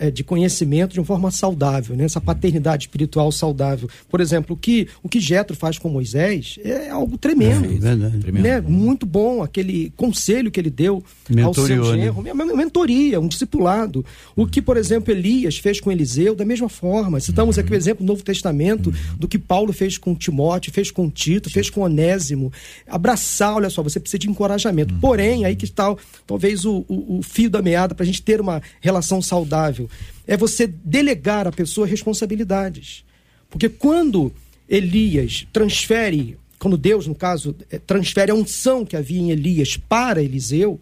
é, 0.00 0.10
de 0.10 0.24
conhecimento 0.24 0.94
de 0.94 0.98
uma 0.98 1.04
forma 1.04 1.30
saudável, 1.30 1.94
né? 1.94 2.04
essa 2.04 2.20
paternidade 2.20 2.84
espiritual 2.84 3.30
saudável. 3.30 3.86
Por 4.08 4.18
exemplo, 4.20 4.56
o 4.56 4.58
que 4.58 4.88
o 5.02 5.08
que 5.08 5.20
Jetro 5.20 5.54
faz 5.54 5.78
com 5.78 5.90
Moisés 5.90 6.58
é 6.64 6.88
algo 6.88 7.18
tremendo, 7.18 7.66
é, 7.66 7.78
verdade. 7.78 8.32
Né? 8.32 8.60
Muito 8.62 9.04
bom 9.04 9.42
aquele 9.42 9.92
conselho 9.96 10.50
que 10.50 10.58
ele 10.58 10.70
deu 10.70 11.04
Mentoriou, 11.28 11.48
ao 11.48 11.54
seu 11.54 11.96
genro, 11.96 12.22
né? 12.22 12.32
mentoria, 12.32 13.20
um 13.20 13.28
discipulado. 13.28 14.02
O 14.34 14.46
que, 14.46 14.62
por 14.62 14.78
exemplo, 14.78 15.12
Elias 15.12 15.58
fez 15.58 15.80
com 15.80 15.92
Eliseu, 15.92 16.34
da 16.34 16.46
mesma 16.46 16.70
forma. 16.70 17.20
Citamos 17.20 17.58
aqui 17.58 17.70
o 17.70 17.76
exemplo 17.76 18.02
do 18.02 18.08
Novo 18.08 18.24
Testamento, 18.24 18.90
do 19.18 19.28
que 19.28 19.38
Paulo 19.38 19.70
fez 19.70 19.98
com 19.98 20.14
Timóteo, 20.14 20.72
fez 20.72 20.90
com 20.90 21.10
Tito, 21.10 21.50
fez 21.50 21.68
com 21.68 21.82
Onésimo. 21.82 22.50
Abraçar, 22.88 23.56
olha 23.56 23.68
só, 23.68 23.82
você 23.82 24.00
precisa 24.00 24.18
de 24.18 24.30
encorajamento. 24.30 24.94
Porém, 24.94 25.44
aí 25.44 25.54
que 25.54 25.66
está 25.66 25.94
talvez 26.26 26.64
o, 26.64 26.86
o, 26.88 27.18
o 27.18 27.22
fio 27.22 27.50
da 27.50 27.60
meada 27.60 27.94
para 27.94 28.04
a 28.04 28.06
gente 28.06 28.22
ter 28.22 28.40
uma 28.40 28.62
relação 28.80 29.20
saudável 29.20 29.89
é 30.26 30.36
você 30.36 30.66
delegar 30.66 31.46
à 31.46 31.52
pessoa 31.52 31.86
responsabilidades. 31.86 33.04
Porque 33.48 33.68
quando 33.68 34.32
Elias 34.68 35.46
transfere 35.52 36.38
quando 36.60 36.76
Deus, 36.76 37.06
no 37.06 37.14
caso, 37.14 37.56
eh, 37.70 37.78
transfere 37.78 38.30
a 38.30 38.34
unção 38.34 38.84
que 38.84 38.94
havia 38.94 39.18
em 39.18 39.30
Elias 39.30 39.78
para 39.78 40.22
Eliseu, 40.22 40.78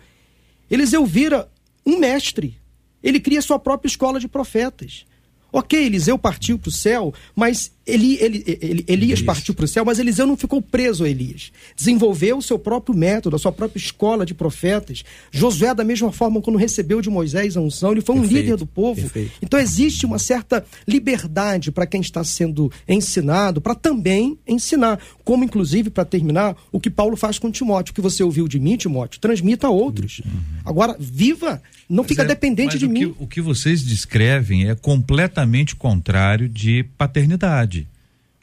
Eliseu 0.69 1.07
vira 1.07 1.49
um 1.87 2.01
mestre. 2.01 2.59
Ele 3.01 3.21
cria 3.21 3.41
sua 3.41 3.61
própria 3.61 3.89
escola 3.89 4.19
de 4.19 4.27
profetas. 4.27 5.07
Ok, 5.53 5.79
Eliseu 5.83 6.19
partiu 6.19 6.59
para 6.59 6.69
o 6.69 6.73
céu, 6.73 7.13
mas 7.35 7.73
Eli, 7.87 8.19
Eli, 8.21 8.45
Eli, 8.61 8.85
Elias 8.87 9.23
partiu 9.23 9.55
para 9.55 9.65
o 9.65 9.69
céu, 9.69 9.83
mas 9.83 9.99
Eliseu 9.99 10.27
não 10.27 10.37
ficou 10.37 10.61
preso 10.61 11.05
a 11.05 11.09
Elias. 11.09 11.51
Desenvolveu 11.75 12.37
o 12.37 12.43
seu 12.43 12.59
próprio 12.59 12.95
método, 12.95 13.35
a 13.35 13.39
sua 13.39 13.51
própria 13.51 13.81
escola 13.81 14.27
de 14.27 14.35
profetas. 14.35 15.03
Josué, 15.31 15.75
da 15.75 15.85
mesma 15.85 16.13
forma, 16.13 16.43
quando 16.43 16.57
recebeu 16.57 17.01
de 17.01 17.09
Moisés 17.09 17.57
a 17.57 17.63
unção, 17.63 17.93
ele 17.93 18.03
foi 18.03 18.15
um 18.17 18.21
Perfeito, 18.21 18.43
líder 18.43 18.57
do 18.59 18.67
povo. 18.67 19.01
perfeito. 19.01 19.33
Então 19.41 19.59
existe 19.59 20.05
uma 20.05 20.19
certa 20.19 20.63
liberdade 20.87 21.73
para 21.73 21.87
quem 21.87 22.03
está 22.03 22.23
sendo 22.23 22.71
ensinado, 22.87 23.59
para 23.59 23.75
também 23.75 24.39
ensinar. 24.47 25.01
Como, 25.25 25.45
inclusive, 25.45 25.89
para 25.89 26.05
terminar, 26.05 26.57
o 26.71 26.79
que 26.79 26.91
Paulo 26.91 27.17
faz 27.17 27.39
com 27.39 27.51
Timóteo. 27.51 27.93
O 27.93 27.95
que 27.95 28.03
você 28.03 28.23
ouviu 28.23 28.47
de 28.47 28.59
mim, 28.59 28.77
Timóteo, 28.77 29.19
transmita 29.19 29.67
a 29.67 29.71
outros. 29.71 30.21
Agora, 30.63 30.95
viva, 30.99 31.63
não 31.89 32.05
fica 32.05 32.23
Uhum. 32.23 32.27
Mas 32.27 32.33
é- 32.33 32.35
dependente 32.35 32.79
de 32.79 32.87
o 32.87 32.91
mim. 32.91 33.01
Que, 33.13 33.23
o 33.23 33.27
que 33.27 33.41
vocês 33.41 33.83
descrevem 33.83 34.69
é 34.69 34.75
completamente 34.75 35.75
contrário 35.75 36.49
de 36.49 36.85
paternidade. 36.97 37.87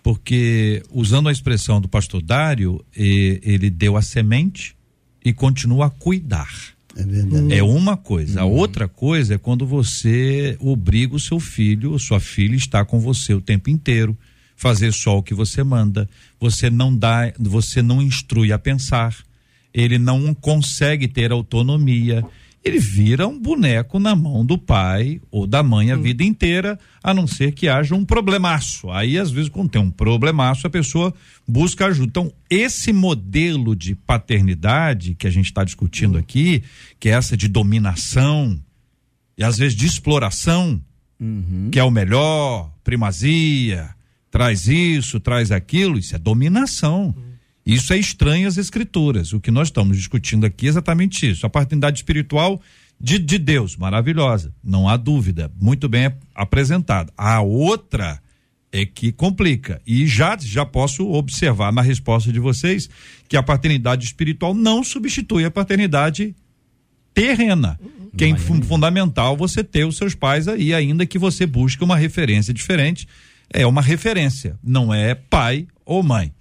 Porque, 0.02 0.84
usando 0.92 1.30
a 1.30 1.32
expressão 1.32 1.82
do 1.82 1.88
pastor 1.88 2.22
Dário, 2.22 2.84
ele 2.96 3.70
deu 3.70 3.98
a 3.98 4.02
semente 4.04 4.76
e 5.24 5.34
continua 5.34 5.88
a 5.88 5.90
cuidar. 5.90 6.48
É 6.96 7.04
verdade. 7.04 7.54
É 7.54 7.64
uma 7.64 7.98
coisa. 7.98 8.42
A 8.42 8.46
outra 8.46 8.88
coisa 8.88 9.34
é 9.34 9.38
quando 9.38 9.66
você 9.66 10.56
obriga 10.60 11.16
o 11.16 11.20
seu 11.20 11.40
filho 11.40 11.92
ou 11.92 12.00
sua 12.00 12.20
filha 12.20 12.54
a 12.54 12.58
estar 12.58 12.86
com 12.86 13.00
você 13.00 13.34
o 13.34 13.42
tempo 13.42 13.70
inteiro, 13.70 14.16
fazer 14.56 14.94
só 14.94 15.18
o 15.18 15.24
que 15.24 15.34
você 15.34 15.64
manda. 15.64 16.08
Você 16.40 16.70
não 16.70 16.96
dá, 16.96 17.34
você 17.40 17.82
não 17.82 18.02
instrui 18.02 18.54
a 18.54 18.60
pensar. 18.60 19.16
Ele 19.74 19.98
não 19.98 20.34
consegue 20.34 21.08
ter 21.08 21.32
autonomia. 21.32 22.24
Ele 22.66 22.80
vira 22.80 23.28
um 23.28 23.40
boneco 23.40 24.00
na 24.00 24.16
mão 24.16 24.44
do 24.44 24.58
pai 24.58 25.22
ou 25.30 25.46
da 25.46 25.62
mãe 25.62 25.92
a 25.92 25.96
vida 25.96 26.24
inteira, 26.24 26.80
a 27.04 27.14
não 27.14 27.28
ser 27.28 27.52
que 27.52 27.70
haja 27.70 27.94
um 27.94 28.04
problemaço. 28.04 28.90
Aí, 28.90 29.20
às 29.20 29.30
vezes, 29.30 29.50
quando 29.50 29.70
tem 29.70 29.80
um 29.80 29.92
problemaço, 29.92 30.66
a 30.66 30.70
pessoa 30.70 31.14
busca 31.48 31.86
ajuda. 31.86 32.08
Então, 32.08 32.34
esse 32.50 32.92
modelo 32.92 33.76
de 33.76 33.94
paternidade 33.94 35.14
que 35.14 35.28
a 35.28 35.30
gente 35.30 35.46
está 35.46 35.64
discutindo 35.64 36.18
aqui, 36.18 36.64
que 37.00 37.10
é 37.10 37.12
essa 37.12 37.38
de 37.38 37.48
dominação 37.48 38.60
e 39.38 39.44
às 39.44 39.60
vezes 39.60 39.78
de 39.78 39.86
exploração, 39.86 40.82
que 41.72 41.80
é 41.80 41.84
o 41.84 41.92
melhor, 41.92 42.74
primazia, 42.84 43.90
traz 44.32 44.68
isso, 44.68 45.20
traz 45.20 45.52
aquilo, 45.52 46.00
isso 46.00 46.16
é 46.16 46.18
dominação. 46.18 47.14
Isso 47.66 47.94
é 47.94 47.98
estranho 47.98 48.48
às 48.48 48.58
escrituras. 48.58 49.34
O 49.34 49.40
que 49.40 49.50
nós 49.50 49.70
estamos 49.70 49.98
discutindo 49.98 50.46
aqui 50.46 50.68
é 50.68 50.70
exatamente 50.70 51.30
isso. 51.30 51.46
A 51.46 51.50
paternidade 51.50 51.98
espiritual 51.98 52.62
de, 53.02 53.18
de 53.18 53.38
Deus, 53.40 53.76
maravilhosa, 53.76 54.54
não 54.64 54.88
há 54.88 54.96
dúvida, 54.98 55.52
muito 55.60 55.90
bem 55.90 56.12
apresentada. 56.34 57.12
A 57.18 57.42
outra 57.42 58.22
é 58.72 58.86
que 58.86 59.12
complica. 59.12 59.82
E 59.88 60.06
já, 60.06 60.38
já 60.40 60.66
posso 60.66 61.10
observar 61.10 61.74
na 61.74 61.82
resposta 61.82 62.32
de 62.32 62.40
vocês 62.40 62.90
que 63.28 63.36
a 63.36 63.42
paternidade 63.44 64.06
espiritual 64.06 64.54
não 64.54 64.84
substitui 64.84 65.44
a 65.46 65.52
paternidade 65.52 66.36
terrena. 67.14 67.80
Que 68.18 68.26
é 68.26 68.38
fun- 68.38 68.62
fundamental 68.62 69.36
você 69.36 69.64
ter 69.64 69.86
os 69.86 69.98
seus 69.98 70.14
pais 70.16 70.48
aí, 70.48 70.74
ainda 70.74 71.06
que 71.06 71.18
você 71.18 71.46
busque 71.46 71.84
uma 71.84 71.98
referência 71.98 72.54
diferente. 72.54 73.08
É 73.52 73.66
uma 73.66 73.82
referência, 73.82 74.58
não 74.64 74.94
é 74.94 75.14
pai 75.16 75.68
ou 75.86 76.02
mãe. 76.02 76.32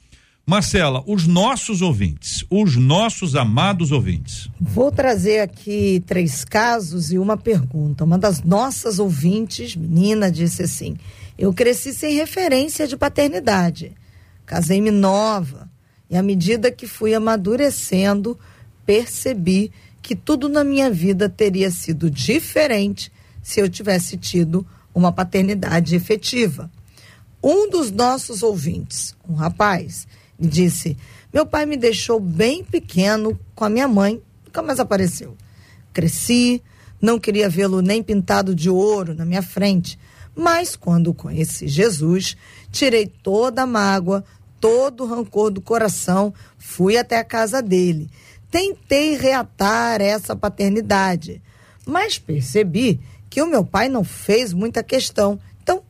Marcela, 0.47 1.03
os 1.07 1.26
nossos 1.26 1.80
ouvintes, 1.80 2.45
os 2.51 2.76
nossos 2.76 3.34
amados 3.34 3.90
ouvintes. 3.90 4.51
Vou 4.61 4.92
trazer 4.92 5.40
aqui 5.40 6.03
três 6.07 6.45
casos 6.45 7.11
e 7.11 7.18
uma 7.18 7.34
pergunta. 7.34 8.05
Uma 8.05 8.18
das 8.18 8.42
nossas 8.42 8.99
ouvintes, 8.99 9.74
menina, 9.74 10.30
disse 10.30 10.62
assim: 10.62 10.99
Eu 11.38 11.55
cresci 11.55 11.95
sem 11.95 12.14
referência 12.14 12.86
de 12.86 12.95
paternidade. 12.95 13.92
Casei-me 14.45 14.90
nova. 14.90 15.66
E 16.11 16.16
à 16.16 16.22
medida 16.22 16.70
que 16.70 16.86
fui 16.86 17.14
amadurecendo, 17.14 18.38
percebi 18.84 19.72
que 20.03 20.14
tudo 20.14 20.47
na 20.47 20.62
minha 20.62 20.90
vida 20.90 21.26
teria 21.26 21.70
sido 21.70 22.11
diferente 22.11 23.11
se 23.42 23.61
eu 23.61 23.68
tivesse 23.68 24.18
tido 24.18 24.66
uma 24.95 25.11
paternidade 25.11 25.97
efetiva. 25.97 26.70
Um 27.42 27.70
dos 27.70 27.90
nossos 27.90 28.42
ouvintes, 28.42 29.16
um 29.26 29.34
rapaz, 29.34 30.07
disse: 30.39 30.97
Meu 31.32 31.47
pai 31.47 31.66
me 31.66 31.76
deixou 31.76 32.18
bem 32.20 32.64
pequeno 32.64 33.39
com 33.55 33.64
a 33.64 33.68
minha 33.68 33.89
mãe, 33.89 34.22
nunca 34.45 34.62
mais 34.62 34.80
apareceu. 34.80 35.37
Cresci, 35.93 36.62
não 37.01 37.18
queria 37.18 37.49
vê-lo 37.49 37.80
nem 37.80 38.03
pintado 38.03 38.55
de 38.55 38.70
ouro 38.70 39.14
na 39.14 39.24
minha 39.24 39.43
frente, 39.43 39.99
mas 40.35 40.74
quando 40.74 41.14
conheci 41.14 41.68
Jesus, 41.68 42.37
tirei 42.72 43.07
toda 43.07 43.62
a 43.62 43.66
mágoa, 43.66 44.24
todo 44.61 45.05
o 45.05 45.07
rancor 45.07 45.51
do 45.51 45.61
coração, 45.61 46.32
fui 46.59 46.97
até 46.97 47.18
a 47.18 47.24
casa 47.24 47.61
dele. 47.61 48.11
Tentei 48.51 49.16
reatar 49.16 50.01
essa 50.01 50.35
paternidade, 50.35 51.43
mas 51.87 52.18
percebi 52.18 53.01
que 53.28 53.43
o 53.43 53.47
meu 53.47 53.64
pai 53.64 53.89
não 53.89 54.05
fez 54.05 54.53
muita 54.53 54.82
questão, 54.82 55.39
então 55.62 55.82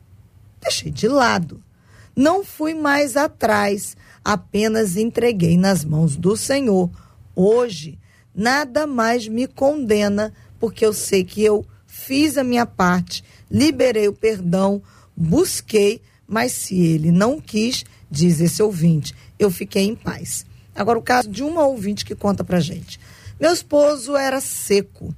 deixei 0.61 0.91
de 0.91 1.07
lado. 1.07 1.63
Não 2.15 2.43
fui 2.43 2.73
mais 2.73 3.15
atrás, 3.15 3.95
apenas 4.25 4.97
entreguei 4.97 5.55
nas 5.55 5.85
mãos 5.85 6.15
do 6.15 6.35
Senhor. 6.35 6.89
Hoje, 7.35 7.99
nada 8.33 8.87
mais 8.87 9.27
me 9.27 9.45
condena, 9.45 10.33
porque 10.59 10.83
eu 10.83 10.91
sei 10.91 11.23
que 11.23 11.43
eu 11.43 11.63
fiz 11.85 12.35
a 12.35 12.43
minha 12.43 12.65
parte, 12.65 13.23
liberei 13.49 14.07
o 14.07 14.13
perdão, 14.13 14.81
busquei, 15.15 16.01
mas 16.27 16.53
se 16.53 16.75
ele 16.75 17.11
não 17.11 17.39
quis, 17.39 17.85
diz 18.09 18.41
esse 18.41 18.63
ouvinte, 18.63 19.13
eu 19.37 19.51
fiquei 19.51 19.83
em 19.83 19.95
paz. 19.95 20.43
Agora, 20.75 20.97
o 20.97 21.03
caso 21.03 21.29
de 21.29 21.43
uma 21.43 21.65
ouvinte 21.65 22.03
que 22.03 22.15
conta 22.15 22.43
pra 22.43 22.59
gente. 22.59 22.99
Meu 23.39 23.53
esposo 23.53 24.15
era 24.15 24.41
seco, 24.41 25.13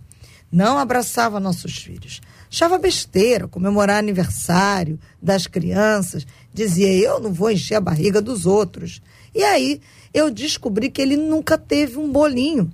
não 0.51 0.77
abraçava 0.77 1.39
nossos 1.39 1.77
filhos. 1.77 2.19
Achava 2.49 2.77
besteira 2.77 3.47
comemorar 3.47 3.97
aniversário 3.97 4.99
das 5.21 5.47
crianças. 5.47 6.25
Dizia, 6.53 6.91
eu 6.93 7.19
não 7.19 7.33
vou 7.33 7.51
encher 7.51 7.75
a 7.75 7.81
barriga 7.81 8.21
dos 8.21 8.45
outros. 8.45 9.01
E 9.35 9.43
aí 9.43 9.81
eu 10.13 10.31
descobri 10.31 10.89
que 10.89 11.01
ele 11.01 11.17
nunca 11.17 11.57
teve 11.57 11.97
um 11.97 12.11
bolinho. 12.11 12.71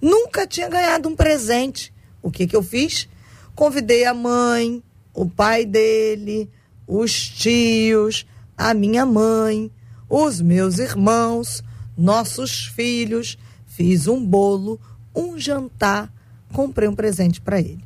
Nunca 0.00 0.46
tinha 0.46 0.68
ganhado 0.68 1.08
um 1.08 1.16
presente. 1.16 1.92
O 2.22 2.30
que, 2.30 2.46
que 2.46 2.54
eu 2.54 2.62
fiz? 2.62 3.08
Convidei 3.54 4.04
a 4.04 4.14
mãe, 4.14 4.82
o 5.12 5.28
pai 5.28 5.64
dele, 5.64 6.48
os 6.86 7.12
tios, 7.28 8.26
a 8.56 8.72
minha 8.74 9.04
mãe, 9.04 9.70
os 10.08 10.40
meus 10.40 10.78
irmãos, 10.78 11.64
nossos 11.96 12.66
filhos. 12.66 13.36
Fiz 13.66 14.06
um 14.06 14.24
bolo, 14.24 14.80
um 15.14 15.38
jantar, 15.38 16.12
comprei 16.52 16.88
um 16.88 16.94
presente 16.94 17.40
para 17.40 17.60
ele. 17.60 17.85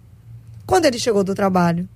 Quando 0.71 0.85
ele 0.85 1.01
chegou 1.01 1.25
do 1.25 1.35
trabalho, 1.35 1.89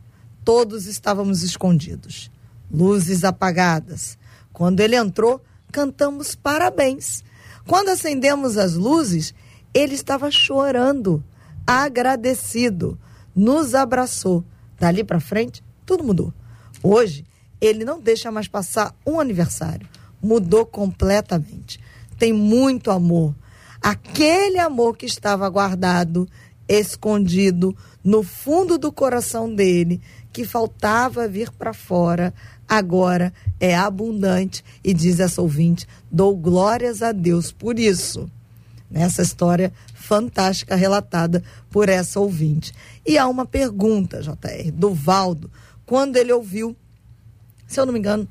todos 0.45 0.87
estávamos 0.89 1.45
escondidos, 1.45 2.29
luzes 2.69 3.23
apagadas. 3.23 4.19
Quando 4.53 4.81
ele 4.81 4.97
entrou, 4.97 5.41
cantamos 5.71 6.35
parabéns. 6.35 7.23
Quando 7.69 7.91
acendemos 7.91 8.59
as 8.59 8.75
luzes, 8.75 9.33
ele 9.73 9.95
estava 9.95 10.29
chorando, 10.29 11.23
agradecido, 11.65 12.99
nos 13.33 13.77
abraçou. 13.77 14.45
Dali 14.77 15.05
para 15.05 15.21
frente, 15.21 15.63
tudo 15.87 16.03
mudou. 16.03 16.35
Hoje, 16.83 17.25
ele 17.61 17.85
não 17.85 18.01
deixa 18.01 18.33
mais 18.33 18.49
passar 18.49 18.93
um 19.07 19.21
aniversário. 19.21 19.89
Mudou 20.21 20.67
completamente. 20.67 21.79
Tem 22.19 22.33
muito 22.33 22.91
amor. 22.91 23.37
Aquele 23.81 24.59
amor 24.59 24.97
que 24.97 25.07
estava 25.07 25.49
guardado, 25.49 26.29
escondido 26.69 27.77
no 28.05 28.23
fundo 28.23 28.77
do 28.77 28.93
coração 28.93 29.53
dele, 29.53 30.01
que 30.31 30.45
faltava 30.45 31.27
vir 31.27 31.51
para 31.51 31.73
fora, 31.73 32.35
agora 32.69 33.33
é 33.59 33.75
abundante. 33.75 34.63
E 34.85 34.93
diz 34.93 35.19
essa 35.21 35.41
ouvinte: 35.41 35.87
dou 36.11 36.37
glórias 36.37 37.03
a 37.03 37.13
Deus 37.13 37.51
por 37.51 37.79
isso. 37.79 38.31
Nessa 38.91 39.23
história 39.23 39.73
fantástica 39.95 40.77
relatada 40.77 41.43
por 41.71 41.89
essa 41.89 42.21
ouvinte. 42.21 42.73
E 43.07 43.17
há 43.17 43.27
uma 43.27 43.47
pergunta, 43.47 44.21
JR, 44.21 44.71
do 44.73 44.93
Valdo, 44.93 45.51
quando 45.87 46.17
ele 46.17 46.33
ouviu, 46.33 46.77
se 47.67 47.81
eu 47.81 47.87
não 47.87 47.93
me 47.93 47.99
engano, 47.99 48.29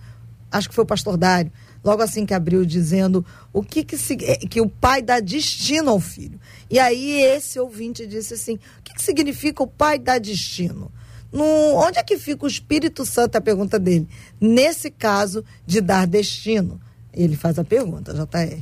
acho 0.51 0.69
que 0.69 0.76
foi 0.76 0.84
o 0.84 0.88
pastor 0.88 1.17
Dário, 1.17 1.51
logo 1.84 2.01
assim 2.01 2.26
que 2.26 2.34
abriu, 2.34 2.63
dizendo 2.63 3.26
o 3.51 3.61
que, 3.61 3.84
que, 3.84 3.97
se, 3.97 4.15
que 4.15 4.61
o 4.61 4.69
pai 4.69 5.01
dá 5.01 5.19
destino 5.19 5.89
ao 5.89 5.99
filho. 5.99 6.39
E 6.70 6.80
aí 6.80 7.22
esse 7.22 7.59
ouvinte 7.59 8.05
disse 8.07 8.34
assim: 8.34 8.55
o 8.55 8.84
que, 8.84 8.93
que 8.93 9.01
significa 9.01 9.64
o 9.64 9.68
pai 9.68 9.99
dá 9.99 10.18
destino? 10.18 10.91
No, 11.32 11.43
onde 11.76 11.97
é 11.97 12.03
que 12.03 12.18
fica 12.18 12.45
o 12.45 12.47
Espírito 12.47 13.05
Santo? 13.05 13.36
A 13.36 13.41
pergunta 13.41 13.80
dele. 13.80 14.07
Nesse 14.39 14.91
caso 14.91 15.43
de 15.66 15.82
dar 15.82 16.05
destino. 16.05 16.80
Ele 17.11 17.36
faz 17.36 17.59
a 17.59 17.64
pergunta, 17.64 18.14
JR. 18.14 18.59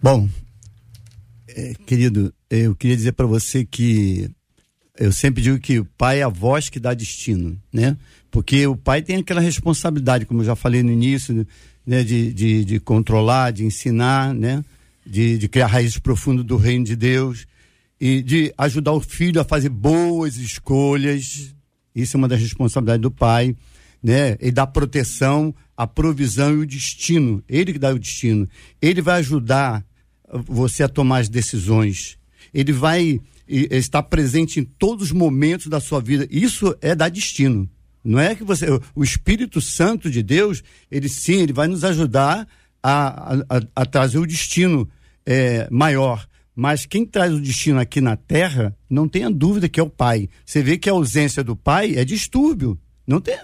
Bom, 0.00 0.28
é, 1.48 1.74
querido, 1.86 2.32
eu 2.48 2.76
queria 2.76 2.96
dizer 2.96 3.12
para 3.12 3.26
você 3.26 3.64
que 3.64 4.30
eu 4.96 5.12
sempre 5.12 5.42
digo 5.42 5.58
que 5.58 5.80
o 5.80 5.84
pai 5.84 6.20
é 6.20 6.22
a 6.22 6.28
voz 6.28 6.68
que 6.68 6.78
dá 6.78 6.94
destino, 6.94 7.60
né? 7.72 7.96
Porque 8.30 8.66
o 8.66 8.76
pai 8.76 9.02
tem 9.02 9.16
aquela 9.16 9.40
responsabilidade, 9.40 10.26
como 10.26 10.40
eu 10.40 10.46
já 10.46 10.54
falei 10.54 10.82
no 10.82 10.92
início, 10.92 11.46
né? 11.86 12.04
De, 12.04 12.32
de, 12.32 12.64
de 12.64 12.80
controlar, 12.80 13.52
de 13.52 13.64
ensinar, 13.64 14.34
né? 14.34 14.64
De, 15.10 15.38
de 15.38 15.48
criar 15.48 15.68
raízes 15.68 15.98
profundas 15.98 16.44
do 16.44 16.58
reino 16.58 16.84
de 16.84 16.94
Deus 16.94 17.46
e 17.98 18.22
de 18.22 18.52
ajudar 18.58 18.92
o 18.92 19.00
filho 19.00 19.40
a 19.40 19.44
fazer 19.44 19.70
boas 19.70 20.36
escolhas. 20.36 21.54
Isso 21.94 22.16
é 22.16 22.18
uma 22.18 22.28
das 22.28 22.40
responsabilidades 22.40 23.00
do 23.00 23.10
pai, 23.10 23.56
né? 24.02 24.36
E 24.40 24.50
dar 24.50 24.66
proteção, 24.66 25.54
a 25.76 25.86
provisão 25.86 26.52
e 26.52 26.58
o 26.58 26.66
destino. 26.66 27.42
Ele 27.48 27.72
que 27.72 27.78
dá 27.78 27.90
o 27.90 27.98
destino. 27.98 28.48
Ele 28.80 29.00
vai 29.00 29.18
ajudar 29.20 29.84
você 30.46 30.82
a 30.82 30.88
tomar 30.88 31.18
as 31.18 31.28
decisões. 31.28 32.18
Ele 32.52 32.72
vai 32.72 33.20
estar 33.48 34.02
presente 34.02 34.60
em 34.60 34.64
todos 34.64 35.06
os 35.06 35.12
momentos 35.12 35.68
da 35.68 35.80
sua 35.80 36.00
vida. 36.00 36.28
Isso 36.30 36.76
é 36.80 36.94
dar 36.94 37.08
destino. 37.08 37.68
Não 38.04 38.20
é 38.20 38.34
que 38.34 38.44
você. 38.44 38.66
O 38.94 39.02
Espírito 39.02 39.60
Santo 39.60 40.10
de 40.10 40.22
Deus, 40.22 40.62
ele 40.90 41.08
sim, 41.08 41.40
ele 41.40 41.52
vai 41.52 41.66
nos 41.66 41.82
ajudar 41.82 42.46
a, 42.82 43.34
a, 43.34 43.62
a 43.74 43.86
trazer 43.86 44.18
o 44.18 44.26
destino 44.26 44.88
é, 45.28 45.68
maior. 45.70 46.26
Mas 46.54 46.86
quem 46.86 47.04
traz 47.04 47.32
o 47.32 47.40
destino 47.40 47.78
aqui 47.78 48.00
na 48.00 48.16
Terra, 48.16 48.76
não 48.88 49.08
tenha 49.08 49.30
dúvida 49.30 49.68
que 49.68 49.78
é 49.78 49.82
o 49.82 49.90
pai. 49.90 50.28
Você 50.44 50.62
vê 50.62 50.78
que 50.78 50.88
a 50.88 50.92
ausência 50.92 51.44
do 51.44 51.54
pai 51.54 51.94
é 51.96 52.04
distúrbio. 52.04 52.78
Não 53.06 53.20
tem, 53.20 53.36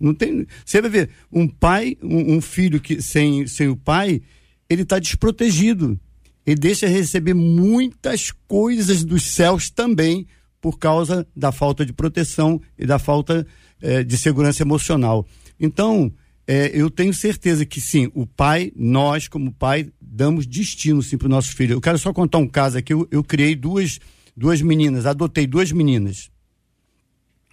não 0.00 0.14
tem. 0.14 0.46
Você 0.64 0.80
vai 0.80 0.90
ver 0.90 1.10
um 1.30 1.46
pai, 1.46 1.96
um, 2.02 2.36
um 2.36 2.40
filho 2.40 2.80
que 2.80 3.00
sem, 3.00 3.46
sem 3.46 3.68
o 3.68 3.76
pai, 3.76 4.20
ele 4.68 4.82
está 4.82 4.98
desprotegido 4.98 5.98
ele 6.46 6.60
deixa 6.60 6.86
receber 6.86 7.34
muitas 7.34 8.30
coisas 8.46 9.04
dos 9.04 9.24
céus 9.24 9.68
também 9.68 10.26
por 10.60 10.78
causa 10.78 11.26
da 11.34 11.50
falta 11.50 11.84
de 11.84 11.92
proteção 11.92 12.60
e 12.78 12.86
da 12.86 12.98
falta 12.98 13.44
eh, 13.82 14.04
de 14.04 14.16
segurança 14.16 14.62
emocional. 14.62 15.26
Então, 15.58 16.12
eh, 16.46 16.70
eu 16.74 16.90
tenho 16.90 17.12
certeza 17.12 17.66
que 17.66 17.80
sim, 17.80 18.10
o 18.14 18.26
pai, 18.26 18.72
nós 18.76 19.26
como 19.26 19.52
pai, 19.52 19.90
damos 20.00 20.46
destino 20.46 21.02
sim 21.02 21.18
para 21.18 21.26
o 21.26 21.30
nosso 21.30 21.54
filho. 21.54 21.74
Eu 21.74 21.80
quero 21.80 21.98
só 21.98 22.12
contar 22.12 22.38
um 22.38 22.46
caso 22.46 22.78
aqui. 22.78 22.92
Eu, 22.92 23.06
eu 23.10 23.24
criei 23.24 23.54
duas, 23.54 23.98
duas 24.36 24.62
meninas, 24.62 25.06
adotei 25.06 25.46
duas 25.46 25.72
meninas. 25.72 26.30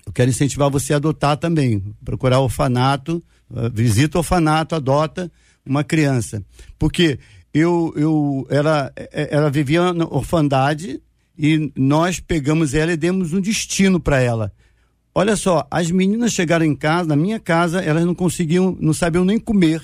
Eu 0.05 0.11
quero 0.11 0.29
incentivar 0.29 0.69
você 0.69 0.93
a 0.93 0.97
adotar 0.97 1.37
também. 1.37 1.81
Procurar 2.03 2.39
orfanato, 2.39 3.23
uh, 3.49 3.69
visita 3.73 4.17
orfanato, 4.17 4.75
adota 4.75 5.31
uma 5.65 5.83
criança. 5.83 6.43
Porque 6.77 7.17
eu, 7.53 7.93
eu 7.95 8.47
ela, 8.49 8.91
ela 9.11 9.49
vivia 9.49 9.93
na 9.93 10.05
orfandade 10.05 11.01
e 11.37 11.71
nós 11.75 12.19
pegamos 12.19 12.73
ela 12.73 12.93
e 12.93 12.97
demos 12.97 13.33
um 13.33 13.41
destino 13.41 13.99
para 13.99 14.19
ela. 14.19 14.51
Olha 15.15 15.35
só, 15.35 15.67
as 15.69 15.91
meninas 15.91 16.33
chegaram 16.33 16.65
em 16.65 16.75
casa, 16.75 17.07
na 17.07 17.15
minha 17.15 17.39
casa, 17.39 17.81
elas 17.81 18.03
não 18.03 18.15
conseguiam, 18.15 18.75
não 18.79 18.93
sabiam 18.93 19.23
nem 19.23 19.39
comer 19.39 19.81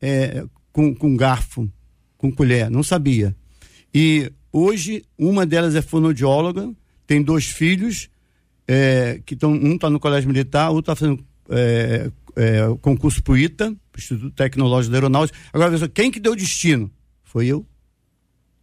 é, 0.00 0.44
com, 0.72 0.94
com 0.94 1.16
garfo, 1.16 1.68
com 2.16 2.30
colher, 2.30 2.70
não 2.70 2.82
sabia. 2.82 3.34
E 3.92 4.32
hoje, 4.52 5.04
uma 5.18 5.44
delas 5.44 5.74
é 5.74 5.82
fonoaudióloga, 5.82 6.70
tem 7.06 7.20
dois 7.20 7.46
filhos, 7.46 8.08
é, 8.68 9.20
que 9.26 9.34
estão, 9.34 9.50
um 9.50 9.74
está 9.74 9.90
no 9.90 9.98
colégio 9.98 10.28
militar, 10.28 10.70
outro 10.70 10.92
está 10.92 10.94
fazendo 10.94 11.24
é, 11.48 12.10
é, 12.36 12.60
concurso 12.80 13.20
para 13.22 13.32
o 13.32 13.36
ITA, 13.36 13.74
Instituto 13.96 14.30
Tecnológico 14.30 14.92
da 14.92 14.98
Aeronáutica. 14.98 15.36
Agora, 15.52 15.88
quem 15.88 16.10
que 16.10 16.20
deu 16.20 16.36
destino? 16.36 16.88
Foi 17.24 17.46
eu. 17.46 17.66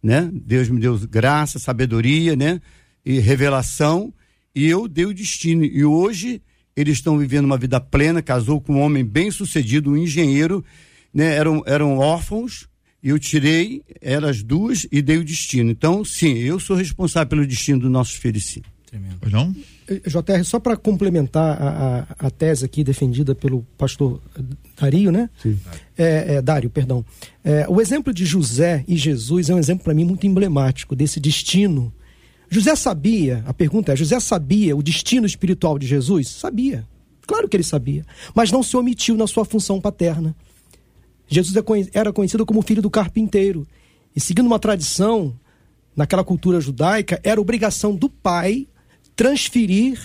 Né? 0.02 0.30
Deus 0.32 0.68
me 0.68 0.80
deu 0.80 0.98
graça, 1.06 1.58
sabedoria, 1.58 2.34
né? 2.34 2.60
E 3.04 3.18
revelação, 3.18 4.12
e 4.58 4.66
eu 4.66 4.88
dei 4.88 5.06
o 5.06 5.14
destino. 5.14 5.64
E 5.64 5.84
hoje 5.84 6.42
eles 6.76 6.98
estão 6.98 7.16
vivendo 7.16 7.44
uma 7.44 7.56
vida 7.56 7.80
plena, 7.80 8.20
casou 8.20 8.60
com 8.60 8.74
um 8.74 8.80
homem 8.80 9.04
bem 9.04 9.30
sucedido, 9.30 9.92
um 9.92 9.96
engenheiro, 9.96 10.64
né? 11.14 11.36
Eram, 11.36 11.62
eram 11.64 11.98
órfãos, 11.98 12.68
e 13.00 13.10
eu 13.10 13.20
tirei 13.20 13.82
elas 14.00 14.42
duas 14.42 14.84
e 14.90 15.00
dei 15.00 15.16
o 15.16 15.24
destino. 15.24 15.70
Então, 15.70 16.04
sim, 16.04 16.34
eu 16.38 16.58
sou 16.58 16.74
responsável 16.74 17.28
pelo 17.28 17.46
destino 17.46 17.78
dos 17.78 17.90
nossos 17.90 18.16
filhos, 18.16 18.46
sim. 18.46 18.60
Tremendo. 18.84 19.18
Pois 19.20 19.32
não? 19.32 19.54
JR, 19.86 20.44
só 20.44 20.58
para 20.58 20.76
complementar 20.76 21.56
a, 21.62 22.06
a, 22.18 22.26
a, 22.26 22.30
tese 22.30 22.64
aqui 22.64 22.82
defendida 22.82 23.34
pelo 23.34 23.62
pastor 23.76 24.20
Dario, 24.78 25.12
né? 25.12 25.30
Sim. 25.40 25.56
É, 25.96 26.34
é, 26.34 26.42
Dário, 26.42 26.68
perdão. 26.68 27.04
É, 27.44 27.64
o 27.68 27.80
exemplo 27.80 28.12
de 28.12 28.24
José 28.24 28.84
e 28.88 28.96
Jesus 28.96 29.50
é 29.50 29.54
um 29.54 29.58
exemplo 29.58 29.84
para 29.84 29.94
mim 29.94 30.04
muito 30.04 30.26
emblemático 30.26 30.96
desse 30.96 31.20
destino. 31.20 31.92
José 32.50 32.74
sabia, 32.74 33.44
a 33.46 33.52
pergunta 33.52 33.92
é: 33.92 33.96
José 33.96 34.18
sabia 34.20 34.76
o 34.76 34.82
destino 34.82 35.26
espiritual 35.26 35.78
de 35.78 35.86
Jesus? 35.86 36.28
Sabia. 36.28 36.86
Claro 37.26 37.48
que 37.48 37.56
ele 37.56 37.64
sabia. 37.64 38.06
Mas 38.34 38.50
não 38.50 38.62
se 38.62 38.76
omitiu 38.76 39.16
na 39.16 39.26
sua 39.26 39.44
função 39.44 39.80
paterna. 39.80 40.34
Jesus 41.28 41.54
é 41.54 41.62
era 41.92 42.12
conhecido 42.12 42.46
como 42.46 42.62
filho 42.62 42.80
do 42.80 42.88
carpinteiro. 42.88 43.66
E 44.16 44.20
seguindo 44.20 44.46
uma 44.46 44.58
tradição, 44.58 45.38
naquela 45.94 46.24
cultura 46.24 46.60
judaica, 46.60 47.20
era 47.22 47.40
obrigação 47.40 47.94
do 47.94 48.08
pai 48.08 48.66
transferir 49.14 50.00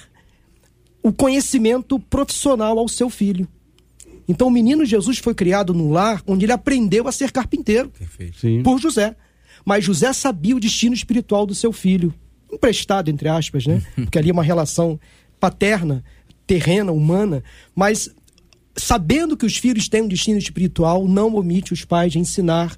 o 1.02 1.14
conhecimento 1.14 2.00
profissional 2.00 2.78
ao 2.78 2.88
seu 2.88 3.10
filho. 3.10 3.48
Então 4.28 4.48
o 4.48 4.52
menino 4.52 4.86
Jesus 4.86 5.18
foi 5.18 5.34
criado 5.34 5.74
num 5.74 5.92
lar 5.92 6.22
onde 6.26 6.46
ele 6.46 6.52
aprendeu 6.52 7.08
a 7.08 7.12
ser 7.12 7.32
carpinteiro 7.32 7.92
por 8.64 8.80
José. 8.80 9.16
Mas 9.66 9.84
José 9.84 10.12
sabia 10.14 10.56
o 10.56 10.60
destino 10.60 10.94
espiritual 10.94 11.46
do 11.46 11.56
seu 11.56 11.72
filho. 11.72 12.14
Emprestado, 12.54 13.10
entre 13.10 13.28
aspas, 13.28 13.66
né? 13.66 13.82
Porque 13.96 14.18
ali 14.18 14.30
é 14.30 14.34
uma 14.34 14.44
relação 14.44 15.00
paterna, 15.40 16.04
terrena, 16.46 16.92
humana. 16.92 17.44
Mas 17.76 18.10
sabendo 18.76 19.38
que 19.38 19.46
os 19.46 19.58
filhos 19.58 19.88
têm 19.88 20.02
um 20.02 20.08
destino 20.08 20.38
espiritual, 20.38 21.08
não 21.08 21.36
omite 21.36 21.74
os 21.74 21.86
pais 21.86 22.12
de 22.12 22.20
ensinar 22.20 22.76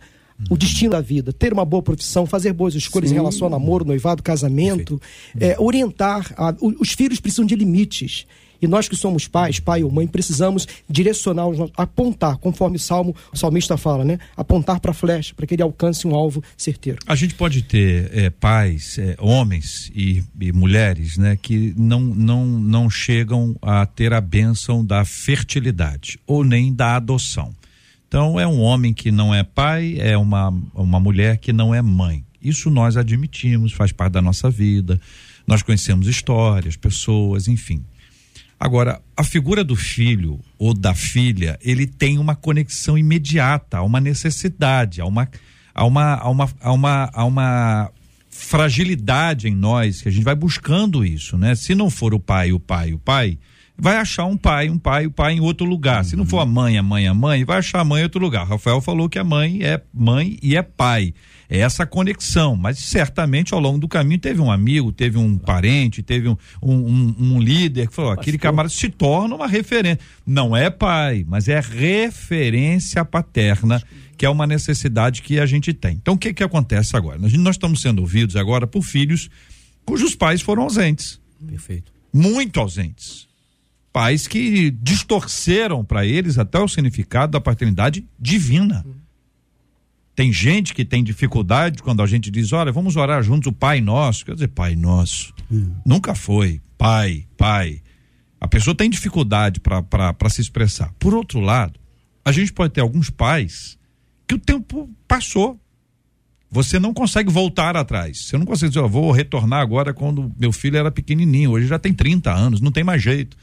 o 0.50 0.58
destino 0.58 0.92
da 0.92 1.02
vida, 1.02 1.32
ter 1.32 1.54
uma 1.54 1.64
boa 1.64 1.82
profissão, 1.82 2.26
fazer 2.26 2.52
boas 2.52 2.76
escolhas 2.76 3.10
Sim. 3.10 3.16
em 3.16 3.20
relação 3.20 3.46
ao 3.46 3.52
namoro, 3.52 3.86
noivado, 3.86 4.22
casamento, 4.22 5.02
é, 5.40 5.56
orientar. 5.58 6.34
A, 6.36 6.54
os 6.60 6.92
filhos 6.92 7.20
precisam 7.20 7.46
de 7.46 7.56
limites. 7.56 8.28
E 8.66 8.68
nós 8.68 8.90
que 8.90 8.96
somos 8.96 9.28
pais, 9.28 9.60
pai 9.60 9.84
ou 9.84 9.92
mãe, 9.92 10.08
precisamos 10.08 10.68
direcionar, 10.90 11.46
apontar, 11.78 12.38
conforme 12.38 12.78
o 12.78 12.80
salmo, 12.80 13.16
o 13.32 13.38
salmista 13.38 13.78
fala, 13.78 14.04
né? 14.04 14.18
Apontar 14.36 14.80
para 14.80 14.90
a 14.90 14.94
flecha, 14.94 15.36
para 15.36 15.46
que 15.46 15.54
ele 15.54 15.62
alcance 15.62 16.08
um 16.08 16.16
alvo 16.16 16.44
certeiro. 16.58 16.98
A 17.06 17.14
gente 17.14 17.36
pode 17.36 17.62
ter 17.62 18.10
é, 18.12 18.32
pais, 18.32 18.98
é, 18.98 19.16
homens 19.20 19.92
e, 19.96 20.24
e, 20.42 20.52
mulheres, 20.52 21.16
né, 21.16 21.38
que 21.40 21.76
não, 21.78 22.02
não, 22.02 22.46
não 22.46 22.90
chegam 22.90 23.56
a 23.62 23.86
ter 23.86 24.14
a 24.14 24.20
bênção 24.20 24.84
da 24.84 25.06
fertilidade 25.06 26.20
ou 26.26 26.44
nem 26.44 26.74
da 26.74 26.96
adoção. 26.96 27.54
Então, 28.08 28.40
é 28.40 28.48
um 28.48 28.62
homem 28.62 28.94
que 28.94 29.12
não 29.12 29.34
é 29.34 29.44
pai, 29.44 29.98
é 30.00 30.18
uma, 30.18 30.50
uma 30.74 31.00
mulher 31.00 31.38
que 31.38 31.54
não 31.54 31.76
é 31.76 31.84
mãe. 31.84 32.24
Isso 32.42 32.72
nós 32.72 32.98
admitimos, 32.98 33.74
faz 33.74 33.92
parte 33.92 34.14
da 34.14 34.22
nossa 34.22 34.50
vida. 34.50 35.00
Nós 35.46 35.62
conhecemos 35.62 36.08
histórias, 36.08 36.76
pessoas, 36.76 37.48
enfim. 37.48 37.84
Agora, 38.60 39.02
a 39.16 39.24
figura 39.24 39.64
do 39.64 39.76
filho 39.76 40.40
ou 40.58 40.74
da 40.74 40.96
filha, 40.96 41.60
ele 41.62 41.86
tem 41.86 42.18
uma 42.18 42.36
conexão 42.36 42.98
imediata, 42.98 43.78
há 43.78 43.84
uma 43.84 44.00
necessidade, 44.00 45.02
há 45.02 45.06
uma, 45.06 45.30
há 45.74 45.86
uma, 45.86 46.14
há 46.14 46.30
uma, 46.30 46.50
há 46.62 46.74
uma, 46.74 47.12
uma 47.26 47.92
fragilidade 48.30 49.48
em 49.48 49.56
nós 49.56 50.02
que 50.02 50.10
a 50.10 50.12
gente 50.12 50.24
vai 50.24 50.36
buscando 50.36 51.06
isso, 51.06 51.38
né? 51.38 51.54
Se 51.56 51.76
não 51.76 51.90
for 51.90 52.14
o 52.14 52.20
pai, 52.20 52.52
o 52.54 52.60
pai, 52.60 52.94
o 52.94 53.00
pai, 53.00 53.38
vai 53.78 53.98
achar 53.98 54.26
um 54.26 54.38
pai, 54.38 54.70
um 54.70 54.78
pai, 54.78 55.06
o 55.06 55.10
um 55.10 55.12
pai 55.12 55.34
em 55.34 55.42
outro 55.42 55.66
lugar. 55.66 56.06
Se 56.06 56.16
não 56.16 56.26
for 56.26 56.40
a 56.40 56.46
mãe, 56.46 56.78
a 56.78 56.84
mãe, 56.84 57.08
a 57.08 57.14
mãe, 57.14 57.44
vai 57.44 57.58
achar 57.58 57.82
a 57.82 57.86
mãe 57.86 58.02
em 58.02 58.04
outro 58.04 58.22
lugar. 58.22 58.48
Rafael 58.48 58.82
falou 58.82 59.10
que 59.10 59.20
a 59.20 59.24
mãe 59.24 59.64
é 59.64 59.82
mãe 59.94 60.38
e 60.42 60.56
é 60.56 60.62
pai. 60.62 61.14
É 61.50 61.60
essa 61.60 61.86
conexão, 61.86 62.56
mas 62.56 62.80
certamente 62.80 63.54
ao 63.54 63.60
longo 63.60 63.78
do 63.78 63.88
caminho 63.88 64.20
teve 64.20 64.42
um 64.42 64.52
amigo, 64.52 64.92
teve 64.92 65.18
um 65.18 65.38
parente, 65.38 66.02
teve 66.02 66.28
um, 66.28 66.38
um, 66.62 67.16
um 67.20 67.40
líder 67.40 67.88
que 67.88 67.94
falou: 67.94 68.12
Pastor. 68.12 68.22
aquele 68.22 68.38
camarada 68.38 68.74
se 68.74 68.90
torna 68.90 69.36
uma 69.36 69.48
referência. 69.48 70.00
Não 70.26 70.56
é 70.56 70.70
pai, 70.70 71.26
mas 71.28 71.48
é 71.48 71.60
referência 71.60 73.06
paterna, 73.06 73.82
que 74.18 74.26
é 74.26 74.30
uma 74.30 74.48
necessidade 74.48 75.22
que 75.22 75.40
a 75.40 75.46
gente 75.46 75.74
tem. 75.74 75.94
Então 75.94 76.16
o 76.16 76.18
que 76.18 76.34
que 76.34 76.44
acontece 76.44 76.98
agora? 76.98 77.18
Nós, 77.20 77.34
nós 77.34 77.56
estamos 77.56 77.82
sendo 77.82 78.00
ouvidos 78.00 78.36
agora 78.36 78.66
por 78.66 78.82
filhos 78.82 79.30
cujos 79.86 80.16
pais 80.16 80.42
foram 80.42 80.64
ausentes. 80.64 81.20
Perfeito. 81.48 81.92
Muito 82.12 82.60
ausentes 82.60 83.26
pais 83.96 84.28
que 84.28 84.72
distorceram 84.72 85.82
para 85.86 86.06
eles 86.06 86.38
até 86.38 86.60
o 86.60 86.68
significado 86.68 87.32
da 87.32 87.40
paternidade 87.40 88.06
divina. 88.20 88.86
Tem 90.16 90.32
gente 90.32 90.74
que 90.74 90.86
tem 90.86 91.04
dificuldade 91.04 91.84
quando 91.84 92.02
a 92.02 92.08
gente 92.08 92.32
diz, 92.32 92.54
olha, 92.54 92.72
vamos 92.72 92.96
orar 92.96 93.22
juntos 93.22 93.48
o 93.48 93.54
Pai 93.54 93.82
Nosso. 93.82 94.26
Quer 94.26 94.36
dizer, 94.36 94.48
Pai 94.48 94.76
Nosso. 94.76 95.34
Hum. 95.52 95.74
Nunca 95.86 96.16
foi. 96.16 96.62
Pai, 96.78 97.26
Pai. 97.38 97.82
A 98.40 98.48
pessoa 98.48 98.74
tem 98.76 98.90
dificuldade 98.90 99.60
para 99.60 100.30
se 100.30 100.40
expressar. 100.40 100.94
Por 101.00 101.14
outro 101.14 101.40
lado, 101.40 101.80
A 102.28 102.32
gente 102.32 102.52
pode 102.52 102.74
ter 102.74 102.82
alguns 102.82 103.12
pais 103.12 103.78
que 104.28 104.34
o 104.34 104.40
tempo 104.40 104.90
passou. 105.08 105.60
Você 106.50 106.80
não 106.80 106.92
consegue 106.92 107.32
voltar 107.32 107.78
atrás. 107.78 108.26
Você 108.26 108.38
não 108.38 108.46
consegue 108.46 108.70
dizer, 108.70 108.80
eu 108.80 108.90
vou 108.90 109.12
retornar 109.12 109.62
agora 109.62 109.94
quando 109.94 110.32
meu 110.40 110.52
filho 110.52 110.78
era 110.78 110.90
pequenininho. 110.90 111.52
Hoje 111.52 111.68
já 111.68 111.78
tem 111.78 111.94
30 111.94 112.34
anos, 112.34 112.62
não 112.62 112.72
tem 112.72 112.84
mais 112.84 113.04
jeito. 113.04 113.38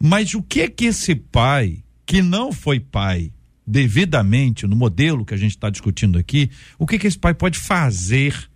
Mas 0.00 0.32
o 0.32 0.42
que 0.42 0.62
é 0.62 0.68
que 0.68 0.86
esse 0.86 1.14
pai, 1.14 1.84
que 2.06 2.22
não 2.22 2.50
foi 2.50 2.80
pai 2.80 3.30
devidamente, 3.66 4.66
no 4.66 4.76
modelo 4.76 5.24
que 5.24 5.34
a 5.34 5.36
gente 5.36 5.52
está 5.52 5.70
discutindo 5.70 6.18
aqui, 6.18 6.50
o 6.78 6.86
que, 6.86 6.98
que 6.98 7.06
esse 7.06 7.18
pai 7.18 7.34
pode 7.34 7.58
fazer 7.58 8.48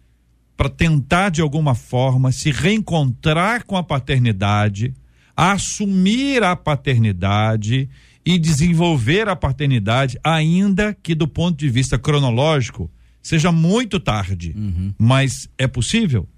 para 0.56 0.68
tentar, 0.68 1.30
de 1.30 1.40
alguma 1.40 1.74
forma, 1.74 2.32
se 2.32 2.50
reencontrar 2.50 3.64
com 3.64 3.76
a 3.76 3.82
paternidade, 3.82 4.92
assumir 5.36 6.42
a 6.42 6.56
paternidade 6.56 7.88
e 8.26 8.38
desenvolver 8.38 9.28
a 9.28 9.36
paternidade, 9.36 10.18
ainda 10.22 10.92
que 11.00 11.14
do 11.14 11.28
ponto 11.28 11.56
de 11.56 11.68
vista 11.68 11.98
cronológico 11.98 12.90
seja 13.22 13.52
muito 13.52 14.00
tarde. 14.00 14.52
Uhum. 14.56 14.92
Mas 14.98 15.48
é 15.56 15.66
possível? 15.66 16.28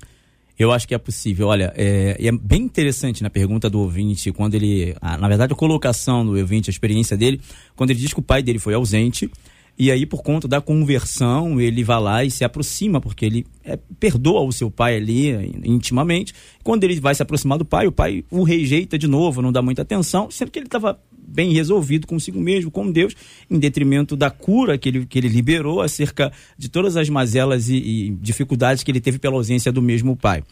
Eu 0.61 0.71
acho 0.73 0.87
que 0.87 0.95
é 0.95 0.99
possível. 0.99 1.49
Olha, 1.49 1.73
é, 1.75 2.19
é, 2.21 2.31
bem 2.31 2.65
interessante 2.65 3.23
na 3.23 3.31
pergunta 3.31 3.71
do 3.71 3.81
ouvinte, 3.81 4.31
quando 4.31 4.57
ele. 4.57 4.95
na 5.01 5.27
verdade, 5.27 5.55
a 5.55 5.57
colocação 5.57 6.23
do 6.23 6.37
ouvinte, 6.37 6.69
a 6.69 6.71
experiência 6.71 7.17
dele, 7.17 7.41
quando 7.75 7.93
ele 7.93 7.99
diz 7.99 8.13
que 8.13 8.21
o 8.21 8.23
pai 8.23 8.43
dele 8.43 8.59
foi 8.59 8.75
ausente. 8.75 9.31
E 9.79 9.91
aí, 9.91 10.05
por 10.05 10.23
conta 10.23 10.47
da 10.47 10.61
conversão, 10.61 11.59
ele 11.59 11.83
vai 11.83 11.99
lá 11.99 12.23
e 12.23 12.31
se 12.31 12.45
aproxima, 12.45 13.01
porque 13.01 13.25
ele 13.25 13.47
é, 13.65 13.79
perdoa 13.99 14.43
o 14.43 14.53
seu 14.53 14.71
pai 14.71 14.99
ali 14.99 15.31
intimamente. 15.65 16.35
Quando 16.63 16.85
ele 16.85 17.01
vai 17.01 17.15
se 17.15 17.23
aproximar 17.23 17.57
do 17.57 17.65
pai, 17.65 17.87
o 17.87 17.93
pai 17.93 18.23
o 18.31 18.43
rejeita 18.43 18.99
de 18.99 19.07
novo, 19.07 19.41
não 19.41 19.51
dá 19.51 19.63
muita 19.63 19.81
atenção, 19.81 20.31
sendo 20.31 20.51
que 20.51 20.59
ele 20.59 20.67
estava 20.67 21.01
bem 21.27 21.53
resolvido 21.53 22.07
consigo 22.07 22.41
mesmo, 22.41 22.71
com 22.71 22.91
Deus, 22.91 23.15
em 23.51 23.59
detrimento 23.59 24.17
da 24.17 24.31
cura 24.31 24.79
que 24.79 24.89
ele, 24.89 25.07
que 25.07 25.19
ele 25.19 25.29
liberou 25.29 25.81
acerca 25.81 26.33
de 26.57 26.69
todas 26.69 26.97
as 26.97 27.09
mazelas 27.09 27.69
e, 27.69 27.77
e 27.77 28.11
dificuldades 28.11 28.83
que 28.83 28.91
ele 28.91 29.01
teve 29.01 29.19
pela 29.19 29.37
ausência 29.37 29.71
do 29.71 29.83
mesmo 29.83 30.17
pai. 30.17 30.43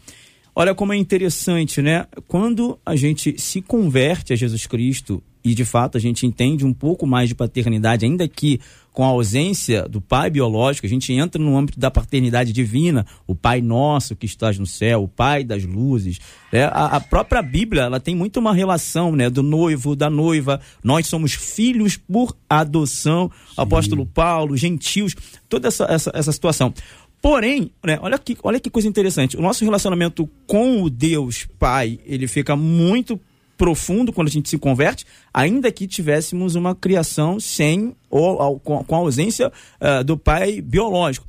Olha 0.55 0.75
como 0.75 0.93
é 0.93 0.97
interessante, 0.97 1.81
né? 1.81 2.05
Quando 2.27 2.77
a 2.85 2.95
gente 2.95 3.39
se 3.39 3.61
converte 3.61 4.33
a 4.33 4.35
Jesus 4.35 4.65
Cristo 4.65 5.23
e 5.43 5.53
de 5.53 5.65
fato 5.65 5.97
a 5.97 6.01
gente 6.01 6.25
entende 6.25 6.65
um 6.65 6.73
pouco 6.73 7.07
mais 7.07 7.29
de 7.29 7.35
paternidade, 7.35 8.05
ainda 8.05 8.27
que 8.27 8.59
com 8.91 9.03
a 9.05 9.07
ausência 9.07 9.87
do 9.87 10.01
pai 10.01 10.29
biológico, 10.29 10.85
a 10.85 10.89
gente 10.89 11.13
entra 11.13 11.41
no 11.41 11.57
âmbito 11.57 11.79
da 11.79 11.89
paternidade 11.89 12.51
divina, 12.51 13.05
o 13.25 13.33
Pai 13.33 13.61
nosso 13.61 14.13
que 14.13 14.25
estás 14.25 14.59
no 14.59 14.65
céu, 14.65 15.03
o 15.03 15.07
Pai 15.07 15.43
das 15.43 15.63
luzes. 15.63 16.19
Né? 16.51 16.65
A, 16.65 16.97
a, 16.97 16.99
própria 16.99 17.41
Bíblia 17.41 17.83
ela 17.83 17.99
tem 17.99 18.13
muito 18.13 18.41
uma 18.41 18.53
relação 18.53 19.15
né? 19.15 19.29
do 19.29 19.41
noivo, 19.41 19.95
da 19.95 20.09
noiva. 20.09 20.59
Nós 20.83 21.07
somos 21.07 21.33
filhos 21.33 21.95
por 21.95 22.35
adoção. 22.49 23.31
Sim. 23.47 23.53
Apóstolo 23.55 24.05
Paulo, 24.05 24.57
gentios, 24.57 25.15
toda 25.47 25.69
essa, 25.69 25.85
essa, 25.85 26.11
essa 26.13 26.31
situação. 26.33 26.73
Porém, 27.21 27.71
né, 27.85 27.99
olha, 28.01 28.17
que, 28.17 28.37
olha 28.43 28.59
que 28.59 28.69
coisa 28.69 28.87
interessante. 28.87 29.37
O 29.37 29.41
nosso 29.41 29.63
relacionamento 29.63 30.29
com 30.47 30.81
o 30.83 30.89
Deus 30.89 31.47
Pai, 31.57 31.99
ele 32.05 32.27
fica 32.27 32.55
muito 32.55 33.19
profundo 33.59 34.13
quando 34.13 34.29
a 34.29 34.31
gente 34.31 34.47
se 34.49 34.57
converte, 34.57 35.05
ainda 35.33 35.69
que 35.69 35.85
tivéssemos 35.85 36.55
uma 36.55 36.73
criação 36.73 37.41
sem 37.41 37.93
ou, 38.09 38.57
com, 38.57 38.95
a 38.95 38.97
ausência 38.97 39.51
uh, 39.81 40.01
do 40.01 40.17
pai 40.17 40.61
biológico. 40.61 41.27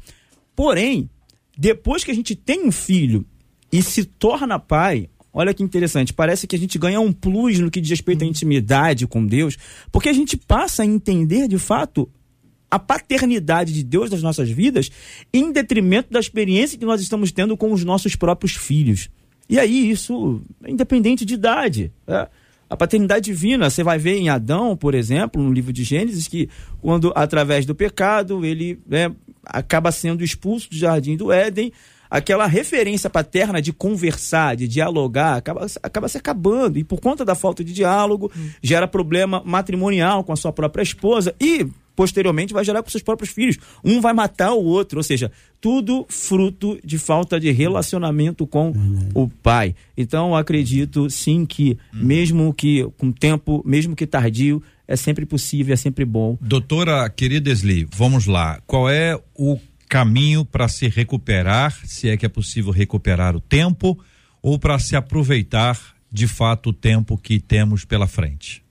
Porém, 0.54 1.10
depois 1.58 2.04
que 2.04 2.10
a 2.12 2.14
gente 2.14 2.36
tem 2.36 2.64
um 2.64 2.70
filho 2.70 3.26
e 3.72 3.82
se 3.82 4.04
torna 4.04 4.60
pai, 4.60 5.10
olha 5.32 5.52
que 5.52 5.64
interessante, 5.64 6.12
parece 6.12 6.46
que 6.46 6.54
a 6.54 6.58
gente 6.58 6.78
ganha 6.78 7.00
um 7.00 7.12
plus 7.12 7.58
no 7.58 7.68
que 7.68 7.80
diz 7.80 7.90
respeito 7.90 8.22
à 8.22 8.24
uhum. 8.24 8.30
intimidade 8.30 9.08
com 9.08 9.26
Deus, 9.26 9.56
porque 9.90 10.08
a 10.08 10.12
gente 10.12 10.36
passa 10.36 10.84
a 10.84 10.86
entender 10.86 11.48
de 11.48 11.58
fato 11.58 12.08
a 12.70 12.78
paternidade 12.78 13.72
de 13.72 13.82
Deus 13.82 14.08
das 14.08 14.22
nossas 14.22 14.48
vidas 14.48 14.88
em 15.34 15.50
detrimento 15.50 16.12
da 16.12 16.20
experiência 16.20 16.78
que 16.78 16.86
nós 16.86 17.00
estamos 17.00 17.32
tendo 17.32 17.56
com 17.56 17.72
os 17.72 17.82
nossos 17.82 18.14
próprios 18.14 18.54
filhos. 18.54 19.10
E 19.51 19.59
aí, 19.59 19.90
isso 19.90 20.40
é 20.62 20.70
independente 20.70 21.24
de 21.24 21.34
idade. 21.34 21.92
É. 22.07 22.28
A 22.68 22.76
paternidade 22.76 23.24
divina, 23.24 23.68
você 23.68 23.82
vai 23.82 23.98
ver 23.98 24.16
em 24.16 24.28
Adão, 24.28 24.76
por 24.76 24.94
exemplo, 24.94 25.42
no 25.42 25.53
livro 25.53 25.72
de 25.72 25.82
Gênesis, 25.82 26.28
que 26.28 26.48
quando, 26.80 27.12
através 27.16 27.66
do 27.66 27.74
pecado, 27.74 28.44
ele 28.44 28.80
né, 28.86 29.12
acaba 29.44 29.90
sendo 29.90 30.22
expulso 30.22 30.70
do 30.70 30.76
jardim 30.76 31.16
do 31.16 31.32
Éden, 31.32 31.72
aquela 32.09 32.46
referência 32.46 33.11
paterna 33.11 33.61
de 33.61 33.72
conversar, 33.72 34.55
de 34.55 34.68
dialogar, 34.68 35.38
acaba, 35.38 35.66
acaba 35.82 36.07
se 36.09 36.16
acabando. 36.16 36.78
E 36.78 36.84
por 36.84 37.01
conta 37.01 37.24
da 37.24 37.34
falta 37.34 37.64
de 37.64 37.72
diálogo, 37.72 38.30
hum. 38.36 38.51
gera 38.62 38.86
problema 38.86 39.42
matrimonial 39.44 40.22
com 40.22 40.32
a 40.32 40.36
sua 40.36 40.53
própria 40.53 40.84
esposa. 40.84 41.34
E 41.40 41.66
posteriormente 42.01 42.55
vai 42.55 42.64
gerar 42.64 42.82
com 42.82 42.88
seus 42.88 43.03
próprios 43.03 43.30
filhos. 43.30 43.59
Um 43.84 44.01
vai 44.01 44.14
matar 44.14 44.55
o 44.55 44.64
outro, 44.64 45.01
ou 45.01 45.03
seja, 45.03 45.30
tudo 45.61 46.07
fruto 46.09 46.80
de 46.82 46.96
falta 46.96 47.38
de 47.38 47.51
relacionamento 47.51 48.46
com 48.46 48.72
o 49.14 49.28
pai. 49.28 49.74
Então, 49.94 50.34
acredito 50.34 51.11
sim 51.11 51.44
que, 51.44 51.76
hum. 51.94 51.98
mesmo 52.01 52.55
que 52.55 52.90
com 52.96 53.12
tempo, 53.12 53.62
mesmo 53.66 53.94
que 53.94 54.07
tardio, 54.07 54.62
é 54.88 54.96
sempre 54.96 55.26
possível, 55.26 55.74
é 55.74 55.76
sempre 55.76 56.07
bom. 56.07 56.38
Doutora 56.40 57.07
querida 57.11 57.51
Esli, 57.51 57.86
vamos 57.94 58.24
lá. 58.24 58.62
Qual 58.66 58.88
é 58.88 59.20
o 59.34 59.59
caminho 59.86 60.42
para 60.42 60.68
se 60.68 60.88
recuperar, 60.88 61.78
se 61.84 62.09
é 62.09 62.16
que 62.16 62.24
é 62.24 62.30
possível 62.30 62.72
recuperar 62.72 63.36
o 63.36 63.40
tempo, 63.40 63.98
ou 64.40 64.59
para 64.59 64.78
se 64.78 64.96
aproveitar 64.96 65.78
de 66.11 66.26
fato 66.26 66.70
o 66.70 66.72
tempo 66.72 67.18
que 67.18 67.38
temos 67.38 67.84
pela 67.84 68.07
frente? 68.07 68.62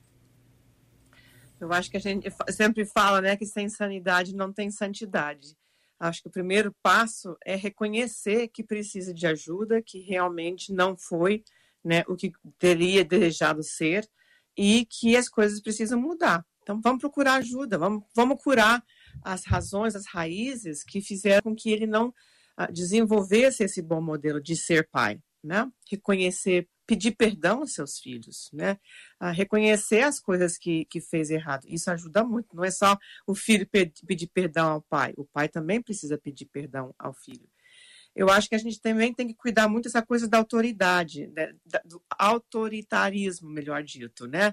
Eu 1.60 1.72
acho 1.72 1.90
que 1.90 1.96
a 1.96 2.00
gente 2.00 2.28
sempre 2.50 2.84
fala, 2.84 3.20
né, 3.20 3.36
que 3.36 3.46
sem 3.46 3.68
sanidade 3.68 4.34
não 4.34 4.52
tem 4.52 4.70
santidade. 4.70 5.56
Acho 5.98 6.22
que 6.22 6.28
o 6.28 6.32
primeiro 6.32 6.74
passo 6.82 7.36
é 7.44 7.54
reconhecer 7.54 8.48
que 8.48 8.64
precisa 8.64 9.12
de 9.12 9.26
ajuda, 9.26 9.82
que 9.82 9.98
realmente 10.00 10.72
não 10.72 10.96
foi, 10.96 11.44
né, 11.84 12.02
o 12.08 12.16
que 12.16 12.32
teria 12.58 13.04
desejado 13.04 13.62
ser 13.62 14.08
e 14.56 14.86
que 14.86 15.16
as 15.16 15.28
coisas 15.28 15.60
precisam 15.60 16.00
mudar. 16.00 16.44
Então 16.62 16.80
vamos 16.80 17.00
procurar 17.00 17.34
ajuda, 17.34 17.78
vamos, 17.78 18.04
vamos 18.14 18.42
curar 18.42 18.82
as 19.22 19.44
razões, 19.44 19.94
as 19.94 20.06
raízes 20.06 20.82
que 20.84 21.00
fizeram 21.00 21.42
com 21.42 21.54
que 21.54 21.70
ele 21.70 21.86
não 21.86 22.08
uh, 22.08 22.72
desenvolvesse 22.72 23.64
esse 23.64 23.82
bom 23.82 24.00
modelo 24.00 24.40
de 24.40 24.56
ser 24.56 24.88
pai, 24.90 25.18
né? 25.42 25.70
Reconhecer 25.90 26.68
pedir 26.90 27.12
perdão 27.12 27.60
aos 27.60 27.72
seus 27.72 28.00
filhos, 28.00 28.50
né? 28.52 28.76
A 29.20 29.30
reconhecer 29.30 30.00
as 30.00 30.18
coisas 30.18 30.58
que, 30.58 30.86
que 30.86 31.00
fez 31.00 31.30
errado. 31.30 31.64
Isso 31.68 31.88
ajuda 31.88 32.24
muito. 32.24 32.56
Não 32.56 32.64
é 32.64 32.70
só 32.72 32.98
o 33.24 33.32
filho 33.32 33.64
pedir 34.04 34.26
perdão 34.26 34.70
ao 34.70 34.82
pai. 34.82 35.14
O 35.16 35.24
pai 35.24 35.48
também 35.48 35.80
precisa 35.80 36.18
pedir 36.18 36.46
perdão 36.46 36.92
ao 36.98 37.14
filho. 37.14 37.48
Eu 38.12 38.28
acho 38.28 38.48
que 38.48 38.56
a 38.56 38.58
gente 38.58 38.80
também 38.80 39.14
tem 39.14 39.28
que 39.28 39.34
cuidar 39.34 39.68
muito 39.68 39.84
dessa 39.84 40.04
coisa 40.04 40.26
da 40.26 40.38
autoridade, 40.38 41.28
né? 41.28 41.54
do 41.84 42.02
autoritarismo, 42.18 43.48
melhor 43.48 43.84
dito, 43.84 44.26
né? 44.26 44.52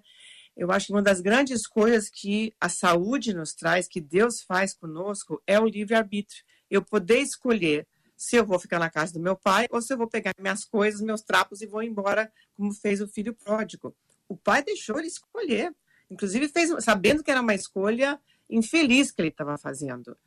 Eu 0.56 0.72
acho 0.72 0.88
que 0.88 0.94
uma 0.94 1.02
das 1.02 1.20
grandes 1.20 1.66
coisas 1.66 2.08
que 2.08 2.54
a 2.62 2.70
saúde 2.70 3.34
nos 3.34 3.56
traz, 3.56 3.88
que 3.88 4.00
Deus 4.00 4.44
faz 4.44 4.76
conosco, 4.76 5.42
é 5.48 5.60
o 5.60 5.66
livre-arbítrio. 5.66 6.44
Eu 6.70 6.84
poder 6.84 7.18
escolher 7.18 7.88
se 8.18 8.36
eu 8.36 8.46
vou 8.46 8.60
ficar 8.60 8.80
na 8.80 8.90
casa 8.90 9.14
do 9.14 9.20
meu 9.20 9.36
pai 9.36 9.68
ou 9.70 9.80
se 9.80 9.94
eu 9.94 9.98
vou 9.98 10.08
pegar 10.08 10.34
minhas 10.40 10.66
coisas, 10.66 11.00
meus 11.02 11.22
trapos 11.22 11.62
e 11.62 11.68
vou 11.68 11.84
embora, 11.84 12.32
como 12.56 12.74
fez 12.74 13.00
o 13.00 13.08
filho 13.08 13.34
pródigo. 13.36 13.96
O 14.28 14.36
pai 14.36 14.64
deixou 14.64 14.98
ele 14.98 15.08
escolher, 15.08 15.74
inclusive 16.10 16.50
fez 16.50 16.72
sabendo 16.84 17.24
que 17.24 17.30
era 17.30 17.42
uma 17.42 17.54
escolha 17.54 18.20
infeliz 18.50 19.12
que 19.12 19.22
ele 19.22 19.30
estava 19.30 19.56
fazendo. 19.58 20.18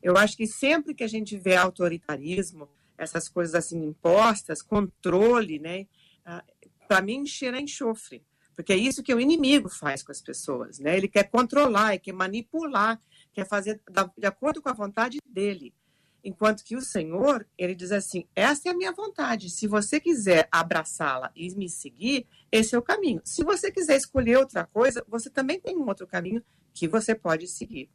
Eu 0.00 0.16
acho 0.16 0.36
que 0.36 0.46
sempre 0.46 0.94
que 0.94 1.02
a 1.02 1.08
gente 1.08 1.36
vê 1.36 1.56
autoritarismo, 1.56 2.68
essas 2.96 3.28
coisas 3.28 3.54
assim 3.54 3.84
impostas, 3.84 4.62
controle, 4.62 5.58
né, 5.58 5.86
ah, 6.24 6.44
para 6.86 7.02
mim 7.02 7.26
cheira 7.26 7.60
enxofre, 7.60 8.24
porque 8.54 8.72
é 8.72 8.76
isso 8.76 9.02
que 9.02 9.14
o 9.14 9.20
inimigo 9.20 9.68
faz 9.68 10.02
com 10.02 10.12
as 10.12 10.20
pessoas, 10.20 10.78
né? 10.78 10.96
Ele 10.96 11.08
quer 11.08 11.24
controlar, 11.30 11.90
ele 11.90 12.00
quer 12.00 12.12
manipular, 12.12 13.00
quer 13.32 13.46
fazer 13.46 13.80
de 14.16 14.26
acordo 14.26 14.60
com 14.60 14.68
a 14.68 14.74
vontade 14.74 15.18
dele. 15.24 15.74
Enquanto 16.22 16.64
que 16.64 16.76
o 16.76 16.82
Senhor, 16.82 17.46
ele 17.56 17.74
diz 17.74 17.92
assim: 17.92 18.26
essa 18.34 18.68
é 18.68 18.72
a 18.72 18.76
minha 18.76 18.92
vontade. 18.92 19.50
Se 19.50 19.66
você 19.66 20.00
quiser 20.00 20.48
abraçá-la 20.50 21.30
e 21.34 21.54
me 21.54 21.68
seguir, 21.68 22.26
esse 22.50 22.74
é 22.74 22.78
o 22.78 22.82
caminho. 22.82 23.20
Se 23.24 23.42
você 23.42 23.70
quiser 23.70 23.96
escolher 23.96 24.38
outra 24.38 24.66
coisa, 24.66 25.04
você 25.08 25.30
também 25.30 25.60
tem 25.60 25.76
um 25.76 25.86
outro 25.86 26.06
caminho 26.06 26.42
que 26.74 26.86
você 26.86 27.14
pode 27.14 27.46
seguir. 27.46 27.90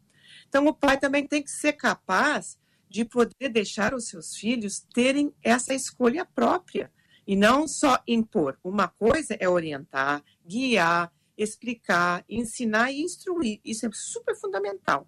Então, 0.47 0.65
o 0.67 0.73
pai 0.73 0.99
também 0.99 1.27
tem 1.27 1.43
que 1.43 1.51
ser 1.51 1.73
capaz 1.73 2.57
de 2.89 3.03
poder 3.03 3.49
deixar 3.49 3.93
os 3.93 4.07
seus 4.07 4.35
filhos 4.35 4.79
terem 4.93 5.33
essa 5.43 5.73
escolha 5.73 6.25
própria 6.25 6.91
e 7.27 7.35
não 7.35 7.67
só 7.67 8.01
impor. 8.07 8.57
Uma 8.63 8.87
coisa 8.87 9.35
é 9.39 9.49
orientar, 9.49 10.23
guiar, 10.45 11.11
explicar, 11.37 12.23
ensinar 12.29 12.91
e 12.91 13.01
instruir. 13.01 13.59
Isso 13.65 13.85
é 13.85 13.89
super 13.93 14.35
fundamental, 14.35 15.07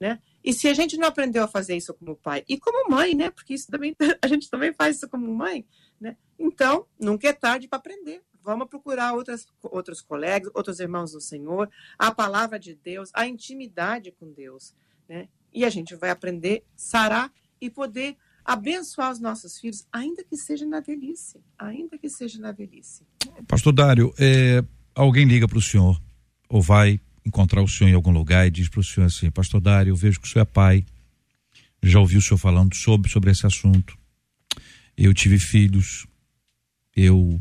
né? 0.00 0.20
E 0.48 0.52
se 0.54 0.66
a 0.66 0.72
gente 0.72 0.96
não 0.96 1.08
aprendeu 1.08 1.44
a 1.44 1.46
fazer 1.46 1.76
isso 1.76 1.92
como 1.92 2.16
pai 2.16 2.42
e 2.48 2.58
como 2.58 2.88
mãe, 2.88 3.14
né? 3.14 3.28
Porque 3.28 3.52
isso 3.52 3.70
também 3.70 3.94
a 4.22 4.26
gente 4.26 4.48
também 4.48 4.72
faz 4.72 4.96
isso 4.96 5.06
como 5.06 5.30
mãe, 5.34 5.62
né? 6.00 6.16
Então, 6.38 6.86
nunca 6.98 7.28
é 7.28 7.34
tarde 7.34 7.68
para 7.68 7.78
aprender. 7.78 8.22
vamos 8.42 8.66
procurar 8.66 9.12
outras, 9.12 9.46
outros 9.62 10.00
colegas, 10.00 10.50
outros 10.54 10.80
irmãos 10.80 11.12
do 11.12 11.20
Senhor, 11.20 11.68
a 11.98 12.10
palavra 12.10 12.58
de 12.58 12.74
Deus, 12.74 13.10
a 13.12 13.26
intimidade 13.26 14.10
com 14.12 14.32
Deus, 14.32 14.74
né? 15.06 15.28
E 15.52 15.66
a 15.66 15.68
gente 15.68 15.94
vai 15.94 16.08
aprender, 16.08 16.64
sarar 16.74 17.30
e 17.60 17.68
poder 17.68 18.16
abençoar 18.42 19.12
os 19.12 19.20
nossos 19.20 19.58
filhos, 19.58 19.86
ainda 19.92 20.24
que 20.24 20.34
seja 20.34 20.64
na 20.64 20.80
velhice, 20.80 21.42
ainda 21.58 21.98
que 21.98 22.08
seja 22.08 22.40
na 22.40 22.52
velhice. 22.52 23.06
Pastor 23.46 23.74
Dário, 23.74 24.14
é, 24.18 24.64
alguém 24.94 25.26
liga 25.26 25.46
para 25.46 25.58
o 25.58 25.62
senhor 25.62 26.00
ou 26.48 26.62
vai 26.62 26.98
encontrar 27.28 27.62
o 27.62 27.68
senhor 27.68 27.90
em 27.90 27.94
algum 27.94 28.10
lugar 28.10 28.46
e 28.46 28.50
diz 28.50 28.68
para 28.68 28.80
o 28.80 28.84
senhor 28.84 29.06
assim, 29.06 29.30
Pastor 29.30 29.60
Dário, 29.60 29.90
eu 29.90 29.96
vejo 29.96 30.20
que 30.20 30.26
o 30.26 30.30
senhor 30.30 30.42
é 30.42 30.46
pai, 30.46 30.84
já 31.82 32.00
ouvi 32.00 32.16
o 32.16 32.22
senhor 32.22 32.38
falando 32.38 32.74
sobre 32.74 33.10
sobre 33.10 33.30
esse 33.30 33.46
assunto. 33.46 33.96
Eu 34.96 35.14
tive 35.14 35.38
filhos, 35.38 36.06
eu 36.96 37.38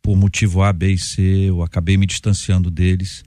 por 0.00 0.16
motivo 0.16 0.62
A, 0.62 0.70
B 0.70 0.92
e 0.92 0.98
C, 0.98 1.22
eu 1.22 1.62
acabei 1.62 1.96
me 1.96 2.06
distanciando 2.06 2.70
deles. 2.70 3.24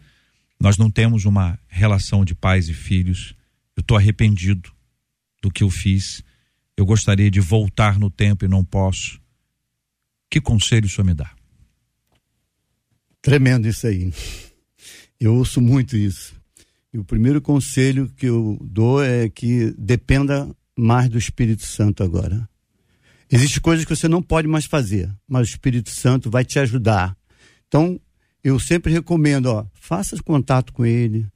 Nós 0.59 0.77
não 0.77 0.91
temos 0.91 1.25
uma 1.25 1.59
relação 1.67 2.23
de 2.23 2.35
pais 2.35 2.69
e 2.69 2.73
filhos. 2.73 3.33
Eu 3.75 3.81
estou 3.81 3.97
arrependido 3.97 4.71
do 5.41 5.49
que 5.49 5.63
eu 5.63 5.71
fiz. 5.71 6.23
Eu 6.77 6.85
gostaria 6.85 7.31
de 7.31 7.39
voltar 7.39 7.97
no 7.97 8.11
tempo 8.11 8.45
e 8.45 8.47
não 8.47 8.63
posso. 8.63 9.19
Que 10.29 10.39
conselho 10.39 10.85
o 10.85 10.89
senhor 10.89 11.05
me 11.05 11.15
dá? 11.15 11.31
Tremendo 13.23 13.67
isso 13.67 13.87
aí. 13.87 14.13
Eu 15.19 15.35
ouço 15.35 15.59
muito 15.59 15.97
isso. 15.97 16.35
E 16.93 16.97
o 16.97 17.03
primeiro 17.03 17.41
conselho 17.41 18.11
que 18.15 18.27
eu 18.27 18.57
dou 18.61 19.03
é 19.03 19.29
que 19.29 19.73
dependa 19.77 20.49
mais 20.77 21.09
do 21.09 21.17
Espírito 21.17 21.63
Santo 21.63 22.03
agora. 22.03 22.47
Existem 23.29 23.61
coisas 23.61 23.83
que 23.83 23.95
você 23.95 24.07
não 24.07 24.21
pode 24.21 24.47
mais 24.47 24.65
fazer, 24.65 25.13
mas 25.27 25.47
o 25.47 25.51
Espírito 25.51 25.89
Santo 25.89 26.29
vai 26.29 26.45
te 26.45 26.59
ajudar. 26.59 27.17
Então, 27.67 27.99
eu 28.43 28.57
sempre 28.57 28.93
recomendo, 28.93 29.47
ó, 29.47 29.65
faça 29.73 30.15
contato 30.23 30.71
com 30.71 30.85
ele, 30.85 31.27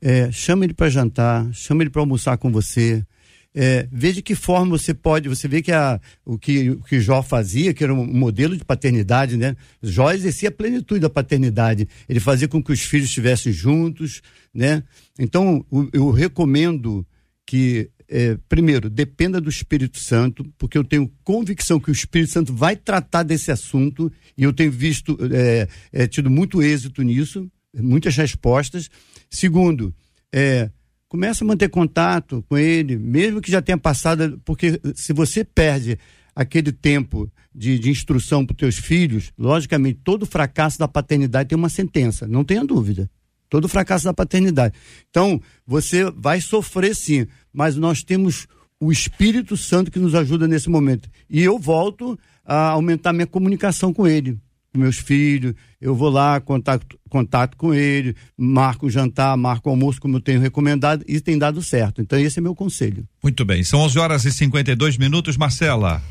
é, 0.00 0.32
chame 0.32 0.66
ele 0.66 0.74
para 0.74 0.88
jantar, 0.88 1.52
chame 1.52 1.84
ele 1.84 1.90
para 1.90 2.02
almoçar 2.02 2.36
com 2.38 2.50
você, 2.50 3.06
é, 3.54 3.88
veja 3.90 4.22
que 4.22 4.34
forma 4.34 4.78
você 4.78 4.94
pode. 4.94 5.28
Você 5.28 5.48
vê 5.48 5.60
que 5.60 5.72
a, 5.72 6.00
o, 6.24 6.38
que, 6.38 6.70
o 6.70 6.82
que 6.82 7.00
Jó 7.00 7.22
fazia, 7.22 7.74
que 7.74 7.82
era 7.82 7.92
um 7.92 8.06
modelo 8.06 8.56
de 8.56 8.64
paternidade, 8.64 9.36
né? 9.36 9.56
Jó 9.82 10.12
exercia 10.12 10.48
a 10.48 10.52
plenitude 10.52 11.00
da 11.00 11.10
paternidade. 11.10 11.88
Ele 12.08 12.20
fazia 12.20 12.46
com 12.46 12.62
que 12.62 12.72
os 12.72 12.80
filhos 12.80 13.08
estivessem 13.08 13.52
juntos, 13.52 14.22
né? 14.54 14.82
Então, 15.18 15.64
eu, 15.72 15.90
eu 15.92 16.10
recomendo 16.10 17.04
que, 17.44 17.90
é, 18.08 18.38
primeiro, 18.48 18.88
dependa 18.88 19.40
do 19.40 19.50
Espírito 19.50 19.98
Santo, 19.98 20.44
porque 20.56 20.78
eu 20.78 20.84
tenho 20.84 21.10
convicção 21.24 21.80
que 21.80 21.90
o 21.90 21.92
Espírito 21.92 22.30
Santo 22.30 22.54
vai 22.54 22.76
tratar 22.76 23.24
desse 23.24 23.50
assunto 23.50 24.12
e 24.38 24.44
eu 24.44 24.52
tenho 24.52 24.70
visto, 24.70 25.18
é, 25.32 25.66
é, 25.92 26.06
tido 26.06 26.30
muito 26.30 26.62
êxito 26.62 27.02
nisso, 27.02 27.50
muitas 27.74 28.16
respostas. 28.16 28.88
Segundo, 29.28 29.92
é, 30.32 30.70
Começa 31.10 31.42
a 31.42 31.46
manter 31.46 31.68
contato 31.68 32.44
com 32.48 32.56
ele, 32.56 32.96
mesmo 32.96 33.40
que 33.40 33.50
já 33.50 33.60
tenha 33.60 33.76
passado, 33.76 34.40
porque 34.44 34.80
se 34.94 35.12
você 35.12 35.42
perde 35.44 35.98
aquele 36.36 36.70
tempo 36.70 37.28
de, 37.52 37.80
de 37.80 37.90
instrução 37.90 38.46
para 38.46 38.54
os 38.54 38.58
teus 38.58 38.76
filhos, 38.76 39.32
logicamente 39.36 39.98
todo 40.04 40.24
fracasso 40.24 40.78
da 40.78 40.86
paternidade 40.86 41.48
tem 41.48 41.58
uma 41.58 41.68
sentença, 41.68 42.28
não 42.28 42.44
tenha 42.44 42.64
dúvida. 42.64 43.10
Todo 43.48 43.68
fracasso 43.68 44.04
da 44.04 44.14
paternidade. 44.14 44.72
Então, 45.10 45.42
você 45.66 46.08
vai 46.12 46.40
sofrer 46.40 46.94
sim, 46.94 47.26
mas 47.52 47.74
nós 47.74 48.04
temos 48.04 48.46
o 48.78 48.92
Espírito 48.92 49.56
Santo 49.56 49.90
que 49.90 49.98
nos 49.98 50.14
ajuda 50.14 50.46
nesse 50.46 50.70
momento. 50.70 51.10
E 51.28 51.42
eu 51.42 51.58
volto 51.58 52.16
a 52.44 52.68
aumentar 52.68 53.12
minha 53.12 53.26
comunicação 53.26 53.92
com 53.92 54.06
ele 54.06 54.38
com 54.72 54.78
meus 54.78 54.98
filhos, 54.98 55.54
eu 55.80 55.94
vou 55.94 56.08
lá, 56.08 56.40
contato, 56.40 56.98
contato 57.10 57.56
com 57.56 57.74
ele, 57.74 58.16
marco 58.38 58.86
o 58.86 58.90
jantar, 58.90 59.36
marco 59.36 59.68
o 59.68 59.72
almoço, 59.72 60.00
como 60.00 60.16
eu 60.16 60.20
tenho 60.20 60.40
recomendado, 60.40 61.04
e 61.06 61.20
tem 61.20 61.36
dado 61.36 61.62
certo. 61.62 62.00
Então, 62.00 62.18
esse 62.18 62.38
é 62.38 62.42
meu 62.42 62.54
conselho. 62.54 63.06
Muito 63.22 63.44
bem, 63.44 63.62
são 63.62 63.80
11 63.80 63.98
horas 63.98 64.24
e 64.24 64.32
52 64.32 64.96
minutos, 64.96 65.36
Marcela. 65.36 66.02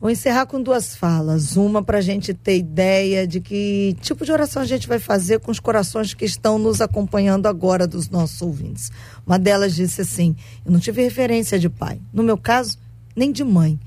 Vou 0.00 0.10
encerrar 0.10 0.46
com 0.46 0.62
duas 0.62 0.94
falas. 0.94 1.56
Uma 1.56 1.82
para 1.82 1.98
a 1.98 2.00
gente 2.00 2.32
ter 2.32 2.56
ideia 2.56 3.26
de 3.26 3.40
que 3.40 3.96
tipo 4.00 4.24
de 4.24 4.30
oração 4.30 4.62
a 4.62 4.66
gente 4.66 4.86
vai 4.86 5.00
fazer 5.00 5.40
com 5.40 5.50
os 5.50 5.58
corações 5.58 6.14
que 6.14 6.24
estão 6.24 6.56
nos 6.56 6.80
acompanhando 6.80 7.46
agora 7.46 7.84
dos 7.84 8.08
nossos 8.08 8.40
ouvintes. 8.40 8.92
Uma 9.26 9.40
delas 9.40 9.74
disse 9.74 10.02
assim: 10.02 10.36
Eu 10.64 10.70
não 10.70 10.78
tive 10.78 11.02
referência 11.02 11.58
de 11.58 11.68
pai. 11.68 12.00
No 12.12 12.22
meu 12.22 12.38
caso, 12.38 12.78
nem 13.16 13.32
de 13.32 13.42
mãe. 13.42 13.78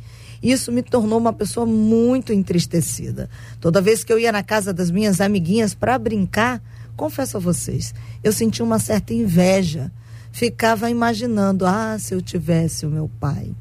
Isso 0.42 0.72
me 0.72 0.82
tornou 0.82 1.20
uma 1.20 1.32
pessoa 1.32 1.66
muito 1.66 2.34
entristecida. 2.34 3.30
Toda 3.60 3.82
vez 3.82 4.04
que 4.04 4.12
eu 4.12 4.18
ia 4.18 4.32
na 4.32 4.42
casa 4.42 4.74
das 4.74 4.89
minhas 4.89 5.22
amiguinhas 5.22 5.76
para 5.76 6.00
brincar, 6.00 6.62
confesso 6.96 7.38
a 7.38 7.39
vocês, 7.39 7.94
eu 8.24 8.34
sentia 8.34 8.66
uma 8.66 8.80
certa 8.80 9.14
inveja. 9.14 9.92
Ficava 10.32 10.89
imaginando: 10.89 11.66
ah, 11.66 11.98
se 12.00 12.16
eu 12.16 12.22
tivesse 12.22 12.86
o 12.86 12.89
meu 12.89 13.10
pai. 13.20 13.54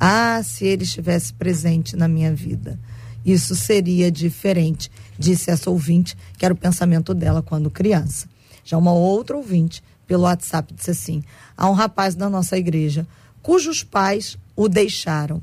Ah, 0.00 0.40
se 0.42 0.64
ele 0.64 0.84
estivesse 0.84 1.34
presente 1.34 1.96
na 1.96 2.08
minha 2.08 2.34
vida. 2.34 2.78
Isso 3.24 3.54
seria 3.54 4.10
diferente, 4.10 4.90
disse 5.18 5.50
essa 5.50 5.70
ouvinte, 5.70 6.16
que 6.36 6.44
era 6.44 6.52
o 6.52 6.56
pensamento 6.56 7.14
dela 7.14 7.42
quando 7.42 7.70
criança. 7.70 8.26
Já 8.64 8.76
uma 8.76 8.92
outra 8.92 9.36
ouvinte, 9.36 9.82
pelo 10.06 10.24
WhatsApp, 10.24 10.72
disse 10.72 10.90
assim: 10.90 11.22
há 11.56 11.68
um 11.68 11.74
rapaz 11.74 12.14
da 12.14 12.30
nossa 12.30 12.56
igreja 12.56 13.06
cujos 13.42 13.84
pais 13.84 14.38
o 14.56 14.68
deixaram 14.68 15.42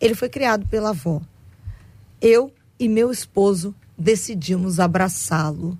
ele 0.00 0.14
foi 0.14 0.28
criado 0.28 0.66
pela 0.66 0.90
avó. 0.90 1.20
Eu 2.20 2.52
e 2.78 2.88
meu 2.88 3.10
esposo 3.10 3.74
decidimos 3.96 4.78
abraçá-lo. 4.78 5.78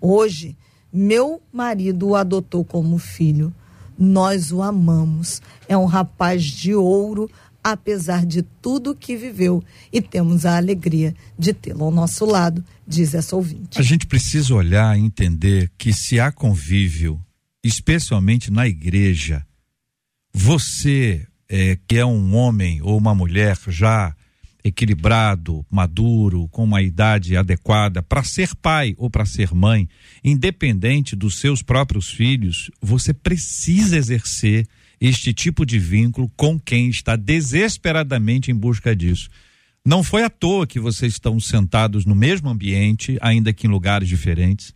Hoje, 0.00 0.56
meu 0.92 1.40
marido 1.52 2.08
o 2.08 2.16
adotou 2.16 2.64
como 2.64 2.98
filho. 2.98 3.54
Nós 3.98 4.52
o 4.52 4.62
amamos. 4.62 5.40
É 5.68 5.76
um 5.76 5.84
rapaz 5.84 6.42
de 6.44 6.74
ouro, 6.74 7.30
apesar 7.62 8.26
de 8.26 8.42
tudo 8.42 8.94
que 8.94 9.16
viveu. 9.16 9.62
E 9.92 10.00
temos 10.00 10.44
a 10.44 10.56
alegria 10.56 11.14
de 11.38 11.52
tê-lo 11.52 11.84
ao 11.84 11.90
nosso 11.90 12.24
lado, 12.24 12.64
diz 12.86 13.14
essa 13.14 13.36
ouvinte. 13.36 13.78
A 13.78 13.82
gente 13.82 14.06
precisa 14.06 14.54
olhar 14.54 14.98
e 14.98 15.02
entender 15.02 15.70
que 15.78 15.92
se 15.92 16.18
há 16.18 16.32
convívio, 16.32 17.20
especialmente 17.62 18.50
na 18.50 18.66
igreja, 18.66 19.46
você 20.34 21.26
é, 21.54 21.78
que 21.86 21.98
é 21.98 22.06
um 22.06 22.34
homem 22.34 22.80
ou 22.80 22.96
uma 22.96 23.14
mulher 23.14 23.58
já 23.68 24.16
equilibrado, 24.64 25.66
maduro, 25.70 26.48
com 26.48 26.64
uma 26.64 26.80
idade 26.80 27.36
adequada 27.36 28.02
para 28.02 28.24
ser 28.24 28.54
pai 28.54 28.94
ou 28.96 29.10
para 29.10 29.26
ser 29.26 29.52
mãe, 29.52 29.86
independente 30.24 31.14
dos 31.14 31.36
seus 31.38 31.60
próprios 31.60 32.08
filhos, 32.08 32.70
você 32.80 33.12
precisa 33.12 33.98
exercer 33.98 34.66
este 34.98 35.34
tipo 35.34 35.66
de 35.66 35.78
vínculo 35.78 36.32
com 36.36 36.58
quem 36.58 36.88
está 36.88 37.16
desesperadamente 37.16 38.50
em 38.50 38.54
busca 38.54 38.96
disso. 38.96 39.28
Não 39.84 40.02
foi 40.02 40.24
à 40.24 40.30
toa 40.30 40.66
que 40.66 40.80
vocês 40.80 41.12
estão 41.12 41.38
sentados 41.38 42.06
no 42.06 42.14
mesmo 42.14 42.48
ambiente, 42.48 43.18
ainda 43.20 43.52
que 43.52 43.66
em 43.66 43.70
lugares 43.70 44.08
diferentes. 44.08 44.72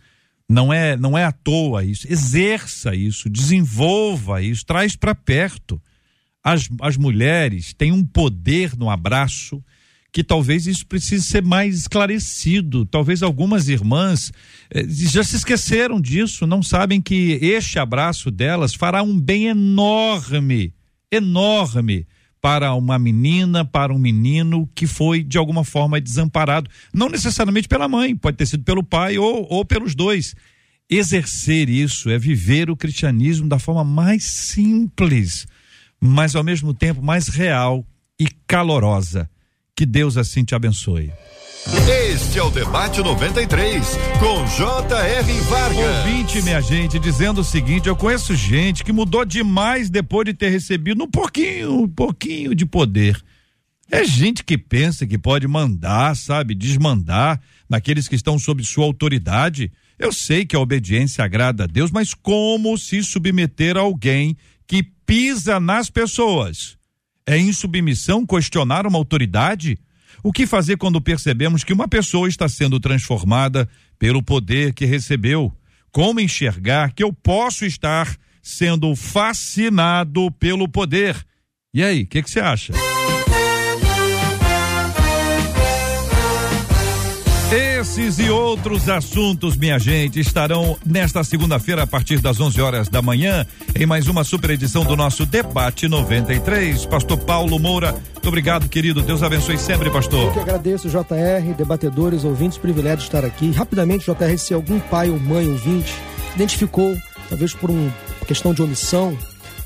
Não 0.47 0.71
é, 0.71 0.95
não 0.95 1.17
é 1.17 1.25
à 1.25 1.33
toa 1.33 1.85
isso. 1.85 2.07
Exerça 2.13 2.95
isso, 2.95 3.31
desenvolva 3.31 4.43
isso, 4.43 4.67
traz 4.67 4.95
para 4.95 5.15
perto 5.15 5.81
as, 6.47 6.69
as 6.81 6.97
mulheres 6.97 7.75
têm 7.75 7.91
um 7.91 8.05
poder 8.05 8.77
no 8.77 8.89
abraço 8.89 9.61
que 10.13 10.23
talvez 10.23 10.69
isso 10.69 10.87
precise 10.87 11.25
ser 11.25 11.43
mais 11.43 11.77
esclarecido. 11.77 12.87
Talvez 12.87 13.21
algumas 13.21 13.69
irmãs 13.69 14.33
eh, 14.71 14.87
já 14.89 15.25
se 15.25 15.35
esqueceram 15.35 16.01
disso, 16.01 16.47
não 16.47 16.63
sabem 16.63 17.03
que 17.03 17.37
este 17.43 17.81
abraço 17.81 18.31
delas 18.31 18.77
fará 18.77 19.03
um 19.03 19.19
bem 19.19 19.47
enorme, 19.47 20.73
enorme 21.11 22.07
para 22.41 22.73
uma 22.75 22.97
menina, 22.97 23.65
para 23.65 23.93
um 23.93 23.99
menino 23.99 24.71
que 24.73 24.87
foi 24.87 25.25
de 25.25 25.39
alguma 25.39 25.65
forma 25.65 26.01
desamparado, 26.01 26.71
não 26.95 27.09
necessariamente 27.09 27.67
pela 27.67 27.89
mãe, 27.89 28.15
pode 28.15 28.37
ter 28.37 28.47
sido 28.47 28.63
pelo 28.63 28.85
pai 28.85 29.19
ou, 29.19 29.49
ou 29.51 29.65
pelos 29.65 29.97
dois. 29.97 30.37
Exercer 30.89 31.69
isso 31.69 32.09
é 32.09 32.17
viver 32.17 32.71
o 32.71 32.77
cristianismo 32.77 33.49
da 33.49 33.59
forma 33.59 33.83
mais 33.83 34.23
simples 34.23 35.45
mas 36.01 36.37
ao 36.37 36.45
mesmo 36.45 36.75
tempo 36.75 37.03
mais 37.03 37.29
real 37.29 37.85
e 38.19 38.27
calorosa. 38.47 39.29
Que 39.75 39.85
Deus 39.85 40.17
assim 40.17 40.45
te 40.45 40.55
abençoe. 40.55 41.13
Este 42.13 42.39
é 42.39 42.43
o 42.43 42.51
Debate 42.51 43.01
93, 43.03 43.85
com 44.21 44.47
J.R. 44.47 45.41
Vargas. 45.41 46.07
Ouvinte, 46.07 46.41
minha 46.43 46.61
gente, 46.61 46.99
dizendo 46.99 47.41
o 47.41 47.45
seguinte: 47.45 47.89
eu 47.89 47.97
conheço 47.97 48.37
gente 48.37 48.85
que 48.85 48.93
mudou 48.93 49.25
demais 49.25 49.91
depois 49.91 50.27
de 50.27 50.33
ter 50.33 50.49
recebido 50.49 51.03
um 51.03 51.11
pouquinho, 51.11 51.83
um 51.83 51.89
pouquinho 51.89 52.55
de 52.55 52.65
poder. 52.65 53.21
É 53.91 54.05
gente 54.05 54.45
que 54.45 54.57
pensa 54.57 55.07
que 55.07 55.19
pode 55.19 55.47
mandar, 55.49 56.17
sabe, 56.17 56.55
desmandar 56.55 57.41
naqueles 57.69 58.07
que 58.07 58.15
estão 58.15 58.39
sob 58.39 58.63
sua 58.65 58.85
autoridade. 58.85 59.73
Eu 59.99 60.13
sei 60.13 60.45
que 60.45 60.55
a 60.55 60.61
obediência 60.61 61.25
agrada 61.25 61.65
a 61.65 61.67
Deus, 61.67 61.91
mas 61.91 62.15
como 62.15 62.77
se 62.79 63.03
submeter 63.03 63.77
a 63.77 63.81
alguém 63.81 64.37
que 64.67 64.83
pisa 65.05 65.61
nas 65.61 65.91
pessoas. 65.91 66.77
É 67.27 67.39
insubmissão 67.39 68.25
questionar 68.25 68.87
uma 68.87 68.99
autoridade? 68.99 69.79
O 70.23 70.33
que 70.33 70.47
fazer 70.47 70.77
quando 70.77 71.01
percebemos 71.01 71.65
que 71.65 71.73
uma 71.73 71.89
pessoa 71.89 72.29
está 72.29 72.49
sendo 72.49 72.81
transformada 72.81 73.69
pelo 73.99 74.23
poder 74.23 74.73
que 74.75 74.85
recebeu? 74.85 75.53
Como 75.91 76.21
enxergar 76.21 76.93
que 76.93 77.03
eu 77.03 77.13
posso 77.13 77.65
estar 77.65 78.17
sendo 78.43 78.95
fascinado 78.95 80.31
pelo 80.33 80.69
poder? 80.69 81.17
E 81.73 81.83
aí, 81.83 82.03
o 82.03 82.07
que 82.07 82.23
você 82.23 82.41
acha? 82.41 82.73
Esses 87.53 88.19
e 88.19 88.29
outros 88.29 88.89
assuntos, 88.89 89.57
minha 89.57 89.79
gente, 89.79 90.19
estarão 90.19 90.77
nesta 90.85 91.23
segunda-feira 91.23 91.85
a 91.85 91.87
partir 91.87 92.19
das 92.19 92.41
11 92.41 92.61
horas 92.61 92.89
da 92.89 93.01
manhã 93.01 93.47
em 93.79 93.87
mais 93.87 94.09
uma 94.09 94.25
super 94.25 94.51
edição 94.51 94.85
do 94.85 94.97
nosso 94.97 95.25
Debate 95.25 95.87
93. 95.87 96.87
Pastor 96.87 97.17
Paulo 97.19 97.57
Moura, 97.61 97.93
muito 97.93 98.27
obrigado, 98.27 98.69
querido. 98.69 99.01
Deus 99.01 99.23
abençoe 99.23 99.57
sempre, 99.59 99.89
pastor. 99.91 100.25
Eu 100.25 100.33
que 100.33 100.41
agradeço, 100.41 100.89
JR, 100.89 101.55
debatedores, 101.57 102.25
ouvintes, 102.25 102.59
privilégio 102.59 102.99
de 102.99 103.05
estar 103.05 103.25
aqui. 103.25 103.53
Rapidamente, 103.53 104.07
JR, 104.07 104.37
se 104.37 104.53
algum 104.53 104.81
pai 104.81 105.09
ou 105.09 105.21
mãe 105.21 105.49
ouvinte 105.49 105.95
identificou, 106.35 106.97
talvez 107.29 107.55
por 107.55 107.71
uma 107.71 107.95
questão 108.27 108.53
de 108.53 108.61
omissão, 108.61 109.17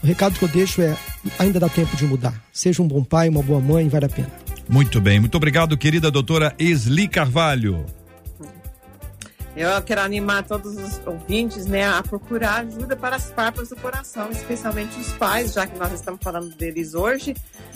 o 0.04 0.06
recado 0.06 0.38
que 0.38 0.44
eu 0.44 0.48
deixo 0.48 0.82
é: 0.82 0.94
ainda 1.38 1.58
dá 1.58 1.68
tempo 1.70 1.96
de 1.96 2.04
mudar. 2.04 2.34
Seja 2.52 2.82
um 2.82 2.88
bom 2.88 3.02
pai, 3.02 3.30
uma 3.30 3.42
boa 3.42 3.58
mãe, 3.58 3.88
vale 3.88 4.04
a 4.04 4.08
pena. 4.10 4.49
Muito 4.70 5.00
bem, 5.00 5.18
muito 5.18 5.34
obrigado, 5.34 5.76
querida 5.76 6.12
doutora 6.12 6.54
Esli 6.56 7.08
Carvalho. 7.08 7.84
Eu 9.56 9.82
quero 9.82 10.00
animar 10.00 10.44
todos 10.44 10.76
os 10.76 11.04
ouvintes 11.04 11.66
né, 11.66 11.88
a 11.88 12.00
procurar 12.04 12.60
ajuda 12.60 12.94
para 12.94 13.16
as 13.16 13.32
farpas 13.32 13.68
do 13.70 13.76
coração, 13.76 14.30
especialmente 14.30 14.96
os 15.00 15.08
pais, 15.14 15.54
já 15.54 15.66
que 15.66 15.76
nós 15.76 15.92
estamos 15.92 16.20
falando 16.22 16.54
deles 16.54 16.94
hoje, 16.94 17.34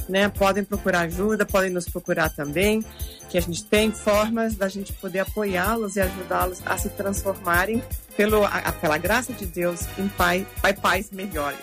né? 0.09 0.29
Podem 0.29 0.63
procurar 0.63 1.01
ajuda, 1.01 1.45
podem 1.45 1.71
nos 1.71 1.89
procurar 1.89 2.31
também, 2.31 2.85
que 3.29 3.37
a 3.37 3.41
gente 3.41 3.65
tem 3.65 3.91
formas 3.91 4.55
da 4.55 4.69
gente 4.69 4.93
poder 4.93 5.19
apoiá-los 5.19 5.97
e 5.97 6.01
ajudá-los 6.01 6.63
a 6.65 6.79
se 6.79 6.91
transformarem 6.91 7.83
pelo, 8.17 8.45
a, 8.45 8.71
pela 8.71 8.99
graça 8.99 9.33
de 9.33 9.47
Deus 9.47 9.81
em 9.99 10.07
pai, 10.07 10.47
pai 10.63 10.73
pais 10.73 11.11
melhores. 11.11 11.59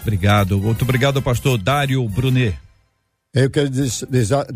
Obrigado. 0.00 0.60
Muito 0.60 0.82
obrigado, 0.82 1.20
pastor 1.20 1.58
Dário 1.58 2.08
Brunet. 2.08 2.56
Eu 3.36 3.50
quero 3.50 3.68
deixar, 3.68 4.46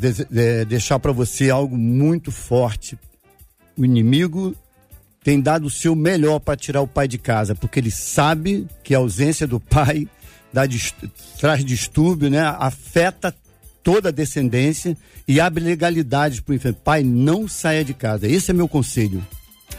deixar 0.66 0.98
para 0.98 1.12
você 1.12 1.50
algo 1.50 1.76
muito 1.76 2.32
forte. 2.32 2.98
O 3.76 3.84
inimigo 3.84 4.56
tem 5.22 5.38
dado 5.38 5.66
o 5.66 5.70
seu 5.70 5.94
melhor 5.94 6.38
para 6.38 6.56
tirar 6.56 6.80
o 6.80 6.86
pai 6.86 7.06
de 7.06 7.18
casa, 7.18 7.54
porque 7.54 7.78
ele 7.78 7.90
sabe 7.90 8.66
que 8.82 8.94
a 8.94 8.98
ausência 8.98 9.46
do 9.46 9.60
pai 9.60 10.08
dá, 10.50 10.62
traz 11.38 11.62
distúrbio, 11.62 12.30
né? 12.30 12.40
afeta 12.40 13.34
toda 13.82 14.08
a 14.08 14.12
descendência 14.12 14.96
e 15.28 15.38
abre 15.38 15.62
legalidades 15.62 16.40
para 16.40 16.52
o 16.52 16.54
inferno. 16.54 16.78
Pai, 16.82 17.02
não 17.02 17.46
saia 17.46 17.84
de 17.84 17.92
casa. 17.92 18.26
Esse 18.26 18.50
é 18.50 18.54
meu 18.54 18.66
conselho. 18.66 19.22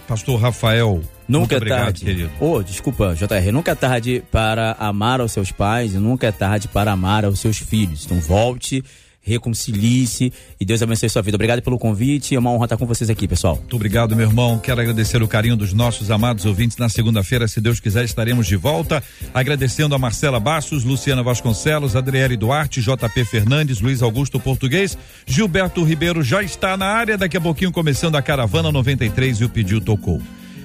Pastor 0.07 0.39
Rafael, 0.39 1.01
Nunca 1.31 1.55
é 1.55 1.57
obrigado, 1.57 1.83
tarde. 1.83 2.05
Querido. 2.05 2.31
Oh, 2.39 2.61
desculpa, 2.61 3.15
JR. 3.15 3.51
Nunca 3.51 3.71
é 3.71 3.75
tarde 3.75 4.23
para 4.31 4.75
amar 4.79 5.21
aos 5.21 5.31
seus 5.31 5.51
pais 5.51 5.93
e 5.93 5.97
nunca 5.97 6.27
é 6.27 6.31
tarde 6.31 6.67
para 6.67 6.91
amar 6.91 7.25
aos 7.25 7.39
seus 7.39 7.57
filhos. 7.57 8.05
Então 8.05 8.19
volte 8.19 8.83
reconcilie-se 9.23 10.33
e 10.59 10.65
Deus 10.65 10.81
abençoe 10.81 11.09
sua 11.09 11.21
vida. 11.21 11.37
Obrigado 11.37 11.61
pelo 11.61 11.77
convite, 11.77 12.35
é 12.35 12.39
uma 12.39 12.51
honra 12.51 12.65
estar 12.65 12.77
com 12.77 12.85
vocês 12.85 13.09
aqui, 13.09 13.27
pessoal. 13.27 13.55
Muito 13.55 13.75
obrigado, 13.75 14.15
meu 14.15 14.27
irmão. 14.27 14.57
Quero 14.57 14.81
agradecer 14.81 15.21
o 15.21 15.27
carinho 15.27 15.55
dos 15.55 15.73
nossos 15.73 16.09
amados 16.09 16.45
ouvintes. 16.45 16.77
Na 16.77 16.89
segunda-feira, 16.89 17.47
se 17.47 17.61
Deus 17.61 17.79
quiser, 17.79 18.03
estaremos 18.03 18.47
de 18.47 18.55
volta. 18.55 19.03
Agradecendo 19.33 19.93
a 19.93 19.99
Marcela 19.99 20.39
Bastos, 20.39 20.83
Luciana 20.83 21.21
Vasconcelos, 21.21 21.95
Adriele 21.95 22.35
Duarte, 22.35 22.81
JP 22.81 23.25
Fernandes, 23.25 23.79
Luiz 23.79 24.01
Augusto 24.01 24.39
Português, 24.39 24.97
Gilberto 25.25 25.83
Ribeiro 25.83 26.23
já 26.23 26.41
está 26.41 26.75
na 26.75 26.87
área. 26.87 27.17
Daqui 27.17 27.37
a 27.37 27.41
pouquinho 27.41 27.71
começando 27.71 28.15
a 28.15 28.21
Caravana 28.21 28.71
93 28.71 29.41
e 29.41 29.45
o 29.45 29.49
pediu 29.49 29.79
tocou. 29.79 30.19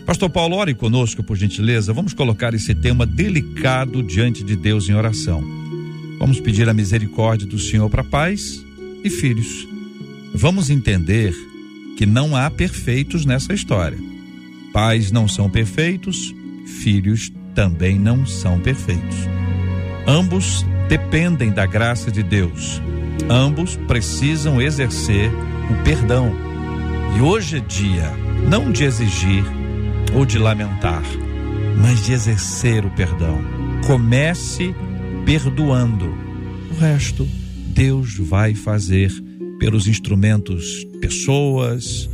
Pastor 0.07 0.31
Paulo, 0.31 0.55
ore 0.55 0.73
conosco, 0.73 1.21
por 1.21 1.37
gentileza. 1.37 1.93
Vamos 1.93 2.15
colocar 2.15 2.55
esse 2.55 2.73
tema 2.77 3.05
delicado 3.05 4.05
diante 4.05 4.45
de 4.45 4.55
Deus 4.55 4.89
em 4.89 4.95
oração. 4.95 5.43
Vamos 6.17 6.39
pedir 6.39 6.69
a 6.69 6.73
misericórdia 6.73 7.45
do 7.45 7.59
Senhor 7.59 7.91
para 7.91 8.05
pais 8.05 8.65
e 9.03 9.11
filhos. 9.11 9.67
Vamos 10.33 10.71
entender 10.71 11.35
que 11.99 12.07
não 12.07 12.37
há 12.37 12.49
perfeitos 12.49 13.27
nessa 13.27 13.53
história. 13.53 13.99
Pais 14.73 15.11
não 15.11 15.27
são 15.27 15.51
perfeitos, 15.51 16.33
filhos 16.85 17.33
também 17.53 17.99
não 17.99 18.25
são 18.25 18.61
perfeitos. 18.61 19.17
Ambos 20.07 20.65
dependem 20.89 21.51
da 21.51 21.67
graça 21.67 22.13
de 22.13 22.23
Deus. 22.23 22.81
Ambos 23.29 23.75
precisam 23.89 24.63
exercer 24.63 25.33
o 25.69 25.83
perdão. 25.83 26.33
E 27.19 27.21
hoje 27.21 27.57
é 27.57 27.61
dia 27.61 28.13
não 28.49 28.71
de 28.71 28.85
exigir 28.85 29.56
ou 30.15 30.25
de 30.25 30.39
lamentar, 30.39 31.03
mas 31.81 32.05
de 32.05 32.13
exercer 32.13 32.85
o 32.85 32.91
perdão. 32.91 33.39
Comece 33.87 34.75
perdoando. 35.25 36.15
O 36.71 36.81
resto, 36.81 37.29
Deus 37.69 38.17
vai 38.17 38.55
fazer 38.55 39.13
pelos 39.59 39.87
instrumentos, 39.87 40.85
pessoas, 41.01 42.09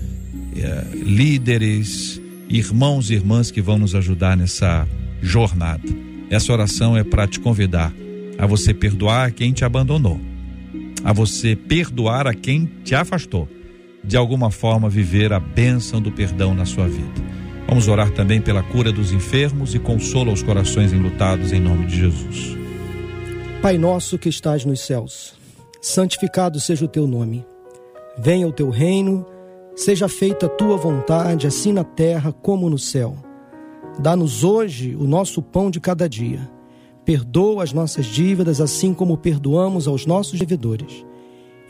eh, 0.57 0.87
líderes, 0.95 2.21
irmãos 2.49 3.11
e 3.11 3.15
irmãs 3.15 3.51
que 3.51 3.63
vão 3.63 3.79
nos 3.79 3.95
ajudar 3.95 4.37
nessa 4.37 4.87
jornada. 5.21 5.89
Essa 6.31 6.53
oração 6.53 6.97
é 6.97 7.05
para 7.05 7.27
te 7.27 7.41
convidar 7.41 7.93
a 8.39 8.47
você 8.47 8.75
perdoar 8.75 9.33
quem 9.33 9.53
te 9.53 9.65
abandonou, 9.65 10.21
a 11.05 11.13
você 11.13 11.55
perdoar 11.55 12.27
a 12.27 12.35
quem 12.35 12.69
te 12.85 12.95
afastou, 12.95 13.49
de 14.03 14.17
alguma 14.17 14.51
forma 14.51 14.89
viver 14.89 15.33
a 15.33 15.39
bênção 15.39 16.01
do 16.01 16.11
perdão 16.11 16.55
na 16.55 16.65
sua 16.65 16.89
vida. 16.89 17.42
Vamos 17.69 17.89
orar 17.89 18.11
também 18.11 18.41
pela 18.41 18.63
cura 18.63 18.93
dos 18.93 19.13
enfermos 19.13 19.75
e 19.75 19.79
consola 19.79 20.33
os 20.33 20.43
corações 20.43 20.93
enlutados 20.93 21.53
em 21.53 21.61
nome 21.61 21.87
de 21.87 21.97
Jesus. 21.97 22.57
Pai 23.63 23.79
nosso 23.79 24.19
que 24.19 24.29
estás 24.29 24.65
nos 24.65 24.81
céus, 24.81 25.35
santificado 25.81 26.61
seja 26.61 26.85
o 26.85 26.89
teu 26.89 27.07
nome. 27.07 27.47
Venha 28.19 28.47
o 28.47 28.53
teu 28.53 28.69
reino, 28.71 29.25
seja 29.75 30.09
feita 30.09 30.47
a 30.47 30.49
tua 30.49 30.77
vontade, 30.77 31.47
assim 31.47 31.73
na 31.73 31.85
terra 31.85 32.33
como 32.33 32.69
no 32.69 32.79
céu. 32.79 33.17
Dá-nos 33.99 34.43
hoje 34.45 34.97
o 34.97 35.05
nosso 35.05 35.41
pão 35.41 35.71
de 35.71 35.81
cada 35.81 36.09
dia. 36.09 36.51
Perdoa 37.05 37.63
as 37.63 37.73
nossas 37.73 38.07
dívidas, 38.07 38.61
assim 38.61 38.95
como 38.95 39.17
perdoamos 39.17 39.89
aos 39.89 40.07
nossos 40.07 40.39
devedores. 40.39 41.05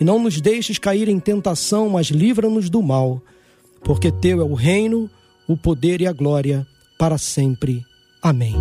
E 0.01 0.05
não 0.05 0.19
nos 0.19 0.41
deixes 0.41 0.79
cair 0.79 1.09
em 1.09 1.21
tentação, 1.21 1.89
mas 1.89 2.09
livra-nos 2.09 2.69
do 2.69 2.83
mal, 2.83 3.23
porque 3.85 4.11
teu 4.11 4.41
é 4.41 4.45
o 4.45 4.55
reino, 4.55 5.11
o 5.47 5.57
poder 5.57 6.01
e 6.01 6.07
a 6.07 6.13
glória 6.13 6.67
para 6.99 7.19
sempre. 7.19 7.85
Amém. 8.23 8.55